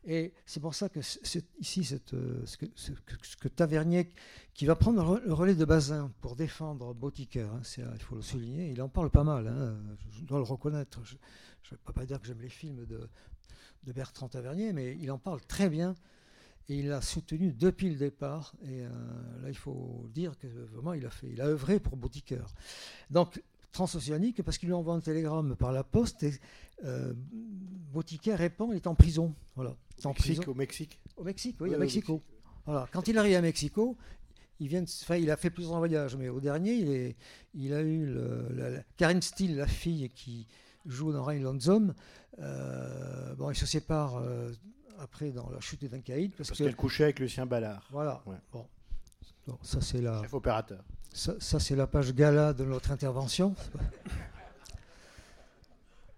Et 0.05 0.33
c'est 0.45 0.59
pour 0.59 0.75
ça 0.75 0.89
que 0.89 0.99
ici, 1.59 1.95
euh, 2.13 2.45
ce, 2.45 2.57
que, 2.57 3.47
Tavernier, 3.47 4.09
qui 4.53 4.65
va 4.65 4.75
prendre 4.75 5.01
le 5.01 5.07
re- 5.07 5.25
le 5.25 5.33
relais 5.33 5.55
de 5.55 5.65
Bazin 5.65 6.11
pour 6.19 6.35
défendre 6.35 6.93
Bautiker, 6.93 7.41
hein, 7.41 7.61
c'est, 7.63 7.81
il 7.81 8.01
faut 8.01 8.15
le 8.15 8.21
souligner, 8.21 8.69
il 8.69 8.81
en 8.81 8.89
parle 8.89 9.09
pas 9.09 9.23
mal, 9.23 9.47
hein, 9.47 9.77
je, 10.11 10.21
dois 10.23 10.39
le 10.39 10.43
reconnaître. 10.43 10.99
Je 11.03 11.15
ne 11.15 11.77
peux 11.85 11.93
pas 11.93 12.05
dire 12.05 12.19
que 12.19 12.27
j'aime 12.27 12.41
les 12.41 12.49
films 12.49 12.85
de, 12.85 13.09
Bertrand 13.93 14.27
Tavernier, 14.29 14.73
mais 14.73 14.97
il 14.99 15.11
en 15.11 15.17
parle 15.17 15.41
très 15.41 15.69
bien 15.69 15.95
et 16.69 16.79
il 16.79 16.87
l'a 16.87 17.01
soutenu 17.01 17.53
depuis 17.53 17.89
le 17.89 17.95
départ. 17.95 18.53
Et 18.63 18.81
euh, 18.81 18.89
là, 19.41 19.49
il 19.49 19.57
faut 19.57 20.09
dire 20.13 20.37
que 20.37 20.47
vraiment, 20.47 20.93
il 20.93 21.05
a, 21.05 21.09
a 21.43 21.47
œuvré 21.47 21.79
pour 21.79 21.97
Bautiker. 21.97 22.43
Donc, 23.09 23.41
transoceanique, 23.73 24.41
parce 24.43 24.57
qu'il 24.57 24.69
lui 24.69 24.73
envoie 24.73 24.93
un 24.93 25.01
télégramme 25.01 25.55
par 25.57 25.73
la 25.73 25.83
poste 25.83 26.23
et 26.23 26.33
euh, 26.85 27.13
répond 28.27 28.71
il 28.71 28.77
est 28.77 28.87
en 28.87 28.95
prison. 28.95 29.35
Voilà. 29.55 29.75
Il 30.03 30.07
est 30.07 30.07
en 30.07 30.13
Mexique, 30.13 30.35
prison. 30.37 30.51
au 30.51 30.53
Mexique. 30.55 30.99
Au 31.17 31.23
Mexique, 31.23 31.55
oui, 31.59 31.69
Ouais, 31.69 31.75
à 31.75 31.77
au 31.77 31.81
Mexico. 31.81 32.13
Mexique. 32.13 32.29
Voilà. 32.65 32.87
Quand 32.91 33.07
il 33.07 33.17
arrive 33.17 33.35
à 33.37 33.41
Mexico, 33.41 33.97
il, 34.59 34.67
vient 34.67 34.81
de- 34.81 34.87
enfin, 35.03 35.15
il 35.17 35.29
a 35.31 35.37
fait 35.37 35.49
plusieurs 35.49 35.77
voyages, 35.77 36.15
mais 36.15 36.29
au 36.29 36.39
dernier, 36.39 36.73
il, 36.73 36.89
est- 36.89 37.15
il 37.53 37.73
a 37.73 37.81
eu 37.81 38.05
le- 38.05 38.47
la, 38.53 38.69
la- 38.69 38.83
Karen 38.97 39.21
Steele, 39.21 39.55
la 39.57 39.67
fille 39.67 40.09
qui 40.09 40.47
joue 40.85 41.11
dans 41.11 41.23
Rain 41.23 41.39
Lonesome. 41.39 41.93
Euh, 42.39 43.35
bon, 43.35 43.49
il 43.51 43.55
se 43.55 43.65
sépare 43.65 44.17
euh, 44.17 44.51
après 44.99 45.31
dans 45.31 45.49
la 45.49 45.59
chute 45.59 45.85
d'un 45.85 45.99
caïd 46.01 46.31
parce, 46.35 46.49
Parce 46.49 46.59
que 46.59 46.63
qu'elle 46.65 46.75
couchait 46.75 47.03
avec 47.03 47.19
Lucien 47.19 47.45
Ballard, 47.45 47.87
voilà. 47.91 48.21
Ouais. 48.25 48.35
Bon. 48.51 48.65
Bon, 49.45 49.57
ça 49.61 49.81
c'est 49.81 50.01
la 50.01 50.21
chef 50.21 50.33
opérateur. 50.33 50.83
ça, 51.11 51.33
ça, 51.39 51.59
c'est 51.59 51.75
la 51.75 51.85
page 51.85 52.13
gala 52.13 52.53
de 52.53 52.63
notre 52.63 52.91
intervention. 52.91 53.55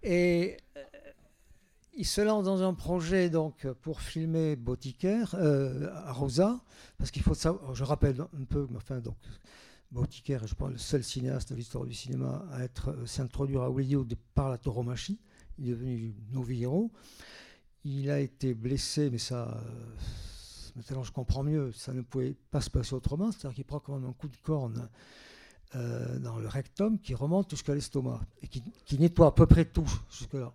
Et 0.02 0.56
il 1.96 2.04
se 2.04 2.20
lance 2.20 2.44
dans 2.44 2.62
un 2.62 2.74
projet 2.74 3.30
donc 3.30 3.66
pour 3.80 4.02
filmer 4.02 4.54
Bautiker 4.54 5.24
euh, 5.34 5.90
à 5.94 6.12
Rosa, 6.12 6.60
parce 6.98 7.10
qu'il 7.10 7.22
faut 7.22 7.34
savoir, 7.34 7.74
je 7.74 7.84
rappelle 7.84 8.20
un 8.20 8.44
peu, 8.44 8.68
enfin 8.76 9.00
donc 9.00 9.16
Bautiker 9.90 10.40
est, 10.44 10.46
je 10.46 10.54
pense, 10.54 10.70
le 10.70 10.78
seul 10.78 11.02
cinéaste 11.02 11.50
de 11.50 11.56
l'histoire 11.56 11.84
du 11.84 11.94
cinéma 11.94 12.44
à 12.52 12.64
être 12.64 12.90
euh, 12.90 13.06
s'introduire 13.06 13.62
à 13.62 13.70
Hollywood 13.70 14.14
par 14.34 14.50
la 14.50 14.58
tauromachie. 14.58 15.18
Il 15.58 15.68
est 15.68 15.70
devenu 15.70 16.14
Novillero. 16.32 16.92
Il 17.84 18.10
a 18.10 18.20
été 18.20 18.52
blessé, 18.52 19.08
mais 19.10 19.18
ça, 19.18 19.48
euh, 19.48 19.96
maintenant 20.74 21.02
je 21.02 21.12
comprends 21.12 21.44
mieux, 21.44 21.72
ça 21.72 21.94
ne 21.94 22.02
pouvait 22.02 22.34
pas 22.50 22.60
se 22.60 22.68
passer 22.68 22.94
autrement. 22.94 23.32
C'est-à-dire 23.32 23.54
qu'il 23.54 23.64
prend 23.64 23.80
quand 23.80 23.98
même 23.98 24.08
un 24.08 24.12
coup 24.12 24.28
de 24.28 24.36
corne 24.36 24.88
dans 25.74 26.38
le 26.38 26.48
rectum 26.48 26.98
qui 26.98 27.14
remonte 27.14 27.50
jusqu'à 27.50 27.74
l'estomac 27.74 28.20
et 28.40 28.48
qui, 28.48 28.62
qui 28.86 28.98
nettoie 28.98 29.26
à 29.26 29.32
peu 29.32 29.44
près 29.44 29.66
tout 29.66 29.86
jusque-là. 30.10 30.54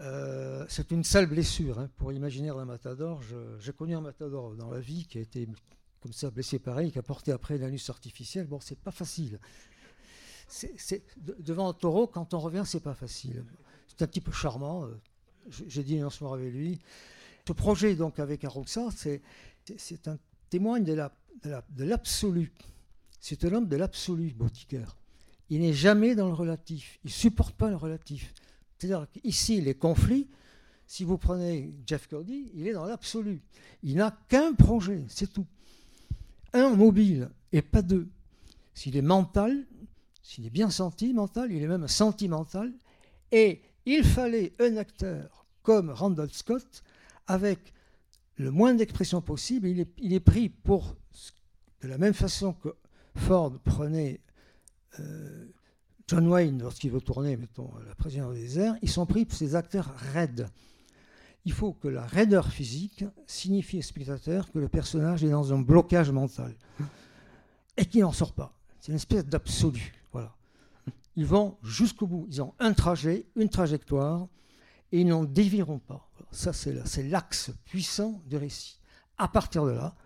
Euh, 0.00 0.64
c'est 0.68 0.90
une 0.90 1.04
sale 1.04 1.26
blessure 1.26 1.78
hein, 1.78 1.88
pour 1.96 2.10
l'imaginaire 2.10 2.56
d'un 2.56 2.64
matador. 2.66 3.22
J'ai 3.60 3.72
connu 3.72 3.94
un 3.94 4.00
matador 4.00 4.54
dans 4.54 4.70
la 4.70 4.80
vie 4.80 5.06
qui 5.06 5.18
a 5.18 5.20
été 5.22 5.48
comme 6.00 6.12
ça 6.12 6.30
blessé 6.30 6.58
pareil, 6.58 6.92
qui 6.92 6.98
a 6.98 7.02
porté 7.02 7.32
après 7.32 7.56
l'anus 7.58 7.88
artificiel. 7.90 8.46
Bon, 8.46 8.60
c'est 8.60 8.78
pas 8.78 8.90
facile. 8.92 9.38
Devant 11.40 11.68
un 11.70 11.72
taureau, 11.72 12.06
quand 12.06 12.34
on 12.34 12.38
revient, 12.38 12.62
c'est 12.66 12.82
pas 12.82 12.94
facile. 12.94 13.44
C'est 13.88 14.02
un 14.02 14.06
petit 14.06 14.20
peu 14.20 14.32
charmant. 14.32 14.84
euh, 14.84 14.94
J'ai 15.48 15.82
dit 15.84 15.98
un 16.00 16.10
soir 16.10 16.34
avec 16.34 16.52
lui. 16.52 16.78
Ce 17.46 17.52
projet 17.52 17.94
donc 17.94 18.18
avec 18.18 18.44
Aroxa, 18.44 18.88
c'est 18.92 20.08
un 20.08 20.18
témoigne 20.50 20.84
de 20.84 20.92
la- 20.92 21.12
de 21.44 21.50
la- 21.50 21.64
de 21.70 21.84
l'absolu. 21.84 22.52
C'est 23.20 23.44
un 23.44 23.54
homme 23.54 23.68
de 23.68 23.76
l'absolu, 23.76 24.32
Bautiker. 24.34 24.84
Il 25.48 25.60
n'est 25.60 25.72
jamais 25.72 26.14
dans 26.16 26.26
le 26.26 26.34
relatif. 26.34 26.98
Il 27.04 27.10
supporte 27.10 27.54
pas 27.54 27.70
le 27.70 27.76
relatif. 27.76 28.34
C'est-à-dire 28.78 29.06
qu'ici, 29.12 29.60
les 29.60 29.74
conflits, 29.74 30.28
si 30.86 31.04
vous 31.04 31.18
prenez 31.18 31.74
Jeff 31.86 32.06
Cody, 32.06 32.50
il 32.54 32.68
est 32.68 32.72
dans 32.72 32.84
l'absolu. 32.84 33.42
Il 33.82 33.96
n'a 33.96 34.16
qu'un 34.28 34.52
projet, 34.52 35.04
c'est 35.08 35.32
tout. 35.32 35.46
Un 36.52 36.70
mobile 36.70 37.28
et 37.52 37.62
pas 37.62 37.82
deux. 37.82 38.08
S'il 38.74 38.96
est 38.96 39.02
mental, 39.02 39.66
s'il 40.22 40.46
est 40.46 40.50
bien 40.50 40.70
senti, 40.70 41.12
mental, 41.12 41.50
il 41.50 41.62
est 41.62 41.66
même 41.68 41.88
sentimental. 41.88 42.72
Et 43.32 43.62
il 43.84 44.04
fallait 44.04 44.52
un 44.60 44.76
acteur 44.76 45.46
comme 45.62 45.90
Randall 45.90 46.30
Scott 46.32 46.82
avec 47.26 47.72
le 48.36 48.50
moins 48.50 48.74
d'expression 48.74 49.20
possible. 49.20 49.68
Il 49.68 49.80
est, 49.80 49.92
il 49.98 50.12
est 50.12 50.20
pris 50.20 50.48
pour, 50.48 50.96
de 51.82 51.88
la 51.88 51.98
même 51.98 52.14
façon 52.14 52.52
que 52.52 52.74
Ford 53.16 53.58
prenait 53.64 54.20
euh, 55.00 55.46
John 56.08 56.28
Wayne 56.28 56.62
lorsqu'il 56.62 56.92
veut 56.92 57.00
tourner, 57.00 57.36
mettons, 57.36 57.68
la 57.86 57.94
présidence 57.96 58.34
des 58.34 58.60
airs, 58.60 58.76
ils 58.80 58.88
sont 58.88 59.06
pris 59.06 59.24
pour 59.24 59.36
ces 59.36 59.56
acteurs 59.56 59.92
raides. 60.12 60.48
Il 61.44 61.52
faut 61.52 61.72
que 61.72 61.88
la 61.88 62.06
raideur 62.06 62.48
physique 62.48 63.04
signifie 63.26 63.78
au 63.78 63.82
spectateur 63.82 64.50
que 64.52 64.60
le 64.60 64.68
personnage 64.68 65.24
est 65.24 65.30
dans 65.30 65.52
un 65.52 65.58
blocage 65.58 66.12
mental 66.12 66.54
et 67.76 67.86
qu'il 67.86 68.02
n'en 68.02 68.12
sort 68.12 68.34
pas. 68.34 68.56
C'est 68.80 68.92
une 68.92 68.96
espèce 68.96 69.26
d'absolu. 69.26 69.94
Voilà. 70.12 70.36
Ils 71.16 71.26
vont 71.26 71.56
jusqu'au 71.64 72.06
bout. 72.06 72.26
Ils 72.30 72.40
ont 72.40 72.54
un 72.60 72.72
trajet, 72.72 73.26
une 73.34 73.48
trajectoire, 73.48 74.28
et 74.92 75.00
ils 75.00 75.06
n'en 75.06 75.24
dévieront 75.24 75.80
pas. 75.80 76.08
Ça, 76.30 76.52
c'est 76.52 77.02
l'axe 77.02 77.50
puissant 77.64 78.20
du 78.26 78.36
récit. 78.36 78.78
À 79.18 79.26
partir 79.26 79.64
de 79.64 79.72
là, 79.72 79.96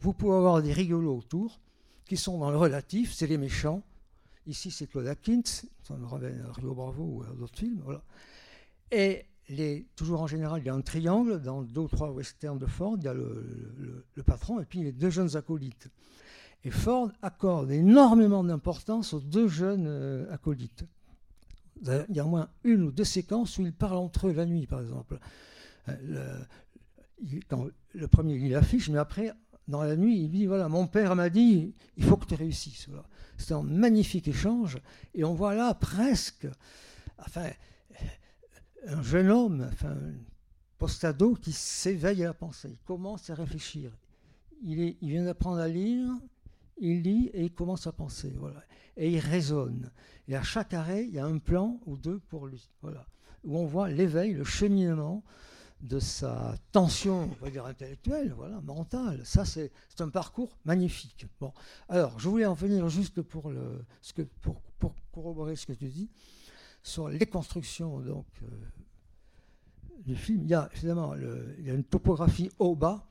vous 0.00 0.14
pouvez 0.14 0.36
avoir 0.36 0.62
des 0.62 0.72
rigolos 0.72 1.18
autour 1.18 1.60
qui 2.06 2.16
sont 2.16 2.38
dans 2.38 2.50
le 2.50 2.56
relatif, 2.56 3.12
c'est 3.12 3.26
les 3.26 3.38
méchants. 3.38 3.82
Ici, 4.46 4.70
c'est 4.70 4.86
Claude 4.86 5.06
Atkins, 5.06 5.42
ça 5.82 5.96
me 5.96 6.04
ramène 6.06 6.44
à 6.48 6.52
Rio 6.52 6.74
Bravo 6.74 7.02
ou 7.02 7.22
à 7.22 7.34
d'autres 7.34 7.58
films. 7.58 7.82
Et 8.90 9.86
toujours 9.96 10.22
en 10.22 10.26
général, 10.26 10.60
il 10.62 10.66
y 10.66 10.68
a 10.70 10.74
un 10.74 10.80
triangle 10.80 11.40
dans 11.40 11.62
deux 11.62 11.82
ou 11.82 11.88
trois 11.88 12.10
westerns 12.10 12.58
de 12.58 12.66
Ford. 12.66 12.96
Il 12.98 13.04
y 13.04 13.08
a 13.08 13.14
le, 13.14 14.04
patron 14.24 14.60
et 14.60 14.64
puis 14.64 14.82
les 14.82 14.92
deux 14.92 15.10
jeunes 15.10 15.36
acolytes. 15.36 15.88
Et 16.64 16.70
Ford 16.70 17.10
accorde 17.20 17.70
énormément 17.70 18.42
d'importance 18.42 19.12
aux 19.12 19.20
deux 19.20 19.48
jeunes 19.48 19.86
euh, 19.86 20.32
acolytes. 20.32 20.84
Il 21.84 22.14
y 22.16 22.20
a 22.20 22.24
au 22.24 22.28
moins 22.28 22.48
une 22.62 22.84
ou 22.84 22.90
deux 22.90 23.04
séquences 23.04 23.58
où 23.58 23.62
ils 23.66 23.72
parlent 23.74 23.98
entre 23.98 24.28
eux 24.28 24.32
la 24.32 24.46
nuit, 24.46 24.66
par 24.66 24.80
exemple. 24.80 25.18
Euh, 25.88 25.96
Le, 27.20 27.30
il- 27.30 27.42
le 27.94 28.08
premier 28.08 28.38
lit 28.38 28.48
l'affiche, 28.48 28.88
mais 28.88 28.98
après, 28.98 29.32
dans 29.68 29.82
la 29.82 29.96
nuit, 29.96 30.20
il 30.24 30.30
dit 30.30 30.46
voilà, 30.46 30.68
mon 30.68 30.86
père 30.86 31.14
m'a 31.16 31.30
dit, 31.30 31.74
il 31.96 32.04
faut 32.04 32.16
que 32.16 32.26
tu 32.26 32.34
réussisses. 32.34 32.88
C'est 33.36 33.54
un 33.54 33.62
magnifique 33.62 34.28
échange, 34.28 34.78
et 35.14 35.24
on 35.24 35.34
voit 35.34 35.54
là 35.54 35.74
presque, 35.74 36.46
enfin, 37.18 37.50
un 38.86 39.02
jeune 39.02 39.30
homme, 39.30 39.70
un 39.82 39.96
post-ado 40.78 41.34
qui 41.34 41.52
s'éveille 41.52 42.22
à 42.22 42.28
la 42.28 42.34
pensée, 42.34 42.70
il 42.70 42.84
commence 42.84 43.30
à 43.30 43.34
réfléchir. 43.34 43.90
Il, 44.62 44.96
il 45.00 45.08
vient 45.10 45.24
d'apprendre 45.24 45.58
à 45.58 45.68
lire, 45.68 46.10
il 46.78 47.02
lit 47.02 47.30
et 47.32 47.44
il 47.44 47.52
commence 47.52 47.86
à 47.86 47.92
penser. 47.92 48.32
Voilà. 48.36 48.62
Et 48.96 49.10
il 49.10 49.18
raisonne. 49.18 49.90
Et 50.28 50.36
à 50.36 50.42
chaque 50.42 50.74
arrêt, 50.74 51.04
il 51.06 51.14
y 51.14 51.18
a 51.18 51.26
un 51.26 51.38
plan 51.38 51.80
ou 51.86 51.96
deux 51.96 52.18
pour 52.18 52.46
lui. 52.46 52.68
Voilà. 52.82 53.06
Où 53.44 53.58
on 53.58 53.66
voit 53.66 53.88
l'éveil, 53.88 54.32
le 54.32 54.44
cheminement 54.44 55.22
de 55.84 55.98
sa 55.98 56.54
tension, 56.72 57.30
on 57.40 57.44
va 57.44 57.50
dire 57.50 57.66
intellectuelle, 57.66 58.32
voilà, 58.32 58.58
mentale. 58.62 59.20
Ça, 59.26 59.44
c'est 59.44 59.70
un 60.00 60.08
parcours 60.08 60.56
magnifique. 60.64 61.26
Bon, 61.38 61.52
alors, 61.90 62.18
je 62.18 62.26
voulais 62.28 62.46
en 62.46 62.54
venir 62.54 62.88
juste 62.88 63.20
pour, 63.20 63.50
le, 63.50 63.84
ce 64.00 64.14
que, 64.14 64.22
pour, 64.22 64.62
pour 64.78 64.94
corroborer 65.12 65.56
ce 65.56 65.66
que 65.66 65.74
tu 65.74 65.88
dis 65.88 66.08
sur 66.82 67.08
les 67.10 67.26
constructions 67.26 68.00
donc, 68.00 68.26
euh, 68.42 68.46
du 70.06 70.16
film. 70.16 70.42
Il 70.44 70.48
y 70.48 70.54
a 70.54 70.70
évidemment 70.74 71.12
le- 71.14 71.54
il 71.58 71.66
y 71.66 71.70
a 71.70 71.74
une 71.74 71.84
topographie 71.84 72.50
haut-bas. 72.58 73.06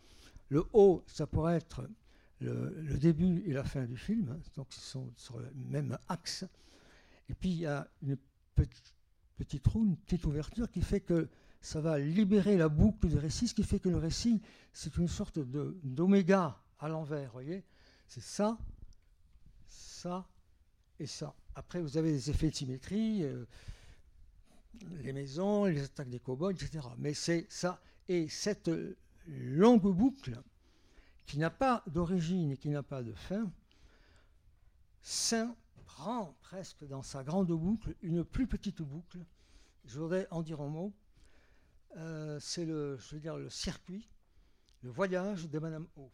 Le 0.49 0.65
haut, 0.73 1.03
ça 1.05 1.27
pourrait 1.27 1.57
être 1.57 1.87
le, 2.39 2.69
le 2.81 2.97
début 2.97 3.43
et 3.45 3.53
la 3.53 3.63
fin 3.63 3.85
du 3.85 3.97
film, 3.97 4.29
hein, 4.31 4.39
donc 4.55 4.75
ils 4.75 4.81
sont 4.81 5.11
sur 5.15 5.39
le 5.39 5.49
même 5.55 5.95
axe. 6.09 6.43
Et 7.29 7.35
puis 7.35 7.49
il 7.49 7.59
y 7.59 7.65
a 7.67 7.87
une 8.01 8.17
petite, 8.55 8.95
petite 9.37 9.67
roue, 9.67 9.85
une 9.85 9.95
petite 9.97 10.25
ouverture 10.25 10.69
qui 10.69 10.81
fait 10.81 11.01
que 11.01 11.29
ça 11.63 11.79
va 11.79 11.97
libérer 11.97 12.57
la 12.57 12.67
boucle 12.67 13.07
du 13.07 13.17
récit, 13.17 13.47
ce 13.47 13.53
qui 13.53 13.63
fait 13.63 13.79
que 13.79 13.87
le 13.87 13.97
récit, 13.97 14.41
c'est 14.73 14.97
une 14.97 15.07
sorte 15.07 15.39
de- 15.39 15.79
d'oméga 15.83 16.59
à 16.77 16.89
l'envers, 16.89 17.31
voyez 17.31 17.63
C'est 18.05 18.21
ça, 18.21 18.57
ça 19.65 20.27
et 20.99 21.07
ça. 21.07 21.33
Après, 21.55 21.81
vous 21.81 21.97
avez 21.97 22.11
des 22.11 22.29
effets 22.29 22.49
de 22.49 22.55
symétrie, 22.55 23.23
euh, 23.23 23.45
les 25.03 25.13
maisons, 25.13 25.63
les 25.65 25.83
attaques 25.83 26.09
des 26.09 26.19
cow-boys, 26.19 26.51
etc. 26.51 26.85
Mais 26.97 27.13
c'est 27.13 27.47
ça. 27.49 27.81
Et 28.09 28.27
cette 28.27 28.67
euh, 28.67 28.97
longue 29.27 29.81
boucle, 29.95 30.37
qui 31.25 31.39
n'a 31.39 31.49
pas 31.49 31.81
d'origine 31.87 32.51
et 32.51 32.57
qui 32.57 32.69
n'a 32.69 32.83
pas 32.83 33.01
de 33.01 33.13
fin, 33.13 33.49
prend 35.85 36.35
presque 36.41 36.85
dans 36.87 37.03
sa 37.03 37.23
grande 37.23 37.47
boucle 37.53 37.95
une 38.01 38.25
plus 38.25 38.47
petite 38.47 38.81
boucle. 38.81 39.19
Je 39.85 39.97
voudrais 39.99 40.27
en 40.29 40.41
dire 40.41 40.59
un 40.59 40.67
mot. 40.67 40.91
Euh, 41.97 42.39
c'est 42.39 42.65
le, 42.65 42.97
je 42.97 43.15
le 43.17 43.49
circuit, 43.49 44.09
le 44.81 44.89
voyage 44.89 45.49
de 45.49 45.59
Madame 45.59 45.87
O. 45.95 46.11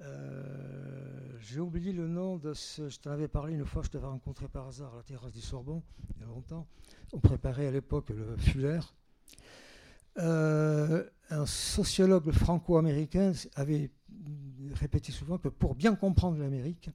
Euh, 0.00 1.36
J'ai 1.40 1.60
oublié 1.60 1.92
le 1.92 2.06
nom 2.06 2.36
de 2.36 2.54
ce. 2.54 2.88
Je 2.88 2.98
t'en 3.00 3.10
avais 3.10 3.28
parlé 3.28 3.54
une 3.54 3.64
fois, 3.64 3.82
je 3.82 3.90
t'avais 3.90 4.06
rencontré 4.06 4.48
par 4.48 4.68
hasard 4.68 4.94
à 4.94 4.96
la 4.98 5.02
terrasse 5.02 5.32
du 5.32 5.40
Sorbon, 5.40 5.82
il 6.14 6.20
y 6.20 6.24
a 6.24 6.26
longtemps. 6.26 6.66
On 7.12 7.20
préparait 7.20 7.66
à 7.66 7.70
l'époque 7.70 8.10
le 8.10 8.36
Fuller. 8.36 8.80
Euh, 10.18 11.08
un 11.30 11.46
sociologue 11.46 12.30
franco-américain 12.32 13.32
avait 13.54 13.90
répété 14.74 15.12
souvent 15.12 15.38
que 15.38 15.48
pour 15.48 15.74
bien 15.74 15.94
comprendre 15.94 16.38
l'Amérique, 16.38 16.90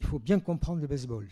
il 0.00 0.06
faut 0.06 0.18
bien 0.18 0.40
comprendre 0.40 0.80
le 0.80 0.86
baseball. 0.86 1.28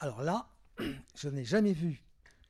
Alors 0.00 0.22
là, 0.22 0.48
je 1.16 1.28
n'ai 1.28 1.44
jamais 1.44 1.72
vu, 1.72 2.03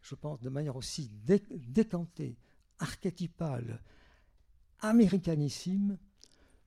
je 0.05 0.15
pense, 0.15 0.41
de 0.41 0.51
manière 0.51 0.77
aussi 0.77 1.11
dé- 1.27 1.43
décantée, 1.51 2.37
archétypale, 2.79 3.81
américanissime, 4.81 5.97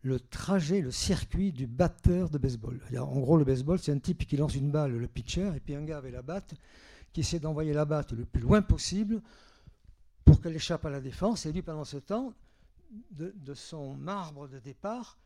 le 0.02 0.20
trajet, 0.20 0.82
le 0.82 0.92
circuit 0.92 1.52
du 1.52 1.68
batteur 1.68 2.30
de 2.30 2.38
baseball. 2.38 2.82
En 2.98 3.20
gros, 3.20 3.38
le 3.38 3.46
baseball, 3.46 3.80
c'est 3.80 3.92
un 3.92 4.00
type 4.00 4.26
qui 4.26 4.38
lance 4.38 4.56
une 4.56 4.72
balle, 4.72 4.98
le 4.98 5.08
pitcher, 5.08 5.52
et 5.56 5.60
puis 5.60 5.76
un 5.76 5.84
gars 5.84 5.98
avec 5.98 6.14
la 6.14 6.22
batte 6.22 6.56
qui 7.14 7.22
essaie 7.22 7.40
d'envoyer 7.40 7.74
la 7.74 7.86
batte 7.86 8.14
le 8.14 8.26
plus 8.26 8.42
loin 8.42 8.62
possible 8.62 9.22
pour 10.26 10.42
qu'elle 10.42 10.56
échappe 10.56 10.86
à 10.86 10.90
la 10.90 11.00
défense. 11.00 11.46
Et 11.46 11.52
lui, 11.52 11.62
pendant 11.62 11.86
ce 11.86 11.98
temps, 11.98 12.34
de 13.12 13.54
son 13.54 13.96
marbre 13.96 14.48
de 14.48 14.60
départ, 14.60 15.18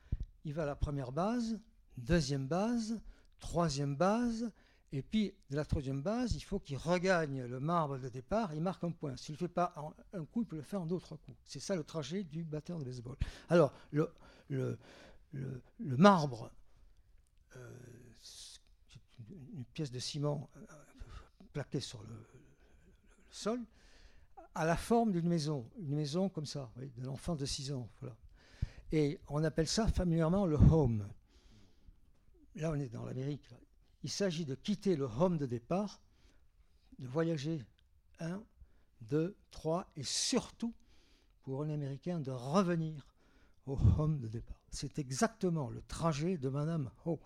il 0.46 0.54
va 0.54 0.64
à 0.64 0.66
la 0.66 0.76
première 0.76 1.12
base, 1.12 1.60
deuxième 1.98 2.48
base, 2.48 3.00
troisième 3.40 3.96
base, 3.96 4.52
et 4.94 5.02
puis 5.02 5.34
de 5.50 5.56
la 5.56 5.64
troisième 5.64 6.02
base, 6.02 6.36
il 6.36 6.42
faut 6.42 6.60
qu'il 6.60 6.76
regagne 6.78 7.46
le 7.46 7.60
marbre 7.62 7.98
de 7.98 8.10
départ, 8.10 8.54
il 8.54 8.62
marque 8.62 8.84
un 8.84 8.92
point. 8.92 9.16
S'il 9.16 9.34
ne 9.34 9.38
le 9.38 9.48
fait 9.48 9.54
pas 9.54 9.74
en 9.78 9.94
un 10.14 10.26
coup, 10.26 10.42
il 10.42 10.48
peut 10.48 10.58
le 10.58 10.62
faire 10.62 10.82
en 10.82 10.86
d'autres 10.86 11.16
coups. 11.16 11.38
C'est 11.46 11.62
ça 11.62 11.76
le 11.76 11.84
trajet 11.84 12.24
du 12.24 12.44
batteur 12.44 12.78
de 12.78 12.84
baseball. 12.84 13.16
Alors, 13.50 13.74
le, 13.92 14.12
le, 14.50 14.78
le- 15.32 15.98
marbre, 15.98 16.52
euh, 17.56 17.78
une, 19.54 19.64
pièce 19.74 19.92
de 19.92 20.00
ciment 20.00 20.50
euh, 20.58 20.62
plaquée 21.54 21.80
sur 21.80 22.04
le, 22.04 22.28
sol, 23.30 23.62
a 24.56 24.66
la 24.66 24.76
forme 24.76 25.14
d'une 25.14 25.30
maison, 25.30 25.70
une 25.80 25.96
maison 25.96 26.28
comme 26.28 26.46
ça, 26.46 26.70
voyez, 26.76 26.92
d'un 26.98 27.08
enfant 27.08 27.36
de 27.36 27.46
6 27.46 27.72
ans. 27.72 27.90
Et 28.92 29.22
on 29.30 29.42
appelle 29.46 29.70
ça 29.70 29.88
familièrement 29.88 30.46
le 30.46 30.58
home. 30.58 31.08
Là, 32.56 32.72
on 32.72 32.76
est 32.76 32.90
dans 32.90 33.06
l'Amérique. 33.06 33.48
Il 34.04 34.10
s'agit 34.10 34.46
de 34.46 34.56
quitter 34.56 34.96
le 34.96 35.06
home 35.06 35.38
de 35.38 35.46
départ, 35.46 36.02
de 37.00 37.08
voyager 37.08 37.64
1, 38.20 38.42
2, 39.02 39.36
3, 39.52 39.92
et 39.96 40.04
surtout, 40.04 40.74
pour 41.44 41.64
un 41.64 41.70
Américain, 41.70 42.20
de 42.20 42.32
revenir 42.32 43.16
au 43.66 43.78
home 43.98 44.20
de 44.20 44.28
départ. 44.28 44.60
C'est 44.70 45.00
exactement 45.00 45.70
le 45.70 45.82
trajet 45.82 46.38
de 46.38 46.50
Madame 46.50 46.92
Ho. 47.06 47.20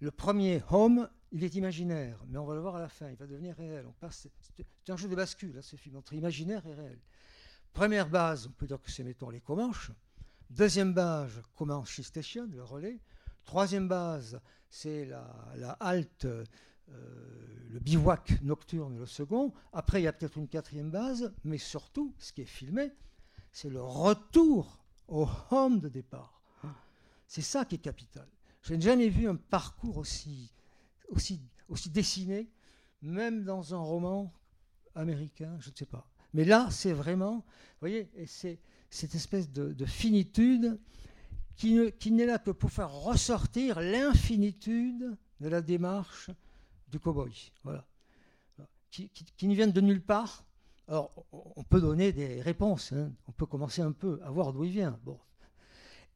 Le 0.00 0.10
premier 0.10 0.62
home, 0.70 1.08
il 1.32 1.42
est 1.44 1.54
imaginaire, 1.54 2.22
mais 2.28 2.38
on 2.38 2.44
va 2.44 2.54
le 2.54 2.60
voir 2.60 2.76
à 2.76 2.80
la 2.80 2.88
fin, 2.88 3.08
il 3.08 3.16
va 3.16 3.26
devenir 3.26 3.56
réel. 3.56 3.86
C'est 4.10 4.30
un 4.88 4.96
jeu 4.96 5.08
de 5.08 5.16
bascule, 5.16 5.54
là, 5.54 5.62
ce 5.62 5.76
film, 5.76 5.96
entre 5.96 6.12
imaginaire 6.12 6.66
et 6.66 6.74
réel. 6.74 7.00
Première 7.72 8.08
base, 8.08 8.46
on 8.46 8.52
peut 8.52 8.66
dire 8.66 8.80
que 8.80 8.90
c'est, 8.90 9.02
mettons, 9.02 9.30
les 9.30 9.40
Comanches. 9.40 9.90
Deuxième 10.50 10.92
base, 10.92 11.42
Comanche 11.56 12.00
Station, 12.02 12.46
le 12.52 12.62
relais. 12.62 13.00
Troisième 13.44 13.88
base, 13.88 14.40
c'est 14.68 15.04
la, 15.04 15.76
halte, 15.80 16.24
euh, 16.24 16.44
le 17.70 17.78
bivouac 17.78 18.40
nocturne, 18.42 18.98
le 18.98 19.06
second. 19.06 19.52
Après, 19.72 20.00
il 20.00 20.04
y 20.04 20.08
a 20.08 20.12
peut-être 20.12 20.38
une 20.38 20.48
quatrième 20.48 20.90
base, 20.90 21.32
mais 21.44 21.58
surtout, 21.58 22.14
ce 22.18 22.32
qui 22.32 22.42
est 22.42 22.46
filmé, 22.46 22.92
c'est 23.52 23.68
le 23.68 23.82
retour 23.82 24.84
au 25.08 25.28
home 25.50 25.80
de 25.80 25.88
départ. 25.88 26.40
C'est 27.26 27.42
ça 27.42 27.64
qui 27.64 27.76
est 27.76 27.78
capital. 27.78 28.28
Je 28.62 28.74
n'ai 28.74 28.80
jamais 28.80 29.08
vu 29.08 29.28
un 29.28 29.36
parcours 29.36 29.98
aussi, 29.98 30.50
dessiné, 31.86 32.50
même 33.02 33.44
dans 33.44 33.74
un 33.74 33.78
roman 33.78 34.32
américain, 34.94 35.56
je 35.60 35.70
ne 35.70 35.74
sais 35.74 35.86
pas. 35.86 36.08
Mais 36.32 36.44
là, 36.44 36.68
c'est 36.70 36.92
vraiment, 36.92 37.36
vous 37.36 37.80
voyez, 37.80 38.10
c'est 38.26 38.58
cette 38.88 39.14
espèce 39.14 39.50
de 39.50 39.84
finitude 39.84 40.78
qui, 41.56 41.74
ne- 41.74 41.88
qui 41.90 42.10
n'est 42.10 42.26
là 42.26 42.38
que 42.38 42.50
pour 42.50 42.70
faire 42.70 42.90
ressortir 42.90 43.80
l'infinitude 43.80 45.16
de 45.40 45.48
la 45.48 45.60
démarche 45.62 46.30
du 46.88 46.98
cow-boy. 46.98 47.52
Voilà. 47.62 47.86
Qui, 48.90 49.08
qui- 49.08 49.24
qui 49.24 49.48
ne 49.48 49.54
viennent 49.54 49.72
de 49.72 49.80
nulle 49.80 50.02
part. 50.02 50.44
Alors, 50.86 51.24
on- 51.56 51.64
peut 51.64 51.80
donner 51.80 52.12
des 52.12 52.40
réponses, 52.42 52.92
hein. 52.92 53.10
on 53.26 53.32
peut 53.32 53.46
commencer 53.46 53.82
un 53.82 53.92
peu 53.92 54.20
à 54.22 54.30
voir 54.30 54.52
d'où 54.52 54.64
il 54.64 54.70
vient. 54.70 54.98
Bon. 55.04 55.18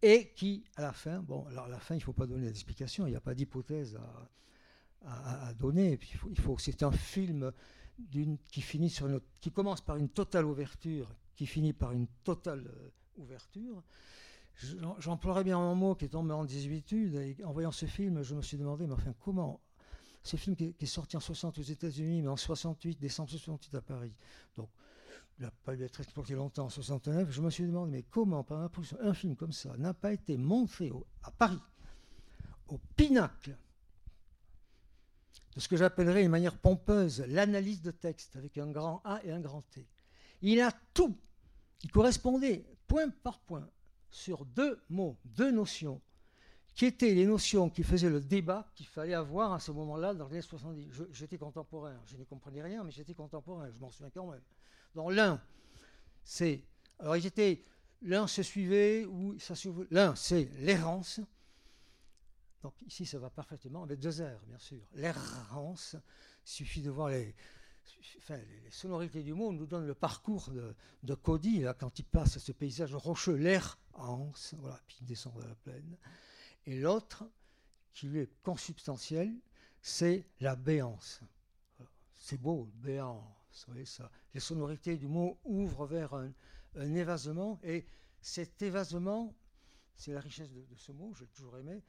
Et 0.03 0.30
qui, 0.36 0.64
à 0.76 0.82
la 0.82 0.93
fin, 0.93 1.18
bon, 1.20 1.45
alors 1.47 1.64
à 1.64 1.68
la 1.68 1.80
fin, 1.80 1.95
il 1.95 1.99
ne 1.99 2.03
faut 2.05 2.12
pas 2.12 2.26
donner 2.26 2.47
d'explication, 2.47 3.07
il 3.07 3.11
n'y 3.11 3.16
a 3.16 3.20
pas 3.20 3.34
d'hypothèse 3.34 3.99
à, 5.05 5.49
à- 5.49 5.55
donner. 5.55 5.99
Il 6.30 6.39
faut, 6.39 6.57
c'est 6.59 6.82
un 6.82 6.93
film 6.93 7.51
qui, 8.53 8.61
finit 8.61 8.91
sur 8.91 9.07
une, 9.09 9.20
qui 9.41 9.51
commence 9.51 9.80
par 9.80 9.97
une 9.97 10.09
totale 10.11 10.45
ouverture, 10.45 11.12
qui 11.34 11.47
finit 11.47 11.72
par 11.72 11.91
une 11.93 12.07
totale 12.22 12.64
euh, 12.68 12.91
ouverture. 13.22 13.82
J'emploierais 14.99 15.45
bien 15.45 15.59
un 15.59 15.75
mot 15.75 15.95
qui 15.95 16.07
est 16.07 16.09
tombé 16.09 16.33
en 16.33 16.45
désuétude. 16.45 17.37
En 17.45 17.53
voyant 17.53 17.71
ce 17.71 17.87
film, 17.87 18.23
je 18.23 18.35
me 18.35 18.43
suis 18.43 18.57
demandé, 18.57 18.87
mais 18.87 18.95
enfin, 18.95 19.15
comment 19.21 19.61
Ce 20.23 20.37
film 20.37 20.57
qui 20.57 20.75
est, 20.79 20.87
sorti 20.87 21.17
en 21.17 21.21
60 21.21 21.59
aux 21.59 21.63
États-Unis, 21.63 22.23
mais 22.23 22.29
en 22.29 22.37
68, 22.37 22.99
décembre 22.99 23.31
68 23.31 23.75
à 23.77 23.81
Paris. 23.81 24.15
Donc, 24.57 24.69
il 25.39 25.45
n'a 25.45 25.53
pas 25.65 25.77
dû 25.77 25.85
être 25.85 26.01
exporté 26.01 26.35
longtemps 26.35 26.65
en 26.65 26.71
69. 26.71 27.31
Je 27.31 27.41
me 27.41 27.51
suis 27.51 27.65
demandé, 27.65 27.93
mais 27.93 28.03
comment, 28.03 28.43
par 28.43 28.59
exemple, 28.65 28.97
un 29.01 29.15
film 29.15 29.37
comme 29.37 29.53
ça 29.53 29.77
n'a 29.77 29.95
pas 29.95 30.13
été 30.13 30.37
montré 30.37 30.93
à 31.23 31.31
Paris, 31.31 31.63
au 32.67 32.79
pinacle 32.97 33.57
de 35.55 35.61
ce 35.61 35.69
que 35.69 35.77
j'appellerais 35.77 36.25
une 36.25 36.31
manière 36.31 36.59
pompeuse 36.59 37.21
l'analyse 37.29 37.81
de 37.83 37.93
texte 37.93 38.35
avec 38.35 38.59
un 38.59 38.71
grand 38.71 39.01
A 39.05 39.21
et 39.25 39.31
un 39.31 39.41
grand 39.41 39.63
T. 39.71 39.87
Il 40.43 40.61
a 40.61 40.73
tout. 40.93 41.17
Il 41.85 41.93
correspondait 41.93 42.65
point 42.89 43.09
par 43.09 43.39
point 43.41 43.69
sur 44.11 44.45
deux 44.45 44.81
mots, 44.89 45.17
deux 45.25 45.51
notions 45.51 46.01
qui 46.75 46.87
étaient 46.87 47.13
les 47.15 47.27
notions 47.27 47.69
qui 47.71 47.83
faisaient 47.83 48.09
le 48.11 48.21
débat 48.21 48.71
qu'il 48.77 48.87
fallait 48.87 49.15
avoir 49.15 49.53
à 49.53 49.59
ce 49.61 49.73
moment-là 49.73 50.15
dans 50.15 50.27
les 50.29 50.35
années 50.35 50.43
70. 50.43 50.89
Je- 50.93 51.05
J'étais 51.11 51.37
contemporain, 51.37 52.01
je 52.07 52.17
n'y 52.17 52.25
comprenais 52.25 52.63
rien, 52.63 52.85
mais 52.85 52.93
j'étais 52.93 53.15
contemporain, 53.15 53.69
je 53.73 53.79
m'en 53.81 53.91
souviens 53.91 54.11
quand 54.11 54.31
même. 54.31 54.43
Dans 54.95 55.11
l'un, 55.11 55.43
c'est. 56.23 56.63
Alors, 56.99 57.17
ils 57.17 57.27
étaient. 57.27 57.65
L'un 58.03 58.29
se 58.29 58.45
suivait, 58.45 59.05
ou 59.07 59.37
ça. 59.41 59.55
L'un, 59.91 60.15
c'est 60.15 60.45
l'errance. 60.61 61.21
Donc, 62.63 62.75
ici, 62.87 63.07
ça 63.07 63.19
va 63.19 63.29
parfaitement 63.31 63.83
avec 63.83 63.99
deux 63.99 64.23
R, 64.23 64.39
bien 64.47 64.59
sûr. 64.59 64.81
L'errance, 64.95 65.97
il 66.47 66.49
suffit 66.51 66.81
de 66.83 66.91
voir 66.91 67.09
les. 67.09 67.35
Les 68.28 68.70
sonorités 68.70 69.22
du 69.22 69.32
mot 69.32 69.53
nous 69.53 69.66
donnent 69.66 69.86
le 69.86 69.95
parcours 69.95 70.51
de, 71.03 71.14
Cody, 71.14 71.61
là, 71.61 71.74
quand 71.74 71.99
il 71.99 72.05
passe 72.05 72.36
à 72.36 72.41
ce 72.41 72.53
paysage 72.53 72.95
rocheux, 72.95 73.34
l'errance, 73.34 74.55
voilà, 74.59 74.80
puis 74.86 74.99
il 75.01 75.07
descend 75.07 75.34
de 75.34 75.43
la 75.43 75.55
plaine. 75.55 75.97
Et 76.66 76.78
l'autre, 76.78 77.24
qui 77.95 78.09
lui 78.09 78.20
est 78.20 78.43
consubstantiel, 78.43 79.34
c'est 79.80 80.26
la 80.41 80.57
béance. 80.57 81.20
C'est 82.14 82.41
beau, 82.41 82.68
béance. 82.74 83.64
Vous 83.66 83.72
voyez 83.72 83.86
ça. 83.86 84.11
Les 84.34 84.41
sonorités 84.41 84.97
du 84.97 85.07
mot 85.07 85.39
ouvrent 85.45 85.86
vers 85.86 86.14
un, 86.14 86.30
un 86.76 86.95
évasement, 86.95 87.59
et 87.62 87.86
cet 88.20 88.61
évasement, 88.62 89.34
c'est 89.95 90.12
la 90.12 90.20
richesse 90.20 90.51
de, 90.51 90.61
de 90.61 90.76
ce 90.76 90.93
mot, 90.93 91.12
j'ai 91.14 91.26
toujours 91.28 91.57
aimé, 91.57 91.82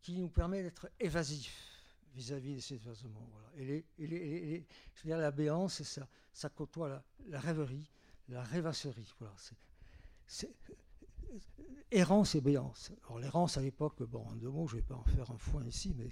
qui 0.00 0.18
nous 0.18 0.28
permet 0.28 0.62
d'être 0.62 0.88
évasif 0.98 1.75
vis-à-vis 2.16 2.54
de 2.56 2.60
cet 2.60 2.82
évasement. 2.82 3.28
Voilà. 3.32 3.48
Et 3.58 3.84
les- 4.06 4.66
je 4.94 5.02
veux 5.02 5.08
dire, 5.10 5.18
la 5.18 5.30
béance, 5.30 5.82
ça, 5.82 6.06
ça 6.32 6.48
côtoie 6.48 7.02
la, 7.28 7.40
rêverie, 7.40 7.90
la 8.28 8.42
rêvasserie. 8.42 9.12
Voilà. 9.20 9.34
C'est- 9.38 9.54
c'est- 10.26 10.54
errance 11.92 12.34
et 12.34 12.40
béance. 12.40 12.90
Alors 13.06 13.18
l'errance 13.18 13.56
à 13.58 13.62
l'époque, 13.62 14.02
bon, 14.02 14.24
en 14.26 14.34
deux 14.34 14.48
mots, 14.50 14.66
je 14.66 14.76
ne 14.76 14.80
vais 14.80 14.86
pas 14.86 14.94
en 14.96 15.04
faire 15.04 15.30
un 15.30 15.38
foin 15.38 15.64
ici, 15.64 15.94
mais 15.96 16.08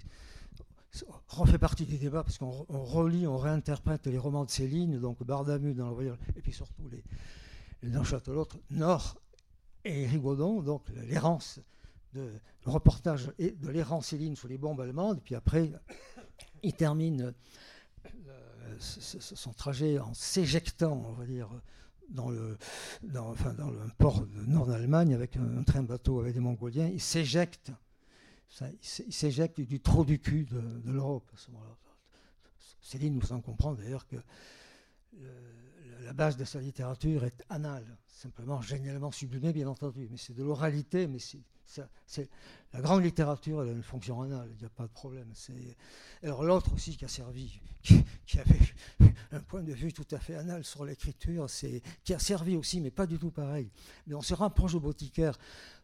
ça 0.91 1.05
refait 1.27 1.57
partie 1.57 1.85
des 1.85 1.97
débats 1.97 2.23
parce 2.23 2.37
qu'on 2.37 2.51
re- 2.51 2.65
on 2.69 2.83
relit, 2.85 3.27
on 3.27 3.37
réinterprète 3.37 4.07
les 4.07 4.17
romans 4.17 4.45
de 4.45 4.49
Céline, 4.51 4.99
donc 4.99 5.21
Bardamu 5.23 5.73
dans 5.73 5.89
le 5.89 5.93
voyage, 5.95 6.17
et 6.35 6.41
puis 6.41 6.53
surtout 6.53 6.87
les, 6.89 7.03
D'un 7.83 8.03
château 8.03 8.33
l'autre, 8.33 8.57
Nord 8.71 9.17
et 9.83 10.07
Rigaudon, 10.07 10.61
donc 10.63 10.87
l'errance, 10.89 11.59
le 12.19 12.71
reportage 12.71 13.31
de 13.37 13.69
l'errance 13.69 14.07
Céline 14.07 14.35
sous 14.35 14.47
les 14.47 14.57
bombes 14.57 14.81
allemandes, 14.81 15.17
et 15.17 15.21
puis 15.21 15.35
après, 15.35 15.71
il 16.63 16.73
termine 16.73 17.33
euh, 18.05 18.75
son 18.79 19.53
trajet 19.53 19.99
en 19.99 20.13
s'éjectant, 20.13 21.03
on 21.07 21.13
va 21.13 21.25
dire, 21.25 21.49
dans 22.09 22.29
le, 22.29 22.57
dans, 23.03 23.29
enfin, 23.31 23.53
dans 23.53 23.69
le 23.69 23.79
port 23.97 24.25
de 24.25 24.45
nord 24.45 24.67
d'Allemagne 24.67 25.13
avec 25.13 25.37
un, 25.37 25.57
un 25.57 25.63
train 25.63 25.83
bateau 25.83 26.19
avec 26.19 26.33
des 26.33 26.39
Mongoliens, 26.39 26.87
il 26.87 27.01
s'éjecte, 27.01 27.71
il 28.59 28.77
s'é- 28.81 29.05
il 29.07 29.13
s'éjecte 29.13 29.59
du 29.61 29.79
trou 29.79 30.05
du 30.05 30.19
cul 30.19 30.45
de, 30.45 30.91
l'Europe 30.91 31.29
à 31.33 31.37
ce 31.37 31.51
moment-là. 31.51 31.75
Céline 32.81 33.15
nous 33.15 33.33
en 33.33 33.41
comprend 33.41 33.73
d'ailleurs 33.73 34.05
que 34.07 34.17
la 36.03 36.13
base 36.13 36.37
de 36.37 36.45
sa 36.45 36.59
littérature 36.59 37.23
est 37.23 37.43
anale, 37.49 37.97
simplement 38.07 38.61
génialement 38.61 39.11
sublimée, 39.11 39.53
bien 39.53 39.67
entendu, 39.67 40.07
mais 40.11 40.17
c'est 40.17 40.33
de 40.35 40.43
l'oralité, 40.43 41.07
mais 41.07 41.17
c'est, 41.19 41.41
c'est 42.05 42.29
la 42.73 42.81
grande 42.81 43.03
littérature, 43.03 43.61
elle 43.63 43.69
a 43.69 43.71
une 43.71 43.83
fonction 43.83 44.21
anale, 44.21 44.49
il 44.51 44.57
n'y 44.57 44.65
a 44.65 44.69
pas 44.69 44.83
de 44.83 44.91
problème. 44.91 45.31
Alors 46.23 46.43
l'autre 46.43 46.73
aussi 46.73 46.95
qui 46.97 47.05
a 47.05 47.07
servi, 47.07 47.59
qui, 47.81 48.39
avait 48.39 48.59
un 49.31 49.39
point 49.39 49.63
de 49.63 49.73
vue 49.73 49.93
tout 49.93 50.07
à 50.11 50.19
fait 50.19 50.35
anal 50.35 50.63
sur 50.63 50.85
l'écriture, 50.85 51.49
c'est, 51.49 51.81
qui 52.03 52.13
a 52.13 52.19
servi 52.19 52.55
aussi, 52.55 52.81
mais 52.81 52.91
pas 52.91 53.07
du 53.07 53.17
tout 53.17 53.31
pareil. 53.31 53.69
Mais 54.07 54.15
on 54.15 54.21
se 54.21 54.33
rapproche 54.33 54.73
de 54.73 54.79
Bauticaire 54.79 55.37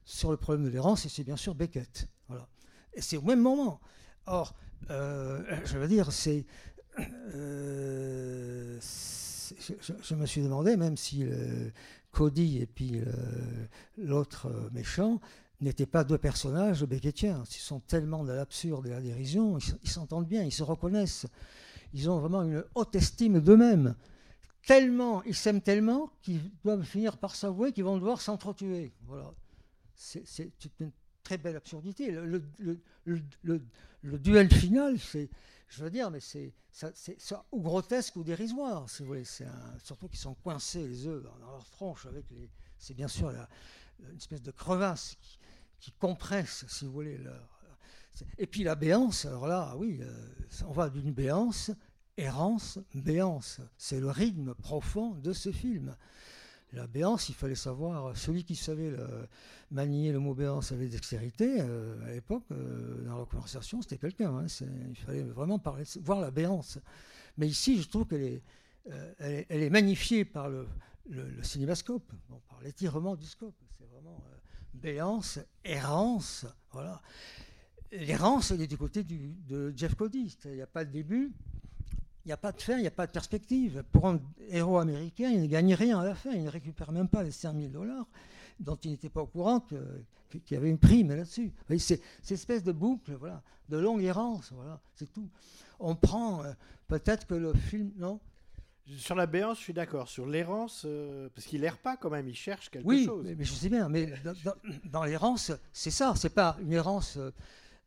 sur 0.05 0.31
le 0.31 0.37
problème 0.37 0.65
de 0.65 0.69
l'errance, 0.69 1.05
et 1.05 1.09
c'est 1.09 1.23
bien 1.23 1.37
sûr 1.37 1.55
Beckett. 1.55 2.07
Voilà. 2.27 2.47
Et 2.93 3.01
c'est 3.01 3.17
au 3.17 3.21
même 3.21 3.41
moment. 3.41 3.79
Or, 4.25 4.55
euh, 4.89 5.41
je 5.65 5.77
veux 5.77 5.87
dire, 5.87 6.11
c'est. 6.11 6.45
euh, 7.33 8.79
je, 8.79 10.15
me 10.15 10.25
suis 10.25 10.41
demandé, 10.41 10.75
même 10.77 10.97
si 10.97 11.25
Cody 12.11 12.59
et 12.59 12.65
puis 12.65 13.01
l'autre 13.97 14.47
euh, 14.47 14.69
méchant 14.71 15.19
n'étaient 15.61 15.85
pas 15.85 16.03
deux 16.03 16.17
personnages 16.17 16.83
beckettiens. 16.83 17.43
Ils 17.49 17.53
sont 17.53 17.79
tellement 17.79 18.23
de 18.23 18.31
l'absurde 18.31 18.85
et 18.85 18.89
de 18.89 18.95
la 18.95 19.01
dérision, 19.01 19.57
ils 19.83 19.89
s'entendent 19.89 20.27
bien, 20.27 20.43
ils 20.43 20.51
se 20.51 20.63
reconnaissent. 20.63 21.27
Ils 21.93 22.09
ont 22.09 22.19
vraiment 22.19 22.43
une 22.43 22.63
haute 22.75 22.95
estime 22.95 23.39
d'eux-mêmes. 23.39 23.95
Tellement, 24.65 25.23
ils 25.23 25.35
s'aiment 25.35 25.61
tellement 25.61 26.11
qu'ils 26.21 26.51
doivent 26.63 26.83
finir 26.83 27.17
par 27.17 27.35
s'avouer 27.35 27.73
qu'ils 27.73 27.83
vont 27.83 27.97
devoir 27.97 28.21
s'entretuer. 28.21 28.93
Voilà. 29.05 29.33
C'est 29.95 30.53
une 30.79 30.91
très 31.23 31.37
belle 31.37 31.55
absurdité. 31.55 32.11
Le, 32.11 34.17
duel 34.17 34.53
final, 34.53 34.99
c'est, 34.99 35.29
je 35.67 35.83
veux 35.83 35.89
dire, 35.89 36.11
mais 36.11 36.19
c'est 36.19 36.53
ça- 36.71 36.91
ça, 36.93 37.45
ou 37.51 37.61
grotesque 37.61 38.15
ou 38.15 38.23
dérisoire, 38.23 38.89
si 38.89 39.01
vous 39.01 39.09
voulez. 39.09 39.23
Surtout 39.83 40.07
qu'ils 40.07 40.19
sont 40.19 40.35
coincés 40.35 40.87
les 40.87 41.07
œufs 41.07 41.23
dans, 41.23 41.51
leur 41.51 41.69
tronche 41.69 42.05
avec 42.05 42.29
les. 42.31 42.49
C'est 42.77 42.95
bien 42.95 43.07
sûr 43.07 43.29
une 43.29 44.17
espèce 44.17 44.41
de 44.41 44.51
crevasse 44.51 45.15
qui 45.81 45.91
compresse, 45.91 46.63
si 46.69 46.85
vous 46.85 46.91
voulez. 46.93 47.17
leur- 47.17 47.49
et 48.37 48.45
puis 48.45 48.63
la 48.63 48.75
béance, 48.75 49.25
alors 49.25 49.47
là, 49.47 49.73
oui, 49.77 49.99
euh, 50.01 50.27
on 50.67 50.71
va 50.71 50.89
d'une 50.89 51.11
béance, 51.11 51.71
errance, 52.17 52.79
béance. 52.93 53.61
C'est 53.77 53.99
le 53.99 54.09
rythme 54.09 54.53
profond 54.53 55.15
de 55.15 55.33
ce 55.33 55.51
film. 55.51 55.95
La 56.73 56.87
béance, 56.87 57.29
il 57.29 57.35
fallait 57.35 57.55
savoir, 57.55 58.15
celui 58.15 58.43
qui 58.43 58.55
savait 58.55 58.93
manier 59.71 60.11
le 60.11 60.19
mot 60.19 60.33
béance 60.33 60.71
avec 60.71 60.89
dextérité, 60.89 61.57
euh, 61.59 62.05
à 62.05 62.11
l'époque, 62.11 62.45
euh, 62.51 63.03
dans 63.05 63.17
la 63.17 63.25
conversation, 63.25 63.81
c'était 63.81 63.97
quelqu'un. 63.97 64.37
hein, 64.37 64.45
il 64.89 64.95
fallait 64.97 65.23
vraiment 65.23 65.61
voir 66.01 66.21
la 66.21 66.31
béance. 66.31 66.79
Mais 67.37 67.47
ici, 67.47 67.81
je 67.81 67.89
trouve 67.89 68.07
qu'elle 68.07 68.41
est, 69.19 69.69
magnifiée 69.69 70.25
par 70.25 70.49
le, 70.49 70.67
cinémascope, 71.41 72.11
par 72.49 72.61
l'étirement 72.61 73.15
du 73.15 73.25
scope. 73.25 73.55
C'est 73.77 73.87
vraiment 73.87 74.23
béance, 74.73 75.39
errance, 75.63 76.45
voilà. 76.71 77.01
L'errance, 77.91 78.51
elle 78.51 78.61
est 78.61 78.67
du 78.67 78.77
côté 78.77 79.03
de 79.03 79.73
Jeff 79.75 79.95
Cody. 79.95 80.37
Il 80.45 80.51
n'y 80.51 80.61
a 80.61 80.67
pas 80.67 80.85
de 80.85 80.91
début, 80.91 81.33
il 82.23 82.29
n'y 82.29 82.31
a 82.31 82.37
pas 82.37 82.51
de 82.51 82.61
fin, 82.61 82.77
il 82.77 82.81
n'y 82.81 82.87
a 82.87 82.91
pas 82.91 83.07
de 83.07 83.11
perspective. 83.11 83.83
Pour 83.91 84.07
un 84.07 84.21
héros 84.49 84.77
américain, 84.77 85.29
il 85.29 85.41
ne 85.41 85.47
gagne 85.47 85.73
rien 85.73 85.99
à 85.99 86.05
la 86.05 86.15
fin. 86.15 86.31
Il 86.31 86.43
ne 86.43 86.49
récupère 86.49 86.91
même 86.91 87.09
pas 87.09 87.23
les 87.23 87.31
5000 87.31 87.71
dollars 87.71 88.07
dont 88.61 88.75
il 88.75 88.91
n'était 88.91 89.09
pas 89.09 89.21
au 89.21 89.27
courant 89.27 89.59
qu'il 89.59 90.41
y 90.51 90.55
avait 90.55 90.69
une 90.69 90.77
prime 90.77 91.09
là-dessus. 91.09 91.51
C'est 91.69 91.79
cette 91.79 92.31
espèce 92.31 92.63
de 92.63 92.71
boucle, 92.71 93.13
voilà, 93.15 93.41
de 93.69 93.77
longue 93.77 94.03
errance, 94.03 94.51
voilà, 94.53 94.79
c'est 94.93 95.11
tout. 95.11 95.29
On 95.79 95.95
prend, 95.95 96.43
euh, 96.43 96.53
peut-être 96.87 97.25
que 97.25 97.33
le 97.33 97.53
film, 97.53 97.91
non 97.97 98.19
Sur 98.97 99.15
la 99.15 99.25
béance, 99.25 99.57
je 99.57 99.63
suis 99.63 99.73
d'accord. 99.73 100.07
Sur 100.07 100.25
l'errance, 100.25 100.83
euh, 100.85 101.29
parce 101.33 101.45
qu'il 101.47 101.63
erre 101.63 101.77
pas 101.77 101.97
quand 101.97 102.09
même, 102.09 102.27
il 102.27 102.35
cherche 102.35 102.69
quelque 102.69 102.85
Oui, 102.87 103.05
chose. 103.05 103.23
mais, 103.25 103.35
mais 103.35 103.43
je 103.45 103.53
sais 103.53 103.69
bien, 103.69 103.87
mais 103.89 104.13
dans, 104.23 104.33
dans- 104.43 104.55
dans 104.85 105.03
l'errance, 105.03 105.51
c'est 105.71 105.91
ça, 105.91 106.13
c'est 106.15 106.33
pas 106.33 106.57
une 106.61 106.73
errance 106.73 107.17
euh, 107.17 107.31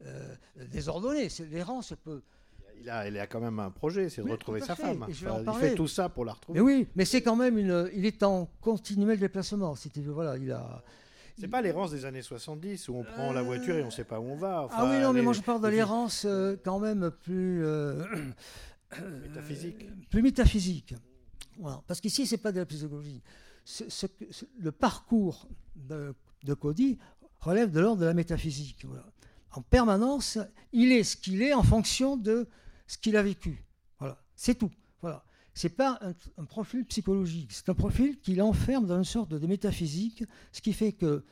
euh, 0.07 0.35
désordonnée, 0.71 1.29
c'est 1.29 1.45
l'errance 1.47 1.95
peut... 2.05 2.23
Il 2.81 2.91
a, 2.91 3.09
il 3.09 3.19
a 3.19 3.27
quand 3.27 3.41
même 3.41 3.59
un 3.61 3.71
projet, 3.71 4.09
c'est 4.09 4.21
de 4.21 4.27
Oui, 4.27 4.33
retrouver 4.33 4.61
sa 4.61 4.75
fait, 4.75 4.83
femme. 4.83 5.03
Enfin, 5.05 5.43
il 5.47 5.55
fait 5.55 5.75
tout 5.75 5.87
ça 5.87 6.09
pour 6.09 6.25
la 6.25 6.33
retrouver. 6.33 6.59
Mais 6.61 6.65
oui, 6.65 6.89
mais 6.97 7.05
c'est 7.05 7.23
quand 7.23 7.37
même 7.37 7.57
une... 7.57 7.89
Il 7.95 8.05
est 8.05 8.23
en 8.23 8.47
continuel 8.61 9.19
déplacement, 9.19 9.75
veux, 10.03 10.13
voilà, 10.13 10.37
il 10.37 10.51
a... 10.53 10.83
C'est 11.39 11.49
pas 11.49 11.61
l'errance 11.63 11.91
des 11.91 12.05
années 12.05 12.23
70 12.23 12.89
où 12.89 12.97
on 12.97 13.03
prend 13.05 13.33
la 13.33 13.43
voiture 13.43 13.75
et 13.77 13.83
on 13.83 13.91
sait 13.91 14.05
pas 14.05 14.21
où 14.21 14.25
on 14.25 14.37
va. 14.37 14.69
ah 14.71 14.85
oui, 14.89 15.01
non, 15.01 15.13
mais 15.13 15.19
les- 15.21 15.25
moi 15.25 15.33
je 15.33 15.41
parle 15.41 15.61
de 15.63 15.69
l'errance 15.69 16.25
euh, 16.27 16.57
quand 16.65 16.79
même 16.79 17.11
plus... 17.23 17.65
euh, 17.65 18.05
Métaphysique. 19.03 20.09
plus 20.11 20.23
métaphysique. 20.23 20.95
Voilà. 21.59 21.83
Parce 21.87 22.01
qu'ici, 22.01 22.27
ce 22.27 22.35
n'est 22.35 22.41
pas 22.41 22.53
de 22.53 22.59
la 22.61 22.67
psychologie. 22.67 23.23
Ce- 23.65 23.89
ce 23.89 24.07
que- 24.07 24.31
ce- 24.33 24.45
le 24.59 24.73
parcours 24.73 25.49
de, 25.77 26.15
de 26.45 26.55
Cody 26.55 26.99
relève 27.41 27.71
de 27.71 27.81
l'ordre 27.81 28.01
de 28.03 28.07
la 28.07 28.15
métaphysique. 28.15 28.85
Voilà. 28.87 29.07
En 29.53 29.63
permanence, 29.63 30.39
il 30.73 30.91
est 30.93 31.05
ce 31.05 31.17
qu'il 31.17 31.41
est 31.43 31.55
en 31.55 31.63
fonction 31.63 32.17
de 32.17 32.49
ce 32.87 32.99
qu'il 32.99 33.17
a 33.17 33.23
vécu. 33.23 33.65
Voilà. 33.99 34.21
C'est 34.35 34.57
tout. 34.57 34.71
Voilà. 35.01 35.25
Ce 35.55 35.67
n'est 35.69 35.73
pas 35.75 35.99
un, 36.03 36.15
un 36.43 36.45
profil 36.45 36.85
psychologique, 36.87 37.53
c'est 37.53 37.69
un 37.69 37.75
profil 37.75 38.19
qui 38.21 38.35
l'enferme 38.35 38.87
dans 38.87 38.97
une 38.99 39.05
sorte 39.05 39.31
de 39.33 39.47
métaphysique, 39.47 40.25
ce 40.51 40.61
qui 40.61 40.73
fait 40.73 40.93
que 40.93 41.25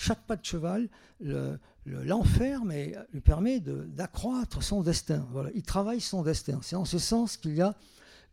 chaque 0.00 0.26
pas 0.26 0.36
de 0.36 0.44
cheval 0.44 0.88
le- 1.20 1.58
le- 1.84 2.02
l'enferme 2.04 2.72
et 2.72 2.96
lui 3.12 3.20
permet 3.20 3.60
de- 3.60 3.84
d'accroître 3.84 4.62
son 4.62 4.82
destin. 4.82 5.26
Voilà. 5.30 5.50
Il 5.54 5.62
travaille 5.62 6.00
son 6.00 6.22
destin. 6.22 6.58
C'est 6.62 6.76
en 6.76 6.84
ce 6.84 6.98
sens 6.98 7.36
qu'il 7.36 7.54
y 7.54 7.60
a 7.60 7.74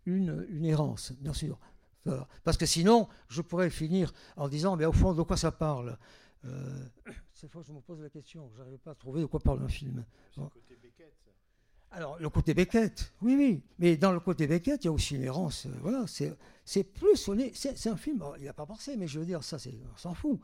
une, 0.05 0.45
une 0.49 0.65
errance, 0.65 1.11
bien 1.19 1.33
sûr. 1.33 1.59
Voilà. 2.05 2.27
Parce 2.45 2.55
que 2.57 2.65
sinon, 2.65 3.07
je 3.27 3.41
pourrais 3.41 3.69
finir 3.69 4.13
en 4.37 4.47
disant, 4.47 4.77
mais 4.77 4.85
au 4.85 4.93
fond, 4.93 5.13
de 5.13 5.21
quoi 5.23 5.35
ça 5.37 5.51
parle? 5.51 5.97
Euh, 6.45 6.85
Cette 7.33 7.51
fois, 7.51 7.61
je 7.67 7.73
me 7.73 7.81
pose 7.81 7.99
la 8.01 8.09
question, 8.09 8.49
je 8.53 8.59
n'arrive 8.59 8.79
pas 8.79 8.91
à 8.91 8.95
trouver 8.95 9.21
de 9.21 9.25
quoi 9.25 9.39
parle 9.39 9.61
un 9.61 9.67
film. 9.67 10.05
Bon. 10.37 10.49
Alors, 11.91 12.17
le 12.19 12.29
côté 12.29 12.53
Beckett, 12.53 13.11
oui, 13.21 13.35
oui. 13.37 13.61
Mais 13.79 13.95
dans 13.97 14.11
le 14.11 14.19
côté 14.19 14.45
Beckett, 14.45 14.83
il 14.83 14.87
y 14.87 14.89
a 14.89 14.91
aussi 14.91 15.15
une 15.15 15.23
errance. 15.23 15.65
euh, 15.65 15.69
voilà, 15.81 16.05
c'est, 16.05 16.35
c'est 16.65 16.83
plus. 16.83 17.27
on 17.29 17.37
est- 17.39 17.55
C'est, 17.55 17.77
c'est 17.77 17.89
un 17.89 17.95
film, 17.97 18.17
bon, 18.17 18.33
il 18.37 18.45
n'a 18.45 18.53
pas 18.53 18.65
pensé, 18.65 18.97
mais 18.97 19.07
je 19.07 19.19
veux 19.19 19.25
dire, 19.25 19.43
ça, 19.43 19.57
c'est, 19.57 19.73
on 19.93 19.97
s'en 19.97 20.13
fout. 20.13 20.39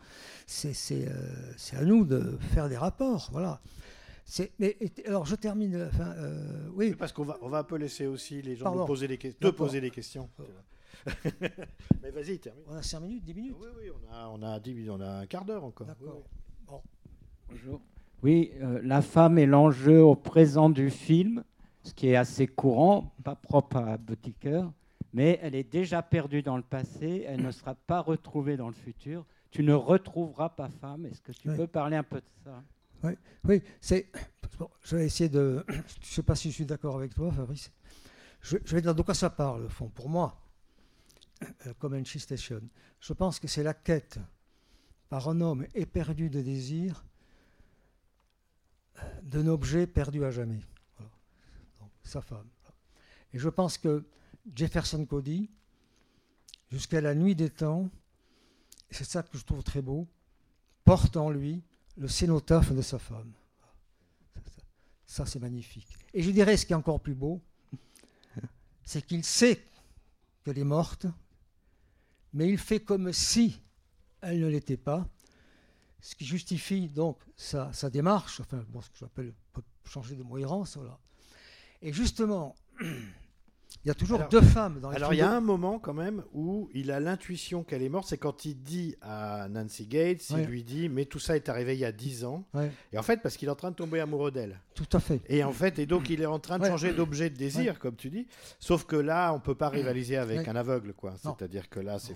C'est, 0.48 0.74
c'est, 0.74 1.08
euh, 1.08 1.54
c'est 1.58 1.76
à 1.76 1.84
nous 1.84 2.06
de 2.06 2.38
faire 2.54 2.70
des 2.70 2.78
rapports. 2.78 3.30
Voilà. 3.34 3.62
C'est, 4.26 4.54
mais, 4.58 4.78
et- 4.80 5.06
alors, 5.06 5.26
je 5.26 5.36
termine. 5.36 5.90
Enfin, 5.94 6.14
euh, 6.18 6.70
oui, 6.74 6.96
Parce 6.96 7.12
qu'on 7.12 7.26
va, 7.26 7.38
on 7.42 7.50
va 7.50 7.60
un 7.60 7.64
peu 7.64 7.76
laisser 7.76 8.08
aussi 8.08 8.42
les 8.42 8.56
gens 8.56 8.74
nous 8.74 8.86
poser 8.86 9.08
des 9.08 9.18
te 9.18 9.50
poser 9.50 9.82
des 9.82 9.92
questions. 9.92 10.30
Mais 12.02 12.12
vas-y, 12.12 12.40
termine. 12.40 12.64
on 12.70 12.76
a 12.76 12.82
5 12.82 13.02
minutes, 13.02 13.26
10 13.26 13.34
minutes? 13.34 13.56
Oui, 13.60 13.68
oui, 13.78 13.90
on 13.92 14.14
a, 14.14 14.28
on 14.30 14.42
a, 14.42 14.60
10 14.60 14.74
minutes, 14.74 14.90
on 14.92 15.02
a 15.02 15.10
un 15.20 15.26
quart 15.26 15.44
d'heure 15.44 15.66
encore. 15.66 15.88
D'accord. 15.88 16.24
Oui, 16.70 16.78
Bonjour. 17.50 17.82
Oui, 18.24 18.52
euh, 18.62 18.80
la 18.84 19.02
femme 19.02 19.38
est 19.38 19.46
l'enjeu 19.46 20.02
au 20.02 20.16
présent 20.16 20.70
du 20.70 20.90
film, 20.90 21.44
ce 21.84 21.94
qui 21.94 22.08
est 22.08 22.16
assez 22.16 22.48
courant, 22.48 23.14
pas 23.24 23.36
propre 23.36 23.78
à 23.78 23.98
Botiqueur, 23.98 24.72
mais 25.14 25.40
elle 25.44 25.56
est 25.56 25.70
déjà 25.70 26.02
perdue 26.02 26.42
dans 26.42 26.56
le 26.56 26.64
passé, 26.64 27.26
elle 27.28 27.42
ne 27.44 27.52
sera 27.52 27.76
pas 27.76 28.00
retrouvée 28.02 28.56
dans 28.58 28.68
le 28.70 28.74
futur. 28.74 29.26
Tu 29.52 29.62
ne 29.62 29.74
retrouveras 29.74 30.50
pas 30.50 30.70
femme. 30.70 31.06
Est-ce 31.06 31.22
que 31.22 31.32
tu 31.34 31.50
Oui. 31.50 31.56
peux 31.58 31.68
parler 31.68 31.98
un 31.98 32.04
peu 32.04 32.22
de 32.22 32.26
ça 32.44 32.64
Oui, 33.44 33.62
c'est. 33.80 34.08
bon, 34.58 34.70
je 34.82 34.96
vais 34.96 35.06
essayer 35.06 35.30
de. 35.30 35.64
Je 35.68 35.74
ne 35.78 35.82
sais 36.02 36.24
pas 36.24 36.34
si 36.36 36.50
je 36.50 36.56
suis 36.56 36.66
d'accord 36.66 36.96
avec 36.96 37.14
toi, 37.14 37.32
Fabrice. 37.32 37.72
Je, 38.42 38.58
je 38.66 38.76
vais 38.76 38.82
dire 38.82 38.96
de 38.96 39.02
quoi 39.04 39.14
ça 39.14 39.30
parle, 39.30 39.66
au 39.66 39.70
fond, 39.70 39.90
pour 39.90 40.10
moi, 40.10 40.42
euh, 41.68 41.74
Comanche 41.78 42.18
Station. 42.18 42.62
Je 43.00 43.14
pense 43.14 43.40
que 43.40 43.48
c'est 43.48 43.64
la 43.64 43.74
quête 43.76 44.18
par 45.10 45.28
un 45.30 45.40
homme 45.42 45.68
éperdu 45.76 46.30
de 46.30 46.42
désir 46.42 47.06
d'un 49.24 49.48
objet 49.48 49.88
perdu 49.88 50.24
à 50.24 50.32
jamais. 50.32 50.62
Sa 52.04 52.22
femme. 52.22 52.48
Et 53.34 53.40
je 53.40 53.50
pense 53.50 53.78
que 53.78 54.06
Jefferson 54.54 55.06
Cody, 55.06 55.50
jusqu'à 56.70 57.02
la 57.02 57.16
nuit 57.16 57.36
des 57.36 57.50
temps, 57.50 57.90
c'est 58.92 59.06
ça 59.06 59.24
que 59.24 59.38
je 59.38 59.44
trouve 59.46 59.64
très 59.64 59.82
beau, 59.82 60.08
porte 60.84 61.18
en 61.18 61.30
lui 61.30 61.64
le 61.98 62.08
cénotaphe 62.08 62.74
de 62.74 62.82
sa 62.82 63.00
femme. 63.00 63.32
Ça, 65.06 65.26
c'est 65.26 65.40
magnifique. 65.40 65.98
Et 66.14 66.24
je 66.24 66.32
dirais 66.32 66.58
ce 66.58 66.66
qui 66.66 66.74
est 66.74 66.76
encore 66.76 67.00
plus 67.00 67.16
beau, 67.16 67.42
c'est 68.84 69.02
qu'il 69.02 69.24
sait 69.24 69.64
qu'elle 70.44 70.60
est 70.60 70.64
morte, 70.64 71.08
mais 72.34 72.50
il 72.50 72.58
fait 72.58 72.82
comme 72.82 73.14
si 73.14 73.62
elle 74.22 74.40
ne 74.40 74.48
l'était 74.48 74.78
pas, 74.78 75.08
ce 76.04 76.16
qui 76.16 76.26
justifie 76.26 76.90
donc 76.90 77.18
sa, 77.38 77.72
démarche, 77.90 78.42
enfin, 78.42 78.64
bon, 78.68 78.82
ce 78.82 78.90
que 78.90 78.98
j'appelle 79.00 79.34
changer 79.86 80.16
de 80.16 80.24
mot 80.24 80.38
voilà. 80.38 81.00
Et 81.82 81.94
justement, 81.94 82.56
il 83.86 83.90
y 83.90 83.92
a 83.92 83.94
toujours 83.96 84.18
Alors- 84.20 84.30
deux 84.30 84.42
femmes 84.42 84.80
dans 84.80 84.90
les 84.92 84.96
Alors 84.96 85.14
il 85.14 85.18
y 85.18 85.22
a 85.22 85.30
un 85.32 85.42
moment 85.42 85.78
quand 85.78 85.94
même 85.94 86.24
où 86.34 86.70
il 86.74 86.90
a 86.92 87.00
l'intuition 87.02 87.64
qu'elle 87.64 87.82
est 87.82 87.90
morte, 87.90 88.08
c'est 88.08 88.18
quand 88.18 88.46
il 88.46 88.56
dit 88.62 88.96
à 89.02 89.48
Nancy 89.50 89.86
Gates, 89.88 90.22
Ouais. 90.32 90.44
il 90.44 90.46
lui 90.48 90.64
dit 90.64 90.88
mais 90.88 91.04
tout 91.06 91.20
ça 91.20 91.36
est 91.36 91.50
arrivé 91.50 91.74
il 91.76 91.80
y 91.80 91.86
a 91.86 91.92
10 91.92 92.24
ans. 92.24 92.46
Ouais, 92.54 92.72
Et 92.94 92.98
en 92.98 93.04
fait 93.04 93.22
parce 93.22 93.36
qu'il 93.36 93.48
est 93.50 93.52
en 93.52 93.56
train 93.56 93.72
de 93.72 93.76
tomber 93.76 94.00
amoureux 94.00 94.32
d'elle. 94.32 94.60
tout 94.74 94.88
à 94.94 95.00
fait. 95.00 95.22
Et 95.28 95.44
en 95.44 95.52
fait 95.52 95.80
et 95.80 95.86
donc 95.86 96.10
il 96.10 96.22
est 96.22 96.26
en 96.26 96.40
train 96.40 96.58
de 96.60 96.64
Ouais. 96.64 96.70
changer 96.70 96.94
d'objet 96.94 97.30
de 97.30 97.36
désir 97.36 97.78
comme 97.80 97.96
tu 97.96 98.10
dis. 98.10 98.26
Sauf 98.60 98.86
que 98.86 98.96
là 98.96 99.34
on 99.34 99.40
peut 99.40 99.56
pas 99.56 99.70
rivaliser 99.70 100.16
avec 100.18 100.48
un 100.48 100.56
aveugle 100.56 100.94
quoi. 100.94 101.14
C'est-à-dire 101.22 101.70
que 101.70 101.80
là 101.82 101.98
c'est 102.00 102.16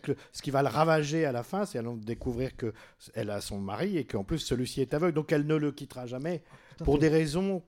que 0.00 0.12
ce 0.32 0.40
qui 0.42 0.50
va 0.50 0.62
le 0.62 0.68
ravager 0.68 1.24
à 1.26 1.32
la 1.32 1.42
fin 1.42 1.66
c'est 1.66 1.82
de 1.82 2.04
découvrir 2.04 2.56
que 2.56 2.72
elle 3.14 3.30
a 3.30 3.40
son 3.40 3.58
mari 3.58 3.98
et 3.98 4.04
qu'en 4.06 4.24
plus 4.24 4.38
celui-ci 4.38 4.80
est 4.80 4.94
aveugle 4.94 5.14
donc 5.14 5.30
elle 5.32 5.46
ne 5.46 5.56
le 5.56 5.72
quittera 5.72 6.06
jamais 6.06 6.42
pour 6.78 6.94
fait. 6.94 7.00
des 7.02 7.08
raisons 7.08 7.62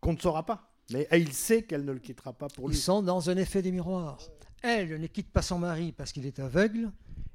qu'on 0.00 0.14
ne 0.14 0.18
saura 0.18 0.44
pas. 0.46 0.69
Mais 0.92 1.06
il 1.12 1.32
sait 1.32 1.62
qu'elle 1.62 1.84
ne 1.84 1.92
le 1.92 1.98
quittera 2.00 2.32
pas 2.32 2.48
pour 2.48 2.68
Ils 2.68 2.72
lui. 2.74 2.78
sont 2.80 3.02
dans 3.02 3.30
un 3.30 3.36
effet 3.36 3.62
des 3.62 3.72
miroirs. 3.72 4.18
Elle 4.62 5.00
ne 5.00 5.06
quitte 5.06 5.30
pas 5.30 5.42
son 5.42 5.58
mari 5.58 5.92
parce 5.92 6.12
qu'il 6.12 6.26
est 6.26 6.38
aveugle, 6.38 6.90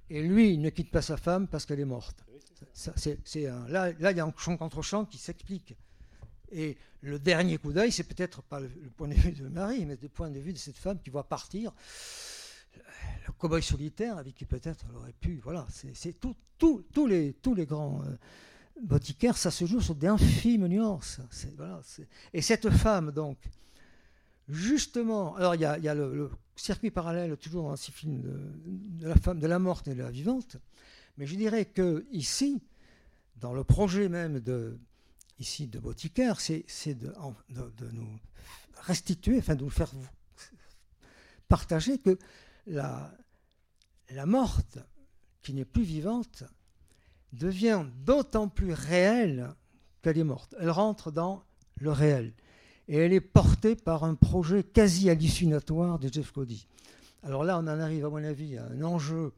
et 0.09 0.21
lui 0.21 0.53
il 0.53 0.61
ne 0.61 0.69
quitte 0.69 0.91
pas 0.91 1.01
sa 1.01 1.17
femme 1.17 1.47
parce 1.47 1.65
qu'elle 1.65 1.79
est 1.79 1.85
morte. 1.85 2.23
Ça, 2.73 2.91
c'est, 2.95 3.19
c'est 3.23 3.47
un- 3.47 3.67
là, 3.69 3.91
là, 3.99 4.11
il 4.11 4.17
y 4.17 4.19
a 4.19 4.25
un 4.25 4.33
champ 4.37 4.57
contre 4.57 4.81
champ 4.81 5.05
qui 5.05 5.17
s'explique. 5.17 5.75
Et 6.51 6.77
le 7.01 7.17
dernier 7.19 7.57
coup 7.57 7.71
d'œil, 7.73 7.91
c'est 7.91 8.03
peut-être 8.03 8.41
pas 8.43 8.59
le, 8.59 8.69
le 8.83 8.89
point 8.89 9.07
de 9.07 9.13
vue 9.13 9.31
de 9.31 9.47
Marie, 9.47 9.85
mais 9.85 9.97
le 10.01 10.09
point 10.09 10.29
de 10.29 10.39
vue 10.39 10.53
de 10.53 10.57
cette 10.57 10.77
femme 10.77 10.99
qui 11.01 11.09
voit 11.09 11.27
partir 11.27 11.71
le 13.27 13.33
cow-boy 13.33 13.61
solitaire 13.61 14.17
avec 14.17 14.35
qui 14.35 14.45
peut-être 14.45 14.85
elle 14.89 14.95
aurait 14.97 15.13
pu. 15.13 15.39
Voilà, 15.43 15.65
c'est, 15.71 15.95
c'est 15.95 16.13
tout, 16.19 16.35
tout- 16.57 16.85
tous, 16.93 17.07
les, 17.07 17.33
tous 17.33 17.55
les 17.55 17.65
grands 17.65 18.01
euh, 18.03 18.15
botiquaires, 18.81 19.37
ça 19.37 19.51
se 19.51 19.65
joue 19.65 19.81
sur 19.81 19.95
d'infimes 19.95 20.67
nuances. 20.67 21.19
Et 22.33 22.41
cette 22.41 22.69
femme, 22.69 23.11
donc, 23.11 23.37
justement, 24.49 25.35
alors 25.35 25.55
il 25.55 25.61
y 25.61 25.65
a, 25.65 25.95
le, 25.95 26.29
circuit 26.55 26.91
parallèle 26.91 27.35
toujours 27.37 27.69
dans 27.69 27.75
ces 27.75 27.91
films 27.91 28.21
de, 28.21 29.07
la 29.07 29.15
femme, 29.15 29.39
de 29.39 29.47
la 29.47 29.59
morte 29.59 29.87
et 29.87 29.95
de 29.95 30.01
la 30.01 30.11
vivante, 30.11 30.57
mais 31.17 31.25
je 31.25 31.35
dirais 31.35 31.65
que 31.65 32.05
ici, 32.11 32.61
dans 33.37 33.53
le 33.53 33.63
projet 33.63 34.09
même 34.09 34.39
de 34.39 34.77
ici 35.39 35.67
Boticaire, 35.67 36.39
c'est 36.39 36.65
de, 36.93 37.13
nous 37.91 38.19
restituer, 38.81 39.39
enfin 39.39 39.55
de 39.55 39.63
nous 39.63 39.69
faire 39.69 39.91
partager 41.47 41.97
que 41.97 42.17
la 42.67 44.25
morte, 44.25 44.79
qui 45.41 45.53
n'est 45.53 45.65
plus 45.65 45.83
vivante, 45.83 46.43
devient 47.37 47.85
d'autant 48.05 48.47
plus 48.47 48.73
réelle 48.73 49.53
qu'elle 50.01 50.17
est 50.17 50.23
morte. 50.23 50.55
Elle 50.59 50.69
rentre 50.69 51.11
dans 51.11 51.43
le 51.77 51.91
réel. 51.91 52.33
Et 52.87 52.97
elle 52.97 53.13
est 53.13 53.21
portée 53.21 53.75
par 53.75 54.03
un 54.03 54.15
projet 54.15 54.63
quasi 54.63 55.09
hallucinatoire 55.09 55.99
de 55.99 56.11
Jeff 56.11 56.31
Cody. 56.31 56.67
Alors 57.23 57.43
là, 57.43 57.57
on 57.57 57.63
en 57.63 57.79
arrive, 57.79 58.05
à 58.05 58.09
mon 58.09 58.23
avis, 58.23 58.57
à 58.57 58.65
un 58.67 58.83
enjeu 58.83 59.33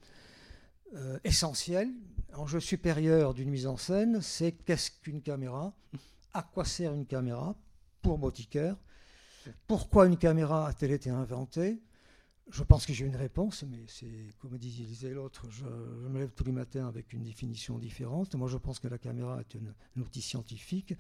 euh, 0.96 1.18
essentiel, 1.24 1.90
enjeu 2.36 2.60
supérieur 2.60 3.34
d'une 3.34 3.50
mise 3.50 3.68
en 3.68 3.78
scène, 3.78 4.22
c'est 4.22 4.52
qu'est-ce 4.52 4.92
qu'une 4.92 5.22
caméra 5.22 5.74
À 6.34 6.44
quoi 6.44 6.66
sert 6.66 6.94
une 6.94 7.06
caméra 7.06 7.56
pour 8.02 8.18
Boticaire 8.18 8.76
Pourquoi 9.68 10.08
une 10.08 10.18
caméra 10.18 10.68
a-t-elle 10.68 10.92
été 10.92 11.10
inventée 11.10 11.80
Je 12.50 12.64
pense 12.64 12.86
que 12.86 12.94
j'ai 12.94 13.06
une 13.06 13.16
réponse, 13.16 13.64
mais 13.64 13.84
c'est, 13.88 14.30
comme 14.40 14.58
disait 14.58 15.14
l'autre, 15.14 15.50
je, 15.50 15.66
me 15.66 16.20
lève 16.20 16.32
tous 16.34 16.46
les 16.46 16.54
matins 16.54 16.88
avec 16.88 17.12
une 17.12 17.24
définition 17.24 17.78
différente. 17.78 18.36
Moi, 18.36 18.48
je 18.48 18.58
pense 18.58 18.80
que 18.80 18.88
la 18.88 18.98
caméra 18.98 19.40
est 19.42 19.54
une- 19.54 19.74
un 19.98 20.02
outil 20.02 20.22
scientifique 20.22 20.94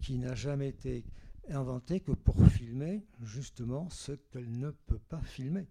qui 0.00 0.18
n'a 0.18 0.34
jamais 0.36 0.68
été 0.68 1.04
inventée 1.50 2.00
que 2.00 2.12
pour 2.12 2.40
filmer 2.46 3.04
justement 3.22 3.90
ce 3.90 4.12
qu'elle 4.12 4.50
ne 4.50 4.70
peut 4.70 5.00
pas 5.08 5.20
filmer. 5.22 5.66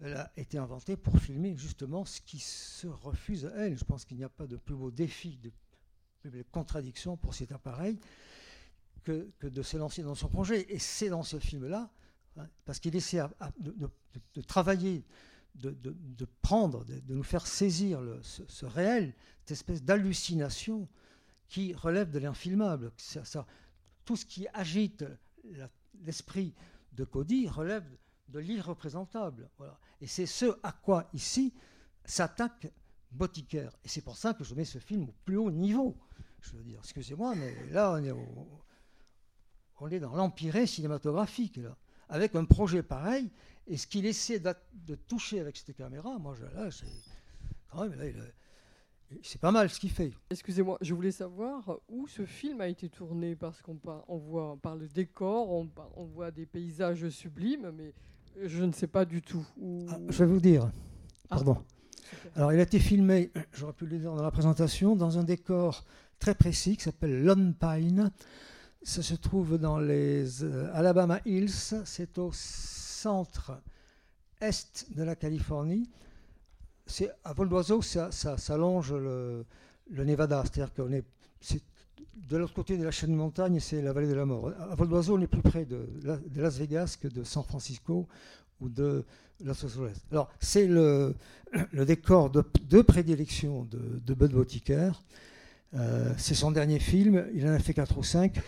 Elle 0.00 0.14
a 0.14 0.30
été 0.36 0.58
inventée 0.58 0.96
pour 0.96 1.18
filmer 1.18 1.56
justement 1.56 2.04
ce 2.04 2.20
qui 2.20 2.40
se 2.40 2.88
refuse 2.88 3.46
à 3.46 3.66
elle. 3.66 3.78
Je 3.78 3.84
pense 3.84 4.04
qu'il 4.04 4.16
n'y 4.18 4.24
a 4.24 4.28
pas 4.28 4.46
de 4.46 4.56
plus 4.56 4.74
beau 4.74 4.90
défi, 4.90 5.38
de 5.38 5.52
plus 6.20 6.30
belle 6.30 6.44
contradiction 6.50 7.16
pour 7.16 7.34
cet 7.34 7.52
appareil 7.52 7.98
que 9.04 9.30
de 9.42 9.62
se 9.62 9.76
lancer 9.76 10.02
dans 10.02 10.14
son 10.16 10.28
projet. 10.28 10.66
Et 10.72 10.78
c'est 10.78 11.08
dans 11.08 11.22
ce 11.22 11.38
film-là, 11.38 11.90
hein, 12.36 12.48
parce 12.64 12.78
qu'il 12.78 12.94
essaie 12.96 13.22
de, 13.58 14.40
travailler, 14.42 15.04
de, 15.54 16.26
prendre, 16.42 16.84
de, 16.84 17.14
nous 17.14 17.22
faire 17.22 17.46
saisir 17.46 18.00
ce, 18.22 18.66
réel, 18.66 19.14
cette 19.40 19.52
espèce 19.52 19.82
d'hallucination 19.82 20.88
qui 21.48 21.74
relève 21.74 22.10
de 22.10 22.18
l'infilmable. 22.18 22.92
Tout 24.04 24.16
ce 24.16 24.26
qui 24.26 24.46
agite 24.52 25.04
l'esprit 26.02 26.54
de 26.92 27.04
Cody 27.04 27.48
relève 27.48 27.84
de 28.28 28.38
l'irreprésentable. 28.38 29.48
Et 30.00 30.06
c'est 30.06 30.26
ce 30.26 30.58
à 30.62 30.72
quoi 30.72 31.08
ici 31.12 31.54
s'attaque 32.04 32.72
Boticaire. 33.12 33.76
Et 33.84 33.88
c'est 33.88 34.00
pour 34.00 34.16
ça 34.16 34.32
que 34.32 34.42
je 34.42 34.54
mets 34.54 34.64
ce 34.64 34.78
film 34.78 35.04
au 35.04 35.14
plus 35.24 35.36
haut 35.36 35.50
niveau. 35.50 35.96
Je 36.40 36.56
veux 36.56 36.64
dire, 36.64 36.80
excusez-moi, 36.82 37.34
mais 37.34 37.54
là, 37.70 37.92
on 37.92 38.02
est, 38.02 38.10
au- 38.10 38.62
dans 40.00 40.14
l'empirée 40.14 40.66
cinématographique, 40.66 41.56
là, 41.56 41.76
avec 42.12 42.34
un 42.36 42.44
projet 42.44 42.82
pareil. 42.82 43.30
Et 43.66 43.76
ce 43.76 43.86
qu'il 43.86 44.06
essaie 44.06 44.38
de 44.40 44.94
toucher 44.94 45.40
avec 45.40 45.56
cette 45.56 45.74
caméra, 45.76 46.18
moi, 46.18 46.34
je, 46.38 46.44
là, 46.56 46.70
c'est 46.70 46.86
quand 47.70 47.82
même, 47.82 47.94
là, 47.98 48.06
il 48.08 48.18
a- 48.18 49.18
c'est 49.22 49.40
pas 49.40 49.50
mal 49.50 49.68
ce 49.70 49.78
qu'il 49.78 49.90
fait. 49.90 50.12
Excusez-moi, 50.30 50.78
je 50.80 50.94
voulais 50.94 51.12
savoir 51.12 51.78
où 51.88 52.06
ce 52.08 52.24
film 52.24 52.60
a 52.60 52.68
été 52.68 52.88
tourné 52.88 53.36
parce 53.36 53.60
qu'on 53.62 53.76
par- 53.76 54.04
on 54.08 54.16
voit 54.18 54.56
par 54.62 54.74
le 54.76 54.88
décor, 54.88 55.50
on, 55.50 56.04
voit 56.06 56.30
des 56.30 56.46
paysages 56.46 57.08
sublimes, 57.10 57.70
mais 57.74 57.92
je 58.42 58.64
ne 58.64 58.72
sais 58.72 58.86
pas 58.86 59.04
du 59.04 59.20
tout 59.22 59.46
où. 59.58 59.86
Ah, 59.90 59.98
je 60.08 60.24
vais 60.24 60.30
vous 60.32 60.40
dire. 60.40 60.70
Ah, 61.30 61.36
Pardon. 61.36 61.56
Alors, 62.36 62.52
il 62.52 62.58
a 62.58 62.62
été 62.62 62.78
filmé, 62.78 63.30
j'aurais 63.52 63.72
pu 63.74 63.86
le 63.86 63.98
dire 63.98 64.14
dans 64.14 64.22
la 64.22 64.30
présentation, 64.30 64.96
dans 64.96 65.18
un 65.18 65.24
décor 65.24 65.84
très 66.18 66.34
précis 66.34 66.76
qui 66.76 66.82
s'appelle 66.84 67.22
Lone 67.22 67.54
Pine. 67.54 68.10
Ça 68.84 69.02
se 69.02 69.14
trouve 69.14 69.58
dans 69.58 69.78
les 69.78 70.42
euh, 70.42 70.70
Alabama 70.74 71.20
Hills. 71.24 71.82
C'est 71.84 72.18
au 72.18 72.30
centre 72.32 73.52
est 74.40 74.86
de 74.94 75.02
la 75.04 75.14
Californie. 75.14 75.88
C'est 76.86 77.10
à 77.24 77.32
vol 77.32 77.48
d'oiseau, 77.48 77.80
ça, 77.80 78.10
ça, 78.10 78.56
longe 78.56 78.92
le, 78.92 79.44
Nevada. 79.88 80.42
C'est-à-dire 80.42 80.74
qu'on 80.74 80.92
est, 80.92 81.04
de 82.28 82.36
l'autre 82.36 82.54
côté 82.54 82.76
de 82.76 82.84
la 82.84 82.90
chaîne 82.90 83.10
de 83.10 83.16
montagne, 83.16 83.60
c'est 83.60 83.80
la 83.80 83.92
vallée 83.92 84.08
de 84.08 84.14
la 84.14 84.26
mort. 84.26 84.52
À 84.70 84.74
vol 84.74 84.88
d'oiseau, 84.88 85.16
on 85.16 85.20
est 85.20 85.28
plus 85.28 85.42
près 85.42 85.64
de, 85.64 85.88
la- 86.02 86.16
de 86.16 86.42
Las 86.42 86.58
Vegas 86.58 86.96
que 87.00 87.06
de 87.06 87.22
San 87.22 87.44
Francisco 87.44 88.08
ou 88.60 88.68
de 88.68 89.04
Los 89.44 89.64
Angeles. 89.64 89.96
Alors, 90.10 90.28
c'est 90.40 90.66
le, 90.66 91.14
décor 91.72 92.30
de, 92.30 92.82
prédilection 92.82 93.64
de, 93.64 94.14
Bud 94.14 94.32
Botiker. 94.32 94.90
Euh, 95.74 96.12
c'est 96.18 96.34
son 96.34 96.50
dernier 96.50 96.80
film, 96.80 97.26
il 97.32 97.46
en 97.46 97.52
a 97.52 97.58
fait 97.60 97.74
4 97.74 97.96
ou 97.96 98.02
5. 98.02 98.40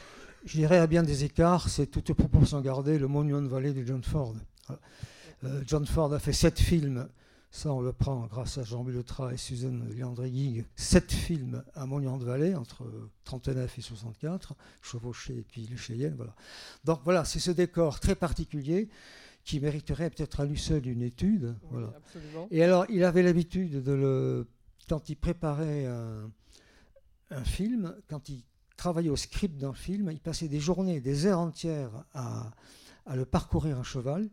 Je 0.44 0.58
dirais 0.58 0.78
à 0.78 0.86
bien 0.86 1.02
des 1.02 1.24
écarts, 1.24 1.68
c'est 1.68 1.86
toute 1.86 2.12
proportion 2.12 2.60
gardée, 2.60 2.98
le 2.98 3.08
Monument 3.08 3.42
Valley 3.48 3.72
de 3.72 3.84
John 3.84 4.02
Ford. 4.02 4.34
Euh, 5.44 5.62
John 5.66 5.86
Ford 5.86 6.12
a 6.12 6.18
fait 6.18 6.32
7 6.34 6.58
films, 6.60 7.08
ça 7.50 7.72
on 7.72 7.80
le 7.80 7.92
prend 7.92 8.26
grâce 8.26 8.58
à 8.58 8.62
Jean 8.62 8.84
Buletra 8.84 9.32
et 9.32 9.36
Susan 9.38 9.72
Leandri-Gig, 9.96 10.66
7 10.76 11.12
films 11.12 11.62
à 11.74 11.86
Monument 11.86 12.18
Valley 12.18 12.54
entre 12.54 12.84
39 13.24 13.78
et 13.78 13.80
64, 13.80 14.54
chevauché 14.82 15.38
et 15.38 15.42
puis 15.42 15.66
les 15.66 15.76
Cheyennes. 15.78 16.14
Voilà. 16.16 16.34
Donc 16.84 17.00
voilà, 17.04 17.24
c'est 17.24 17.40
ce 17.40 17.50
décor 17.50 18.00
très 18.00 18.14
particulier 18.14 18.88
qui 19.44 19.60
mériterait 19.60 20.10
peut-être 20.10 20.40
à 20.40 20.44
lui 20.46 20.58
seul 20.58 20.86
une 20.86 21.02
étude. 21.02 21.54
Oui, 21.64 21.68
Voilà. 21.72 21.92
absolument. 21.96 22.48
Et 22.50 22.62
alors, 22.62 22.86
il 22.90 23.02
avait 23.04 23.22
l'habitude 23.22 23.82
de 23.82 23.92
le. 23.92 24.46
Quand 24.88 25.08
il 25.08 25.16
préparait 25.16 25.86
un, 25.86 26.30
un 27.30 27.44
film, 27.44 27.94
quand 28.08 28.28
il 28.28 28.42
travaillait 28.76 29.10
au 29.10 29.16
script 29.16 29.56
d'un 29.56 29.72
film, 29.72 30.10
il 30.10 30.20
passait 30.20 30.48
des 30.48 30.60
journées, 30.60 31.00
des 31.00 31.26
heures 31.26 31.38
entières 31.38 32.04
à, 32.12 32.52
le 33.14 33.24
parcourir 33.24 33.78
à 33.78 33.82
cheval 33.82 34.28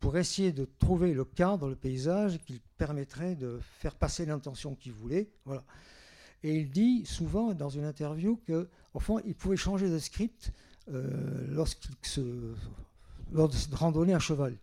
pour 0.00 0.16
essayer 0.16 0.52
de 0.52 0.68
trouver 0.78 1.14
le 1.14 1.24
cadre, 1.24 1.68
le 1.68 1.76
paysage 1.76 2.38
qui 2.46 2.60
permettrait 2.78 3.34
de 3.34 3.58
faire 3.80 3.94
passer 3.94 4.26
l'intention 4.26 4.74
qu'il 4.74 4.92
voulait. 4.92 5.30
Voilà. 5.44 5.64
Et 6.42 6.54
il 6.56 6.70
dit 6.70 7.04
souvent 7.06 7.54
dans 7.54 7.70
une 7.70 7.84
interview 7.84 8.36
que, 8.46 8.68
au 8.94 9.00
fond, 9.00 9.20
il 9.24 9.34
pouvait 9.34 9.56
changer 9.56 9.90
de 9.90 9.98
script 9.98 10.52
euh, 10.92 11.46
lorsqu'il 11.48 11.94
se 12.02 12.54
lors 13.32 13.48
de 13.48 14.12
à 14.12 14.18
cheval. 14.18 14.56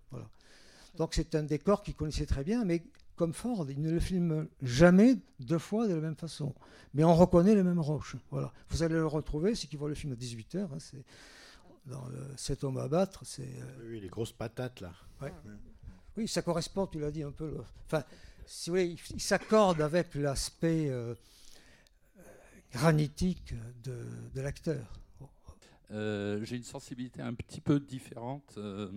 Donc 0.95 1.13
c'est 1.13 1.35
un 1.35 1.43
décor 1.43 1.81
qu'il 1.83 1.95
connaissait 1.95 2.25
très 2.25 2.43
bien, 2.43 2.63
mais 2.65 2.83
comme 3.15 3.33
Ford, 3.33 3.65
il 3.69 3.81
ne 3.81 3.91
le 3.91 3.99
filme 3.99 4.47
jamais 4.61 5.17
deux 5.39 5.59
fois 5.59 5.87
de 5.87 5.93
la 5.93 6.01
même 6.01 6.15
façon. 6.15 6.53
Mais 6.93 7.03
on 7.03 7.15
reconnaît 7.15 7.55
les 7.55 7.63
mêmes 7.63 7.79
roches. 7.79 8.15
Voilà. 8.31 8.51
Vous 8.69 8.83
allez 8.83 8.95
le 8.95 9.05
retrouver, 9.07 9.55
ceux 9.55 9.67
qui 9.67 9.75
voient 9.77 9.89
le 9.89 9.95
film 9.95 10.13
à 10.13 10.15
18h, 10.15 10.67
c'est 10.79 11.03
dans 11.85 12.05
le, 12.07 12.19
Cet 12.37 12.63
homme 12.63 12.77
à 12.77 12.87
battre, 12.87 13.25
c'est... 13.25 13.43
euh, 13.43 13.89
Oui, 13.89 13.99
les 13.99 14.07
grosses 14.09 14.31
patates 14.31 14.81
là. 14.81 14.93
oui, 16.17 16.27
ça 16.27 16.41
correspond, 16.41 16.87
tu 16.87 16.99
l'as 16.99 17.11
dit 17.11 17.23
un 17.23 17.31
peu. 17.31 17.49
le- 17.51 17.63
Enfin, 17.85 18.03
si 18.45 18.69
vous 18.69 18.75
voulez, 18.75 18.87
il, 18.89 18.99
il 19.15 19.21
s'accorde 19.21 19.81
avec 19.81 20.15
l'aspect 20.15 20.89
euh, 20.89 21.13
euh, 22.17 22.21
granitique 22.71 23.53
de, 23.83 24.05
de 24.33 24.41
l'acteur. 24.41 24.99
Euh, 25.91 26.43
J'ai 26.43 26.55
une 26.57 26.63
sensibilité 26.63 27.21
un 27.21 27.33
petit 27.33 27.61
peu 27.61 27.79
différente. 27.79 28.55
euh, 28.57 28.89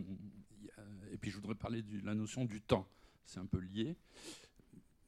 et 1.13 1.19
puis 1.19 1.31
je 1.31 1.37
voudrais 1.37 1.55
parler 1.55 1.83
de 1.83 2.05
la 2.05 2.15
notion 2.15 2.45
du 2.45 2.61
temps. 2.61 2.87
C'est 3.27 3.41
un 3.41 3.47
peu 3.47 3.59
lié. 3.59 3.97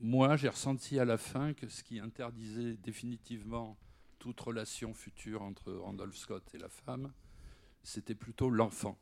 Moi, 0.01 0.37
j'ai 0.37 0.49
ressenti 0.49 0.99
à 0.99 1.05
la 1.05 1.19
fin 1.19 1.55
que 1.55 1.69
ce 1.69 1.83
qui 1.83 1.99
interdisait 1.99 2.75
définitivement 2.77 3.79
toute 4.19 4.41
relation 4.41 4.95
future 4.95 5.43
entre 5.43 5.73
Randolph 5.73 6.17
Scott 6.17 6.45
et 6.55 6.59
la 6.59 6.69
femme, 6.69 7.13
c'était 7.83 8.15
plutôt 8.15 8.51
l'enfant. 8.51 8.99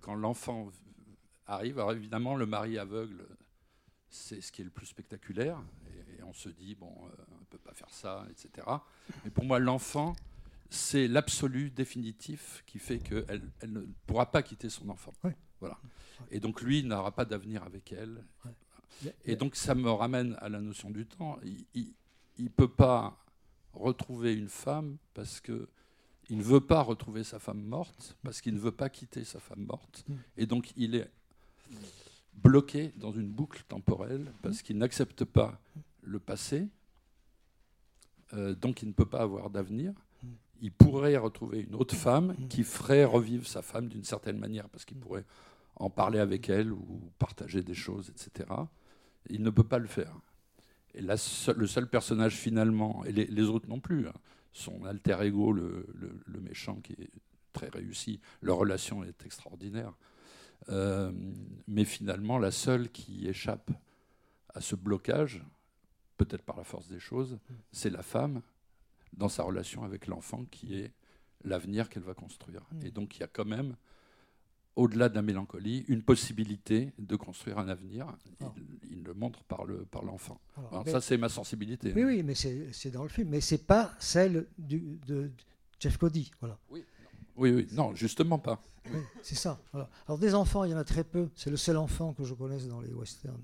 Quand 0.00 0.14
l'enfant 0.14 0.70
arrive, 1.46 1.78
alors 1.78 1.92
évidemment, 1.92 2.36
le 2.36 2.46
mari 2.46 2.78
aveugle, 2.78 3.26
c'est 4.08 4.40
ce 4.40 4.50
qui 4.50 4.62
est 4.62 4.64
le 4.64 4.70
plus 4.70 4.86
spectaculaire. 4.86 5.62
Et, 6.16 6.22
on 6.22 6.32
se 6.32 6.48
dit, 6.48 6.76
bon, 6.76 6.92
euh, 7.06 7.24
on 7.32 7.40
ne 7.40 7.44
peut 7.46 7.58
pas 7.58 7.74
faire 7.74 7.90
ça, 7.90 8.24
etc. 8.30 8.64
Mais 9.24 9.30
pour 9.30 9.44
moi, 9.44 9.58
l'enfant, 9.58 10.14
c'est 10.68 11.08
l'absolu 11.08 11.70
définitif 11.70 12.62
qui 12.66 12.78
fait 12.78 12.98
qu'elle 12.98 13.50
elle 13.60 13.72
ne 13.72 13.80
pourra 14.06 14.30
pas 14.30 14.42
quitter 14.42 14.70
son 14.70 14.88
enfant. 14.90 15.12
Voilà. 15.60 15.78
Et 16.30 16.40
donc 16.40 16.62
lui 16.62 16.82
n'aura 16.82 17.12
pas 17.12 17.24
d'avenir 17.24 17.62
avec 17.62 17.92
elle. 17.92 18.24
Et 19.24 19.36
donc 19.36 19.56
ça 19.56 19.74
me 19.74 19.90
ramène 19.90 20.36
à 20.40 20.48
la 20.48 20.60
notion 20.60 20.90
du 20.90 21.06
temps. 21.06 21.38
Il 21.74 21.94
ne 22.38 22.48
peut 22.48 22.68
pas 22.68 23.16
retrouver 23.72 24.34
une 24.34 24.48
femme 24.48 24.96
parce 25.14 25.40
que 25.40 25.68
il 26.28 26.38
ne 26.38 26.42
veut 26.42 26.60
pas 26.60 26.80
retrouver 26.82 27.24
sa 27.24 27.40
femme 27.40 27.60
morte, 27.60 28.16
parce 28.22 28.40
qu'il 28.40 28.54
ne 28.54 28.60
veut 28.60 28.70
pas 28.70 28.88
quitter 28.88 29.24
sa 29.24 29.40
femme 29.40 29.64
morte. 29.64 30.04
Mm. 30.06 30.14
Et 30.36 30.46
donc 30.46 30.72
il 30.76 30.94
est 30.94 31.10
bloqué 32.34 32.92
dans 32.96 33.10
une 33.10 33.28
boucle 33.28 33.64
temporelle 33.68 34.32
parce 34.40 34.62
qu'il 34.62 34.78
n'accepte 34.78 35.24
pas 35.24 35.60
le 36.02 36.20
passé, 36.20 36.68
euh, 38.32 38.54
donc 38.54 38.82
il 38.82 38.88
ne 38.88 38.92
peut 38.92 39.06
pas 39.06 39.20
avoir 39.20 39.50
d'avenir. 39.50 39.92
Il 40.62 40.72
pourrait 40.72 41.16
retrouver 41.16 41.60
une 41.62 41.74
autre 41.74 41.96
femme 41.96 42.36
qui 42.48 42.64
ferait 42.64 43.04
revivre 43.04 43.46
sa 43.46 43.62
femme 43.62 43.88
d'une 43.88 44.04
certaine 44.04 44.38
manière, 44.38 44.68
parce 44.68 44.84
qu'il 44.84 44.98
pourrait 44.98 45.24
en 45.80 45.90
parler 45.90 46.18
avec 46.18 46.48
elle 46.48 46.72
ou 46.72 47.10
partager 47.18 47.62
des 47.62 47.74
choses, 47.74 48.10
etc. 48.10 48.48
Il 49.30 49.42
ne 49.42 49.50
peut 49.50 49.64
pas 49.64 49.78
le 49.78 49.86
faire. 49.86 50.14
Et 50.94 51.00
le 51.00 51.16
seul 51.66 51.88
personnage 51.88 52.36
finalement, 52.36 53.04
et 53.04 53.12
les, 53.12 53.44
autres 53.44 53.68
non 53.68 53.80
plus, 53.80 54.06
hein, 54.06 54.14
son 54.52 54.84
alter 54.84 55.16
ego, 55.22 55.52
le, 55.52 55.86
méchant 56.42 56.76
qui 56.76 56.92
est 56.92 57.10
très 57.52 57.68
réussi, 57.68 58.20
leur 58.42 58.58
relation 58.58 59.02
est 59.04 59.24
extraordinaire. 59.24 59.94
Euh, 60.68 61.12
mais 61.66 61.84
finalement, 61.84 62.38
la 62.38 62.50
seule 62.50 62.90
qui 62.90 63.26
échappe 63.26 63.70
à 64.54 64.60
ce 64.60 64.76
blocage, 64.76 65.42
peut-être 66.18 66.42
par 66.42 66.56
la 66.56 66.64
force 66.64 66.88
des 66.88 67.00
choses, 67.00 67.38
c'est 67.72 67.90
la 67.90 68.02
femme 68.02 68.42
dans 69.14 69.28
sa 69.28 69.44
relation 69.44 69.82
avec 69.84 70.06
l'enfant 70.06 70.44
qui 70.50 70.74
est 70.74 70.92
l'avenir 71.44 71.88
qu'elle 71.88 72.02
va 72.02 72.14
construire. 72.14 72.62
Et 72.84 72.90
donc 72.90 73.16
il 73.16 73.20
y 73.20 73.22
a 73.22 73.28
quand 73.28 73.46
même, 73.46 73.76
au-delà 74.76 75.08
de 75.08 75.14
la 75.14 75.22
mélancolie, 75.22 75.84
une 75.88 76.02
possibilité 76.02 76.92
de 76.98 77.16
construire 77.16 77.58
un 77.58 77.68
avenir. 77.68 78.06
Il, 78.26 78.32
Ah. 78.46 78.52
il 78.90 79.02
le 79.02 79.14
montre 79.14 79.42
par 79.44 79.64
le 79.64 79.84
par 79.84 80.04
l'enfant. 80.04 80.40
Mais- 80.84 80.90
ça 80.92 81.00
c'est 81.00 81.16
ma 81.16 81.28
sensibilité. 81.28 81.92
oui, 81.94 82.04
oui, 82.04 82.22
mais 82.22 82.34
c'est 82.34 82.90
dans 82.90 83.02
le 83.02 83.08
film. 83.08 83.28
Mais 83.30 83.40
c'est 83.40 83.66
pas 83.66 83.92
celle 83.98 84.46
du, 84.58 84.98
de 85.06 85.30
Jeff 85.78 85.96
Cody. 85.96 86.30
Voilà. 86.40 86.58
Oui, 86.70 86.84
oui, 87.36 87.66
non, 87.72 87.94
justement 87.94 88.38
pas. 88.38 88.62
Oui, 88.92 89.00
c'est 89.22 89.34
ça. 89.34 89.60
Voilà. 89.72 89.88
Alors 90.06 90.18
des 90.18 90.34
enfants, 90.34 90.64
il 90.64 90.70
y 90.70 90.74
en 90.74 90.78
a 90.78 90.84
très 90.84 91.04
peu. 91.04 91.28
C'est 91.34 91.50
le 91.50 91.56
seul 91.56 91.76
enfant 91.76 92.12
que 92.14 92.24
je 92.24 92.34
connaisse 92.34 92.66
dans 92.66 92.80
les 92.80 92.92
westerns. 92.92 93.42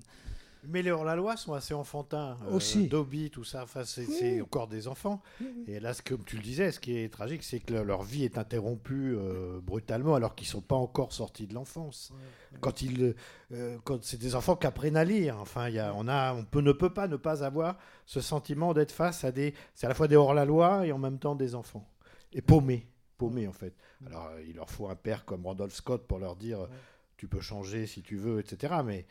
Mais 0.63 0.81
les 0.81 0.91
hors-la-loi 0.91 1.37
sont 1.37 1.53
assez 1.53 1.73
enfantins. 1.73 2.37
euh, 2.47 2.55
Aussi. 2.55 2.87
Dobby, 2.87 3.29
tout 3.29 3.43
ça, 3.43 3.63
enfin, 3.63 3.83
c'est 3.85 4.41
encore 4.41 4.67
des 4.67 4.87
enfants. 4.87 5.21
Et 5.67 5.79
là, 5.79 5.93
ce 5.93 6.01
que, 6.01 6.13
comme 6.15 6.23
tu 6.25 6.35
le 6.37 6.41
disais, 6.41 6.71
ce 6.71 6.79
qui 6.79 6.97
est 6.97 7.11
tragique, 7.11 7.43
c'est 7.43 7.59
que 7.59 7.73
le- 7.73 7.83
leur 7.83 8.03
vie 8.03 8.23
est 8.23 8.37
interrompue 8.37 9.15
euh, 9.15 9.59
brutalement 9.61 10.15
alors 10.15 10.35
qu'ils 10.35 10.47
ne 10.47 10.51
sont 10.51 10.61
pas 10.61 10.75
encore 10.75 11.13
sortis 11.13 11.47
de 11.47 11.53
l'enfance. 11.53 12.11
Quand, 12.59 12.81
ils, 12.81 13.15
euh, 13.51 13.77
quand 13.83 14.03
c'est 14.03 14.17
des 14.19 14.35
enfants 14.35 14.55
qui 14.55 14.67
apprennent 14.67 14.97
à 14.97 15.03
lire. 15.05 15.37
Enfin, 15.39 15.69
il 15.69 15.75
y 15.75 15.79
a, 15.79 15.93
on, 15.95 16.07
a, 16.07 16.33
on 16.33 16.43
peut, 16.43 16.61
ne 16.61 16.71
peut 16.71 16.93
pas 16.93 17.07
ne 17.07 17.15
pas 17.17 17.43
avoir 17.43 17.77
ce 18.05 18.19
sentiment 18.21 18.73
d'être 18.73 18.91
face 18.91 19.23
à 19.23 19.31
des. 19.31 19.53
C'est 19.75 19.85
à 19.85 19.89
la 19.89 19.95
fois 19.95 20.07
des 20.07 20.15
hors-la-loi 20.15 20.85
et 20.87 20.91
en 20.91 20.97
même 20.97 21.19
temps 21.19 21.35
des 21.35 21.55
enfants. 21.55 21.87
Et 22.33 22.41
paumés. 22.41 22.87
Paumés, 23.17 23.47
en 23.47 23.53
fait. 23.53 23.73
Alors, 24.05 24.27
euh, 24.27 24.43
il 24.47 24.55
leur 24.55 24.69
faut 24.69 24.87
un 24.89 24.95
père 24.95 25.25
comme 25.25 25.45
Randolph 25.45 25.73
Scott 25.73 26.05
pour 26.07 26.19
leur 26.19 26.35
dire 26.35 26.61
euh, 26.61 26.67
tu 27.15 27.27
peux 27.27 27.41
changer 27.41 27.87
si 27.87 28.03
tu 28.03 28.15
veux, 28.15 28.39
etc. 28.39 28.75
Mais 28.85 29.07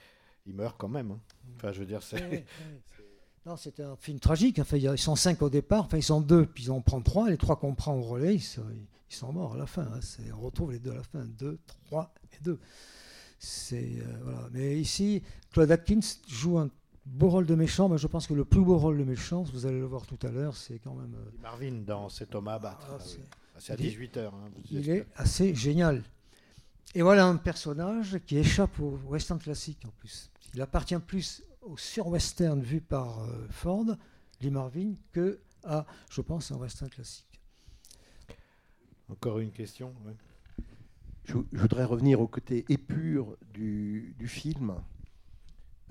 ils 0.47 0.55
meurent 0.55 0.77
quand 0.77 0.89
même. 0.89 1.11
hein. 1.13 1.21
Enfin, 1.57 1.73
je 1.73 1.81
veux 1.81 1.87
dire, 1.87 2.03
c'est. 2.03 2.17
Oui, 2.23 2.29
oui, 2.31 2.45
oui. 2.99 3.05
Non, 3.47 3.57
c'est 3.57 3.79
un 3.81 3.95
film 3.97 4.19
tragique. 4.19 4.59
Enfin, 4.59 4.77
il 4.77 4.85
ils 4.85 4.99
sont 4.99 5.15
cinq 5.17 5.41
au 5.43 5.49
départ. 5.51 5.85
Enfin, 5.85 5.99
ils 5.99 6.03
sont 6.03 6.21
deux, 6.21 6.47
puis 6.47 6.69
on 6.71 6.83
prend 6.83 7.01
trois. 7.01 7.31
Les 7.31 7.37
trois 7.37 7.57
qu'on 7.57 7.75
prend 7.75 7.95
au 7.95 8.03
relais, 8.03 8.35
ils 8.35 8.41
sont, 8.43 8.63
ils 9.11 9.15
sont 9.15 9.33
morts 9.33 9.55
à 9.55 9.59
la 9.59 9.67
fin. 9.67 9.83
hein. 9.83 10.01
On 10.37 10.41
retrouve 10.41 10.73
les 10.73 10.79
deux 10.81 10.91
à 10.91 10.97
la 10.97 11.03
fin. 11.05 11.25
Deux, 11.25 11.59
trois 11.87 12.13
et 12.33 12.43
deux. 12.43 12.59
C'est 13.39 13.99
euh, 14.01 14.19
voilà. 14.23 14.49
Mais 14.53 14.81
ici, 14.81 15.23
Claude 15.53 15.71
Atkins 15.71 16.01
joue 16.27 16.59
un 16.59 16.71
beau 17.05 17.29
rôle 17.29 17.47
de 17.47 17.55
méchant, 17.55 17.89
mais 17.89 17.99
je 17.99 18.07
pense 18.09 18.27
que 18.27 18.35
le 18.35 18.45
plus 18.45 18.63
beau 18.63 18.79
rôle 18.79 18.99
de 18.99 19.05
méchant, 19.05 19.43
vous 19.45 19.67
allez 19.67 19.79
le 19.79 19.85
voir 19.87 20.07
tout 20.07 20.19
à 20.27 20.31
l'heure, 20.31 20.57
c'est 20.57 20.79
quand 20.81 20.95
même. 20.95 21.15
euh, 21.15 21.31
Marvin 21.41 21.83
dans 21.87 22.09
cet 22.09 22.35
homme 22.35 22.49
à 22.49 22.55
abattre. 22.55 22.87
Ah, 22.91 22.97
Ah 22.99 23.03
c'est-. 23.05 23.21
Ah, 23.55 23.59
C'est 23.61 23.73
à 23.75 23.77
il 23.79 23.87
est- 23.87 23.91
18h. 23.91 24.31
il 24.73 24.91
est 24.91 25.07
assez 25.15 25.55
génial. 25.55 26.03
Et 26.95 27.03
voilà 27.03 27.27
un 27.27 27.37
personnage 27.37 28.19
qui 28.27 28.39
échappe 28.39 28.81
au 28.81 28.99
western 29.07 29.39
classique 29.39 29.83
en 29.87 29.91
plus. 29.99 30.31
Il 30.55 30.63
appartient 30.63 30.99
plus 30.99 31.43
au 31.63 31.77
sur-western 31.77 32.61
vu 32.61 32.81
par 32.81 33.21
euh, 33.25 33.47
Ford, 33.51 33.85
Lee 34.41 34.51
Marvin, 34.51 34.95
que 35.13 35.41
à, 35.65 35.85
je 36.11 36.21
pense, 36.21 36.53
un 36.53 36.57
western 36.57 36.89
classique. 36.91 37.41
Encore 39.09 39.39
une 39.41 39.51
question. 39.51 39.93
Je, 41.25 41.35
je 41.53 41.59
voudrais 41.59 41.85
revenir 41.85 42.21
au 42.21 42.29
côté 42.29 42.65
épure 42.69 43.37
du, 43.53 44.15
du 44.19 44.29
film. 44.29 44.75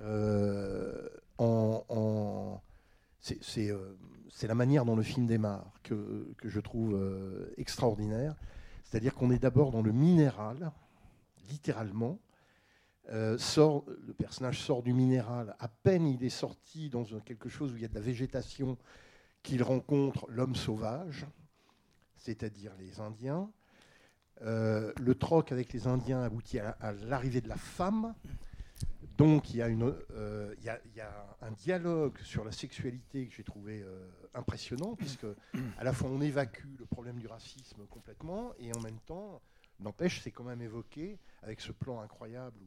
Euh, 0.00 1.08
en, 1.38 1.84
en- 1.88 2.62
c'est, 3.20 3.42
c'est, 3.42 3.70
euh, 3.70 3.96
c'est 4.30 4.46
la 4.46 4.54
manière 4.54 4.84
dont 4.84 4.96
le 4.96 5.02
film 5.02 5.26
démarre 5.26 5.72
que, 5.82 6.32
que 6.38 6.48
je 6.48 6.60
trouve 6.60 6.94
euh, 6.94 7.52
extraordinaire. 7.56 8.34
C'est-à-dire 8.84 9.14
qu'on 9.14 9.30
est 9.30 9.38
d'abord 9.38 9.72
dans 9.72 9.82
le 9.82 9.92
minéral, 9.92 10.72
littéralement. 11.50 12.18
Euh, 13.10 13.38
sort, 13.38 13.84
le 14.04 14.12
personnage 14.14 14.60
sort 14.60 14.82
du 14.82 14.92
minéral. 14.92 15.54
À 15.60 15.68
peine 15.68 16.06
il 16.08 16.24
est 16.24 16.28
sorti 16.28 16.90
dans 16.90 17.04
quelque 17.04 17.48
chose 17.48 17.72
où 17.72 17.76
il 17.76 17.82
y 17.82 17.84
a 17.84 17.88
de 17.88 17.94
la 17.94 18.00
végétation 18.00 18.76
qu'il 19.44 19.62
rencontre 19.62 20.26
l'homme 20.28 20.56
sauvage, 20.56 21.24
c'est-à-dire 22.16 22.72
les 22.78 22.98
Indiens. 22.98 23.48
Euh, 24.42 24.92
le 25.00 25.14
troc 25.14 25.52
avec 25.52 25.72
les 25.72 25.86
Indiens 25.86 26.20
aboutit 26.22 26.58
à, 26.58 26.92
l'arrivée 27.04 27.40
de 27.40 27.48
la 27.48 27.56
femme. 27.56 28.12
Donc 29.16 29.50
il 29.50 29.56
y, 29.56 29.62
a 29.62 29.68
une, 29.68 29.94
euh, 30.10 30.54
il, 30.58 30.64
y 30.64 30.68
a, 30.68 30.80
il 30.84 30.94
y 30.96 31.00
a 31.00 31.38
un 31.42 31.52
dialogue 31.52 32.18
sur 32.18 32.44
la 32.44 32.52
sexualité 32.52 33.28
que 33.28 33.34
j'ai 33.34 33.44
trouvé 33.44 33.86
impressionnant, 34.34 34.96
puisque 34.96 35.26
à 35.78 35.84
la 35.84 35.92
fois 35.92 36.10
on 36.10 36.20
évacue 36.20 36.66
le 36.76 36.86
problème 36.86 37.18
du 37.18 37.28
racisme 37.28 37.86
complètement, 37.86 38.52
et 38.58 38.74
en 38.74 38.80
même 38.80 38.98
temps, 39.06 39.40
n'empêche, 39.78 40.20
c'est 40.22 40.32
quand 40.32 40.44
même 40.44 40.60
évoqué 40.60 41.18
avec 41.42 41.60
ce 41.60 41.72
plan 41.72 42.00
incroyable 42.00 42.58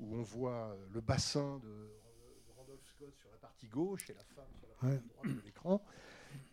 où 0.00 0.16
on 0.16 0.22
voit 0.22 0.76
le 0.92 1.00
bassin 1.00 1.58
de, 1.58 1.68
de 1.68 2.52
Randolph 2.56 2.84
Scott 2.86 3.14
sur 3.16 3.30
la 3.30 3.36
partie 3.38 3.68
gauche 3.68 4.08
et 4.10 4.14
la 4.14 4.24
femme 4.24 4.48
sur 4.58 4.66
la 4.68 4.74
partie 4.74 4.96
Ouais. 4.96 5.02
droite 5.14 5.36
de 5.36 5.42
l'écran. 5.44 5.84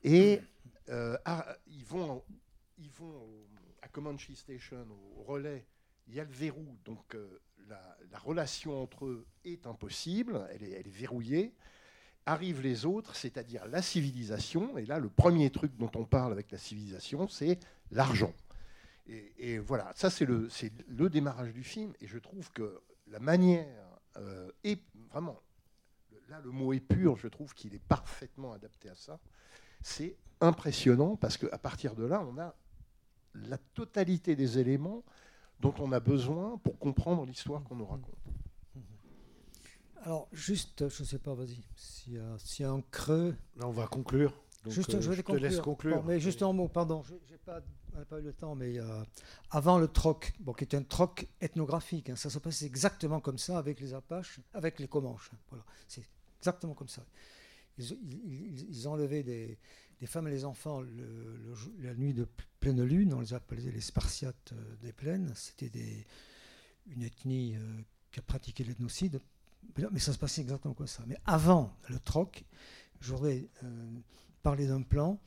Et 0.04 0.42
euh, 0.90 1.18
à- 1.26 1.56
ils 1.68 1.84
vont, 1.86 2.24
ils 2.78 2.92
vont 2.92 3.06
au- 3.24 3.48
à 3.82 3.88
Comanche 3.88 4.32
Station, 4.34 4.86
au 5.18 5.24
relais, 5.24 5.66
il 6.08 6.16
y 6.16 6.20
a 6.20 6.24
le 6.24 6.32
verrou, 6.32 6.78
donc 6.86 7.16
euh, 7.16 7.40
la, 7.68 7.98
la 8.12 8.20
relation 8.20 8.82
entre 8.82 9.06
eux 9.06 9.26
est 9.46 9.66
impossible, 9.68 10.46
elle 10.52 10.64
est, 10.64 10.72
elle 10.72 10.88
est 10.88 10.90
verrouillée. 10.90 11.54
Arrivent 12.26 12.62
les 12.62 12.86
autres, 12.86 13.16
c'est-à-dire 13.16 13.66
la 13.68 13.82
civilisation, 13.82 14.78
et 14.78 14.86
là, 14.86 15.00
le 15.00 15.10
premier 15.10 15.50
truc 15.50 15.74
dont 15.78 15.92
on 15.96 16.04
parle 16.04 16.34
avec 16.34 16.52
la 16.52 16.58
civilisation, 16.58 17.28
c'est 17.30 17.58
l'argent. 17.92 18.34
Et, 19.08 19.34
et 19.38 19.58
voilà, 19.60 19.94
ça 19.96 20.10
c'est 20.10 20.26
le, 20.26 20.50
c'est 20.50 20.74
le 20.90 21.10
démarrage 21.10 21.54
du 21.54 21.64
film, 21.64 21.94
et 22.02 22.08
je 22.08 22.18
trouve 22.18 22.52
que 22.52 22.82
la 23.10 23.20
manière 23.20 24.00
euh, 24.18 24.52
est 24.64 24.82
vraiment, 25.10 25.40
là 26.30 26.40
le 26.44 26.52
mot 26.52 26.74
est 26.74 26.80
pur, 26.80 27.18
je 27.18 27.28
trouve 27.28 27.54
qu'il 27.54 27.74
est 27.76 27.84
parfaitement 27.88 28.54
adapté 28.54 28.90
à 28.90 28.96
ça. 28.96 29.20
C'est 29.82 30.18
impressionnant 30.42 31.16
parce 31.16 31.38
qu'à 31.38 31.58
partir 31.58 31.96
de 31.96 32.06
là, 32.06 32.26
on 32.28 32.38
a 32.38 32.56
la 33.36 33.58
totalité 33.58 34.36
des 34.36 34.60
éléments 34.60 35.04
dont 35.60 35.74
on 35.80 35.92
a 35.92 36.00
besoin 36.00 36.58
pour 36.60 36.78
comprendre 36.78 37.26
l'histoire 37.26 37.64
qu'on 37.64 37.76
nous 37.76 37.86
raconte. 37.86 38.16
Alors, 40.04 40.28
juste, 40.32 40.88
je 40.88 41.04
ne 41.04 41.08
sais 41.08 41.20
pas, 41.20 41.34
vas-y, 41.34 41.60
s'il 41.76 42.14
y, 42.14 42.18
a- 42.18 42.38
s'il 42.38 42.64
y 42.64 42.68
a 42.68 42.72
un 42.72 42.82
creux. 42.92 43.36
Là, 43.58 43.68
on 43.68 43.72
va 43.72 43.88
conclure. 43.88 44.32
Donc, 44.64 44.74
juste, 44.74 44.94
euh, 44.94 45.02
je, 45.02 45.12
vais 45.12 45.24
te 45.24 45.32
laisse 45.34 45.60
conclure. 45.60 45.98
Bon, 45.98 46.04
mais 46.04 46.20
juste 46.20 46.42
un 46.44 46.54
mot, 46.54 46.68
pardon, 46.68 47.02
j'ai 47.04 47.20
j'ai 47.28 47.38
pas, 47.38 47.62
on 47.98 48.02
n'a 48.02 48.06
pas 48.06 48.20
eu 48.20 48.24
le 48.24 48.34
temps, 48.34 48.54
mais 48.54 48.78
euh, 48.80 49.04
avant 49.50 49.80
le 49.80 49.88
troc, 49.88 50.34
qui 50.58 50.64
est 50.64 50.76
un 50.76 50.84
troc 50.84 51.28
ethnographique, 51.42 52.12
hein, 52.12 52.16
ça 52.16 52.30
se 52.30 52.38
passait 52.38 52.68
exactement 52.68 53.20
comme 53.20 53.40
ça 53.40 53.58
avec 53.58 53.80
les 53.80 53.96
Apaches, 53.96 54.40
avec 54.54 54.78
les 54.80 54.88
Comanches. 54.88 55.32
hein, 55.34 55.38
voilà, 55.50 55.66
c'est 55.88 56.04
exactement 56.40 56.76
comme 56.76 56.88
ça. 56.90 57.04
Ils, 57.80 58.88
enlevaient 58.88 59.24
des, 59.24 59.58
des 60.00 60.06
femmes 60.06 60.28
et 60.28 60.32
les 60.32 60.46
enfants 60.46 60.84
la 61.80 61.94
nuit 61.96 62.14
de 62.14 62.28
pleine 62.60 62.84
lune, 62.84 63.14
on 63.16 63.20
les 63.20 63.34
appelait 63.34 63.72
les 63.72 63.82
Spartiates 63.82 64.54
euh, 64.54 64.76
des 64.82 64.94
plaines. 64.94 65.32
C'était 65.36 65.70
des- 65.70 66.06
une 66.88 67.02
ethnie 67.04 67.56
euh, 67.56 67.82
qui 68.12 68.20
a 68.20 68.24
pratiqué 68.24 68.64
l'ethnocide. 68.64 69.20
Mais 69.92 70.00
ça 70.00 70.14
se 70.14 70.18
passait 70.18 70.42
exactement 70.42 70.74
comme 70.74 70.88
ça. 70.88 71.04
Mais 71.08 71.18
avant 71.26 71.76
le 71.90 72.00
troc, 72.00 72.46
euh, 73.12 73.42
parler 74.44 74.68
d'un 74.68 74.82
plan. 74.84 75.20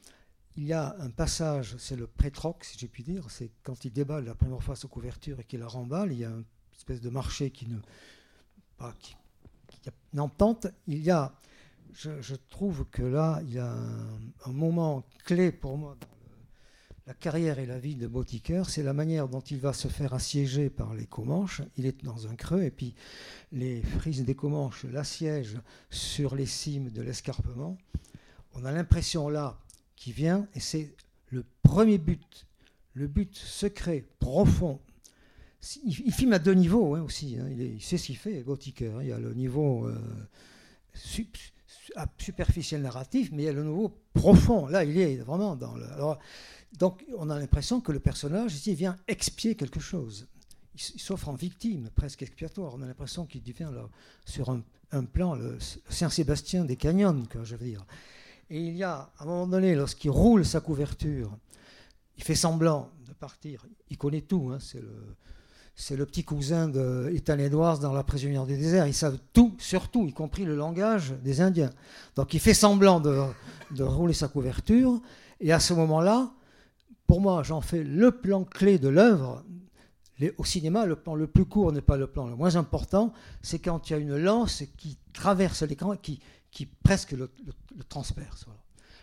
Il 0.57 0.65
y 0.65 0.73
a 0.73 0.97
un 0.99 1.11
passage, 1.11 1.77
c'est 1.79 1.97
le 1.97 2.07
pré-troc, 2.07 2.65
si 2.65 2.79
j'ai 2.79 2.89
pu 2.89 3.03
dire. 3.03 3.31
C'est 3.31 3.51
quand 3.63 3.85
il 3.85 3.93
déballe 3.93 4.25
la 4.25 4.35
première 4.35 4.63
fois 4.63 4.77
sa 4.77 4.89
couverture 4.89 5.39
et 5.41 5.45
qu'il 5.45 5.61
la 5.61 5.69
remballe. 5.69 6.13
Il 6.13 6.19
y 6.19 6.25
a 6.25 6.31
une 6.31 6.45
espèce 6.77 7.01
de 7.01 7.11
marché 7.11 7.51
qui 7.51 7.67
ne. 7.67 7.79
Pas, 8.77 8.95
qui, 8.99 9.15
qui 9.69 9.89
a 9.89 9.93
une 10.13 10.21
entente. 10.21 10.67
Il 10.87 10.99
y 10.99 11.11
a. 11.11 11.33
Je, 11.93 12.35
trouve 12.51 12.85
que 12.91 13.03
là, 13.03 13.41
il 13.43 13.55
y 13.55 13.59
a 13.59 13.75
un, 14.45 14.53
moment 14.53 15.05
clé 15.25 15.51
pour 15.51 15.77
moi 15.77 15.97
dans 16.01 16.07
la 17.09 17.15
carrière 17.15 17.59
et 17.59 17.67
la 17.67 17.81
vie 17.81 17.97
de 17.97 18.07
Bautiqueur, 18.07 18.71
c'est 18.71 18.85
la 18.85 18.93
manière 18.93 19.29
dont 19.29 19.41
il 19.41 19.59
va 19.59 19.73
se 19.73 19.89
faire 19.89 20.15
assiéger 20.15 20.71
par 20.71 20.95
les 20.95 21.07
Comanches. 21.07 21.63
Il 21.77 21.87
est 21.87 22.05
dans 22.05 22.29
un 22.29 22.37
creux 22.37 22.63
et 22.63 22.71
puis 22.71 22.95
les 23.51 23.83
frises 23.83 24.25
des 24.25 24.37
Comanches 24.37 24.85
l'assiègent 24.85 25.59
sur 25.91 26.37
les 26.37 26.47
cimes 26.47 26.91
de 26.91 27.03
l'escarpement. 27.03 27.77
On 28.55 28.65
a 28.65 28.71
l'impression 28.71 29.29
là 29.29 29.59
qu'il 30.01 30.15
vient 30.15 30.49
et 30.55 30.61
c'est 30.61 30.93
le 31.29 31.45
premier 31.63 31.99
but, 31.99 32.47
le 32.95 33.07
but 33.07 33.37
secret, 33.37 34.05
profond. 34.19 34.81
Il, 35.85 36.07
il 36.07 36.13
filme 36.13 36.33
à 36.33 36.39
deux 36.39 36.55
niveaux 36.55 36.97
hein, 36.97 37.03
aussi. 37.03 37.37
hein. 37.39 37.47
Il, 37.51 37.81
sait 37.81 37.99
ce 37.99 38.07
qu'il 38.07 38.17
fait, 38.17 38.43
Bautiqueur. 38.43 38.99
hein. 38.99 39.03
Il 39.03 39.09
y 39.11 39.13
a 39.13 39.19
le 39.19 39.35
niveau 39.35 39.87
euh, 39.87 39.95
ah, 41.97 42.07
superficiel 42.19 42.81
narratif, 42.83 43.31
mais 43.33 43.43
il 43.43 43.47
y 43.47 43.49
a 43.49 43.53
le 43.53 43.63
niveau 43.63 43.95
profond. 44.15 44.67
Là, 44.67 44.85
il 44.85 44.97
est 44.99 45.17
vraiment 45.17 45.55
dans 45.55 45.77
le. 45.77 45.87
donc, 46.79 47.05
on 47.19 47.29
a 47.29 47.39
l'impression 47.39 47.81
que 47.81 47.93
le 47.93 48.01
personnage 48.01 48.55
ici 48.55 48.75
vient 48.75 48.97
expier 49.07 49.55
quelque 49.55 49.81
chose. 49.81 50.27
Il, 50.75 51.01
s'offre 51.01 51.29
en 51.29 51.35
victime, 51.35 51.91
presque 51.95 52.23
expiatoire. 52.23 52.75
On 52.75 52.81
a 52.81 52.87
l'impression 52.87 53.27
qu'il 53.27 53.43
devient 53.43 53.71
sur 54.25 54.49
un, 54.49 55.05
plan 55.05 55.35
le, 55.35 55.59
Saint-Sébastien 55.91 56.65
des 56.65 56.77
canyons, 56.77 57.23
je 57.45 57.55
veux 57.55 57.67
dire. 57.67 57.85
Et 58.51 58.61
il 58.61 58.77
y 58.77 58.83
a, 58.83 59.11
à 59.17 59.23
un 59.23 59.27
moment 59.27 59.47
donné, 59.47 59.77
lorsqu'il 59.77 60.11
roule 60.11 60.45
sa 60.45 60.61
couverture, 60.61 61.37
il 62.17 62.25
fait 62.25 62.35
semblant 62.35 62.91
de 63.07 63.13
partir. 63.13 63.65
Il 63.91 63.97
connaît 63.97 64.23
tout. 64.23 64.51
hein, 64.53 64.59
c'est 64.61 64.81
le, 64.81 65.17
c'est 65.77 65.95
le 65.95 66.05
petit 66.05 66.25
cousin 66.25 66.69
de 66.69 67.13
Edwards 67.15 67.79
dans 67.79 67.93
La 67.93 68.03
prisonnière 68.03 68.47
des 68.47 68.57
déserts. 68.57 68.89
Ils 68.89 68.95
savent 68.95 69.19
tout, 69.33 69.55
surtout, 69.59 70.05
y 70.07 70.13
compris 70.13 70.45
le 70.45 70.57
langage 70.57 71.13
des 71.23 71.41
Indiens. 71.41 71.71
Donc 72.17 72.35
il 72.35 72.41
fait 72.41 72.53
semblant 72.55 72.99
de, 72.99 73.23
de 73.71 73.85
rouler 73.85 74.15
sa 74.15 74.27
couverture. 74.27 75.01
Et 75.39 75.53
à 75.53 75.61
ce 75.61 75.73
moment-là, 75.73 76.33
pour 77.07 77.21
moi, 77.21 77.45
j'en 77.45 77.61
fais 77.61 77.85
le 77.85 78.11
plan 78.11 78.43
clé 78.45 78.79
de 78.79 78.89
l'œuvre. 78.89 79.45
Au 80.37 80.45
cinéma, 80.45 80.85
le 80.85 80.97
plan 80.97 81.15
le 81.15 81.29
plus 81.29 81.47
court 81.47 81.73
n'est 81.73 81.81
pas 81.81 81.97
le 81.97 82.09
plan 82.09 82.27
le 82.27 82.35
moins 82.35 82.57
important. 82.57 83.13
C'est 83.43 83.61
quand 83.61 83.89
il 83.89 83.93
y 83.93 83.97
a 83.97 83.99
une 83.99 84.17
lance 84.17 84.65
qui 84.77 84.99
traverse 85.15 85.63
l'écran, 85.63 85.97
qui, 85.97 86.21
qui 86.51 86.67
presque 86.67 87.13
le, 87.13 87.31
le- 87.47 87.85
transperce. 87.85 88.47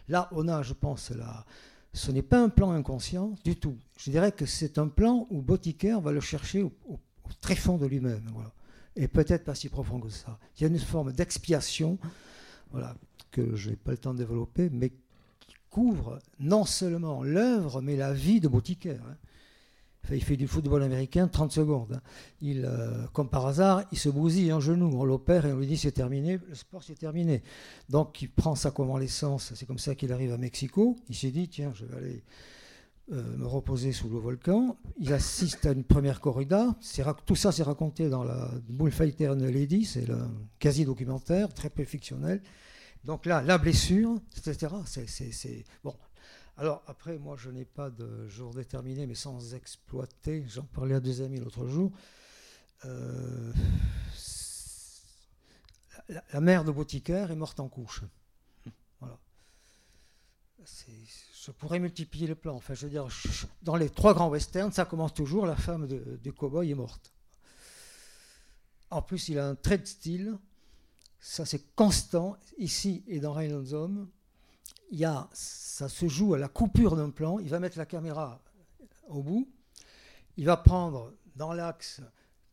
Là, 0.10 0.30
on 0.32 0.48
a, 0.48 0.62
je 0.64 0.74
pense, 0.74 1.12
la, 1.12 1.46
ce 1.94 2.12
n'est 2.12 2.22
pas 2.22 2.40
un 2.42 2.50
plan 2.50 2.72
inconscient 2.72 3.36
du 3.44 3.56
tout. 3.56 3.78
Je 3.98 4.12
dirais 4.12 4.32
que 4.32 4.46
c'est 4.46 4.78
un 4.78 4.88
plan 4.88 5.28
où 5.30 5.42
Botiker 5.42 6.00
va 6.02 6.12
le 6.12 6.20
chercher 6.22 6.62
au, 6.64 6.72
au- 6.88 6.94
au 6.94 7.30
tréfonds 7.42 7.78
de 7.78 7.86
lui-même. 7.86 8.30
Et 8.96 9.08
peut-être 9.08 9.44
pas 9.44 9.56
si 9.56 9.70
profond 9.70 10.00
que 10.00 10.10
ça. 10.10 10.40
Il 10.58 10.64
y 10.64 10.66
a 10.66 10.70
une 10.70 10.80
forme 10.80 11.12
d'expiation 11.12 11.98
voilà, 12.72 12.96
que 13.32 13.56
je 13.56 13.70
n'ai 13.70 13.76
pas 13.76 13.92
le 13.92 13.98
temps 13.98 14.14
de 14.14 14.20
développer, 14.20 14.70
mais 14.70 14.90
qui 15.40 15.54
couvre 15.70 16.20
non 16.40 16.66
seulement 16.66 17.24
l'œuvre, 17.24 17.82
mais 17.82 17.96
la 17.96 18.14
vie 18.14 18.40
de 18.40 18.48
Botiker. 18.48 18.98
hein. 18.98 19.18
Il 20.16 20.24
fait 20.24 20.38
du 20.38 20.48
football 20.48 20.84
américain 20.84 21.28
30 21.28 21.52
secondes. 21.52 21.94
hein. 21.96 22.02
Il, 22.42 22.66
euh, 22.66 23.06
comme 23.14 23.30
par 23.30 23.46
hasard, 23.46 23.84
il 23.92 23.98
se 23.98 24.10
bousille 24.10 24.52
un 24.52 24.60
genou. 24.60 24.92
On 25.00 25.04
l'opère 25.04 25.46
et 25.46 25.54
on 25.54 25.58
lui 25.60 25.68
dit 25.68 25.78
c'est 25.78 25.92
terminé, 25.92 26.40
le 26.48 26.56
sport 26.56 26.84
c'est 26.84 26.96
terminé. 26.96 27.44
Donc 27.90 28.22
il 28.22 28.30
prend 28.32 28.56
sa 28.56 28.72
convalescence. 28.72 29.54
C'est 29.56 29.66
comme 29.66 29.80
ça 29.80 29.96
qu'il 29.96 30.12
arrive 30.14 30.32
à 30.34 30.38
Mexico. 30.38 30.96
Il 31.10 31.16
s'est 31.16 31.32
dit 31.32 31.48
tiens, 31.50 31.72
je 31.76 31.86
vais 31.86 31.98
aller 31.98 32.24
euh, 33.14 33.38
me 33.38 33.46
reposer 33.46 33.92
sous 33.94 34.10
le 34.10 34.18
volcan. 34.18 34.78
Il 35.00 35.14
assiste 35.14 35.66
à 35.66 35.72
une 35.72 35.84
première 35.84 36.20
corrida. 36.22 36.76
Tout 37.26 37.36
ça, 37.36 37.52
c'est 37.52 37.64
raconté 37.64 38.10
dans 38.10 38.24
la 38.24 38.52
Bullfighter 38.70 39.30
and 39.30 39.36
Lady. 39.36 39.86
C'est 39.86 40.06
le 40.08 40.18
quasi-documentaire, 40.60 41.54
très 41.54 41.70
peu 41.70 41.84
fictionnel. 41.86 42.42
Donc 43.06 43.26
là, 43.26 43.42
la 43.42 43.58
blessure, 43.58 44.20
etc. 44.38 44.74
C'est- 44.86 45.64
Bon. 45.84 45.94
Alors 46.58 46.84
après, 46.88 47.20
moi, 47.20 47.36
je 47.38 47.52
n'ai 47.52 47.66
pas 47.66 47.92
de 47.92 48.28
jour 48.28 48.54
déterminé, 48.54 49.06
mais 49.06 49.14
sans 49.14 49.54
exploiter. 49.54 50.44
J'en 50.48 50.64
parlais 50.64 50.96
à 50.96 51.00
deux 51.00 51.22
amis 51.22 51.40
l'autre 51.40 51.68
jour. 51.68 51.92
Euh, 52.86 53.54
la, 56.10 56.42
mère 56.42 56.64
de 56.64 56.72
Boutiquaire 56.72 57.30
est 57.30 57.36
morte 57.36 57.60
en 57.60 57.68
couche. 57.68 58.02
Voilà. 59.00 59.20
Je 61.46 61.52
pourrais 61.52 61.80
multiplier 61.80 62.26
les 62.26 62.36
plans. 62.36 62.56
Enfin, 62.56 62.74
je 62.74 62.86
veux 62.86 62.92
dire, 62.92 63.08
dans 63.62 63.76
les 63.76 63.90
trois 63.90 64.16
grands 64.16 64.30
westerns, 64.30 64.72
ça 64.72 64.86
commence 64.86 65.14
toujours, 65.14 65.46
la 65.46 65.56
femme 65.56 65.88
du 65.88 66.32
cow-boy 66.32 66.72
est 66.72 66.76
morte. 66.76 67.14
En 68.90 69.04
plus, 69.04 69.30
il 69.30 69.38
a 69.38 69.48
un 69.48 69.56
trait 69.56 69.78
de 69.78 69.86
style, 69.86 70.38
ça 71.20 71.46
c'est 71.46 71.76
constant, 71.76 72.38
ici 72.58 73.04
et 73.08 73.20
dans 73.20 73.34
Rhineland's 73.34 73.74
Home. 73.74 74.10
Il 74.92 75.00
y 75.00 75.06
a, 75.06 75.30
ça 75.34 75.90
se 75.90 76.08
joue 76.08 76.34
à 76.34 76.40
la 76.40 76.48
coupure 76.48 76.96
d'un 76.96 77.10
plan, 77.10 77.40
il 77.40 77.50
va 77.50 77.60
mettre 77.60 77.78
la 77.78 77.86
caméra 77.86 78.42
au 79.08 79.22
bout, 79.22 79.50
il 80.38 80.46
va 80.46 80.58
prendre 80.58 81.14
dans 81.36 81.54
l'axe 81.54 82.02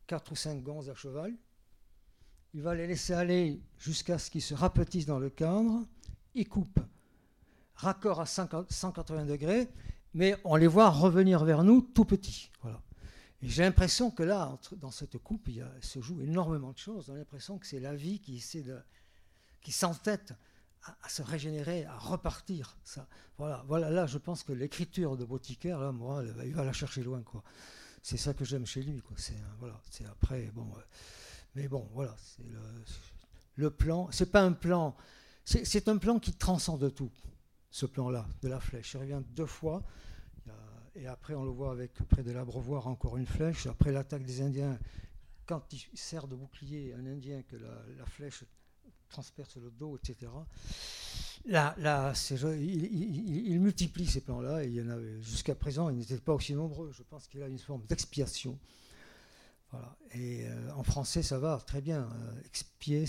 quatre 0.06 0.32
ou 0.32 0.36
cinq 0.36 0.62
gonzes 0.62 0.90
à 0.90 0.94
cheval, 0.94 1.34
il 2.54 2.62
va 2.62 2.74
les 2.74 2.86
laisser 2.86 3.14
aller 3.14 3.60
jusqu'à 3.78 4.18
ce 4.18 4.30
qu'ils 4.30 4.42
se 4.42 4.54
rapetissent 4.54 5.06
dans 5.06 5.18
le 5.18 5.30
cadre, 5.30 5.84
il 6.34 6.48
coupe 6.48 6.80
raccord 7.74 8.20
à 8.20 8.26
50 8.26 8.70
180 8.70 9.26
degrés, 9.26 9.68
mais 10.14 10.36
on 10.44 10.56
les 10.56 10.66
voit 10.66 10.90
revenir 10.90 11.44
vers 11.44 11.64
nous 11.64 11.82
tout 11.82 12.04
petits. 12.04 12.50
Voilà. 12.62 12.80
J'ai 13.42 13.62
l'impression 13.62 14.10
que 14.10 14.22
là, 14.22 14.58
dans 14.76 14.90
cette 14.90 15.18
coupe, 15.18 15.48
il 15.48 15.66
se 15.82 16.00
joue 16.00 16.20
énormément 16.22 16.72
de 16.72 16.78
choses. 16.78 17.10
A 17.10 17.14
l'impression 17.14 17.58
que 17.58 17.66
c'est 17.66 17.80
la 17.80 17.94
vie 17.94 18.20
qui 18.20 18.36
essaie 18.36 18.62
de, 18.62 18.78
qui 19.60 19.72
s'entête 19.72 20.32
à, 21.02 21.08
se 21.08 21.22
régénérer, 21.22 21.84
à 21.84 21.96
repartir. 21.96 22.76
Ça, 22.84 23.06
voilà, 23.38 23.64
voilà, 23.66 23.90
là, 23.90 24.06
je 24.06 24.18
pense 24.18 24.42
que 24.42 24.52
l'écriture 24.52 25.16
de 25.16 25.24
Bauticaire, 25.24 25.78
là, 25.78 25.92
moi, 25.92 26.22
il 26.44 26.54
va 26.54 26.64
la 26.64 26.72
chercher 26.72 27.02
loin, 27.02 27.22
quoi. 27.22 27.42
C'est 28.02 28.18
ça 28.18 28.34
que 28.34 28.44
j'aime 28.44 28.66
chez 28.66 28.82
lui, 28.82 29.00
quoi. 29.00 29.16
C'est 29.18 29.36
un- 29.36 29.56
voilà, 29.58 29.80
après, 30.10 30.50
bon, 30.54 30.70
euh, 30.76 30.80
mais 31.54 31.68
bon, 31.68 31.88
voilà, 31.92 32.14
c'est 32.18 32.46
le, 32.46 32.60
le 33.56 33.70
plan. 33.70 34.08
C'est 34.10 34.30
pas 34.30 34.42
un 34.42 34.52
plan, 34.52 34.94
c'est 35.44 35.88
un 35.88 35.96
plan 35.96 36.18
qui 36.18 36.34
transcende 36.34 36.94
tout. 36.94 37.12
Ce 37.70 37.86
plan-là 37.86 38.26
de 38.42 38.48
la 38.48 38.60
flèche. 38.60 38.94
Il 38.94 38.98
revient 38.98 39.22
deux 39.30 39.46
fois. 39.46 39.82
Et 40.96 41.08
après, 41.08 41.34
on 41.34 41.44
le 41.44 41.50
voit 41.50 41.72
avec 41.72 41.94
près 42.08 42.22
de 42.22 42.30
l'Abrevoir 42.30 42.86
encore 42.86 43.16
une 43.16 43.26
flèche. 43.26 43.66
Après 43.66 43.90
l'attaque 43.90 44.22
des 44.24 44.42
Indiens, 44.42 44.78
quand 45.44 45.72
il 45.72 45.98
sert 45.98 46.28
de 46.28 46.36
bouclier 46.36 46.94
un 46.94 47.04
Indien 47.04 47.42
que 47.42 47.56
la 47.56 48.06
flèche 48.06 48.44
transperce 49.14 49.56
le 49.56 49.70
dos, 49.70 49.96
etc. 49.96 50.30
Là, 51.46 51.74
là 51.78 52.12
il, 52.58 52.84
il- 53.52 53.60
multiplie 53.60 54.06
ces 54.06 54.20
plans-là. 54.20 54.64
Il 54.64 54.74
y 54.74 54.82
en 54.82 54.88
avait 54.88 55.20
jusqu'à 55.22 55.54
présent, 55.54 55.88
ils 55.90 55.98
n'étaient 55.98 56.18
pas 56.18 56.34
aussi 56.34 56.54
nombreux. 56.54 56.90
Je 56.92 57.02
pense 57.02 57.28
qu'il 57.28 57.42
a 57.42 57.48
une 57.48 57.58
forme 57.58 57.84
d'expiation. 57.86 58.58
Voilà. 59.70 59.96
Et 60.14 60.46
euh, 60.46 60.70
en 60.80 60.82
français, 60.82 61.22
ça 61.22 61.38
va 61.38 61.60
très 61.64 61.80
bien. 61.80 62.02
Euh, 62.02 62.40
expier, 62.46 63.04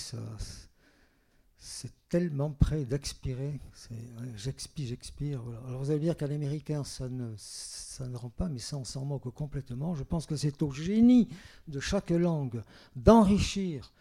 c'est 1.57 1.91
tellement 2.09 2.51
près 2.51 2.85
d'expirer. 2.85 3.59
Ouais, 3.89 4.31
j'expire, 4.35 4.87
j'expire. 4.89 5.41
Alors 5.67 5.79
vous 5.83 5.89
allez 5.91 5.99
dire 6.01 6.15
qu'à 6.17 6.27
l'américain, 6.27 6.83
ça 6.83 7.09
ne, 7.09 7.33
ça 7.37 8.07
ne 8.07 8.15
rend 8.17 8.29
pas, 8.29 8.49
mais 8.49 8.59
ça, 8.59 8.77
on 8.77 8.83
s'en 8.85 9.05
moque 9.05 9.29
complètement. 9.33 9.95
Je 9.95 10.03
pense 10.03 10.25
que 10.27 10.35
c'est 10.35 10.61
au 10.61 10.71
génie 10.71 11.27
de 11.67 11.79
chaque 11.79 12.11
langue 12.11 12.61
d'enrichir 12.95 13.91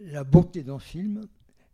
la 0.00 0.24
beauté 0.24 0.62
d'un 0.62 0.78
film, 0.78 1.26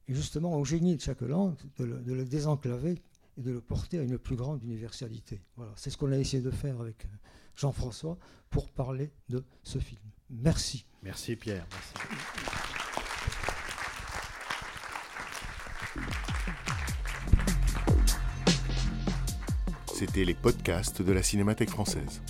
et 0.08 0.14
justement 0.14 0.56
au 0.56 0.64
génie 0.64 0.96
de 0.96 1.00
chaque 1.00 1.20
langue 1.20 1.56
de 1.76 1.84
le, 1.84 1.98
de 2.00 2.12
le 2.12 2.24
désenclaver 2.24 3.02
et 3.36 3.42
de 3.42 3.50
le 3.50 3.60
porter 3.60 3.98
à 3.98 4.02
une 4.02 4.18
plus 4.18 4.36
grande 4.36 4.62
universalité. 4.62 5.40
Voilà, 5.56 5.72
c'est 5.76 5.90
ce 5.90 5.96
qu'on 5.96 6.12
a 6.12 6.18
essayé 6.18 6.42
de 6.42 6.50
faire 6.50 6.80
avec 6.80 7.06
Jean-François 7.54 8.18
pour 8.50 8.70
parler 8.70 9.10
de 9.28 9.44
ce 9.62 9.78
film. 9.78 10.00
Merci. 10.30 10.84
Merci 11.02 11.36
Pierre. 11.36 11.66
Merci. 11.70 11.94
C'était 19.94 20.24
les 20.24 20.34
podcasts 20.34 21.02
de 21.02 21.12
la 21.12 21.24
Cinémathèque 21.24 21.70
française. 21.70 22.22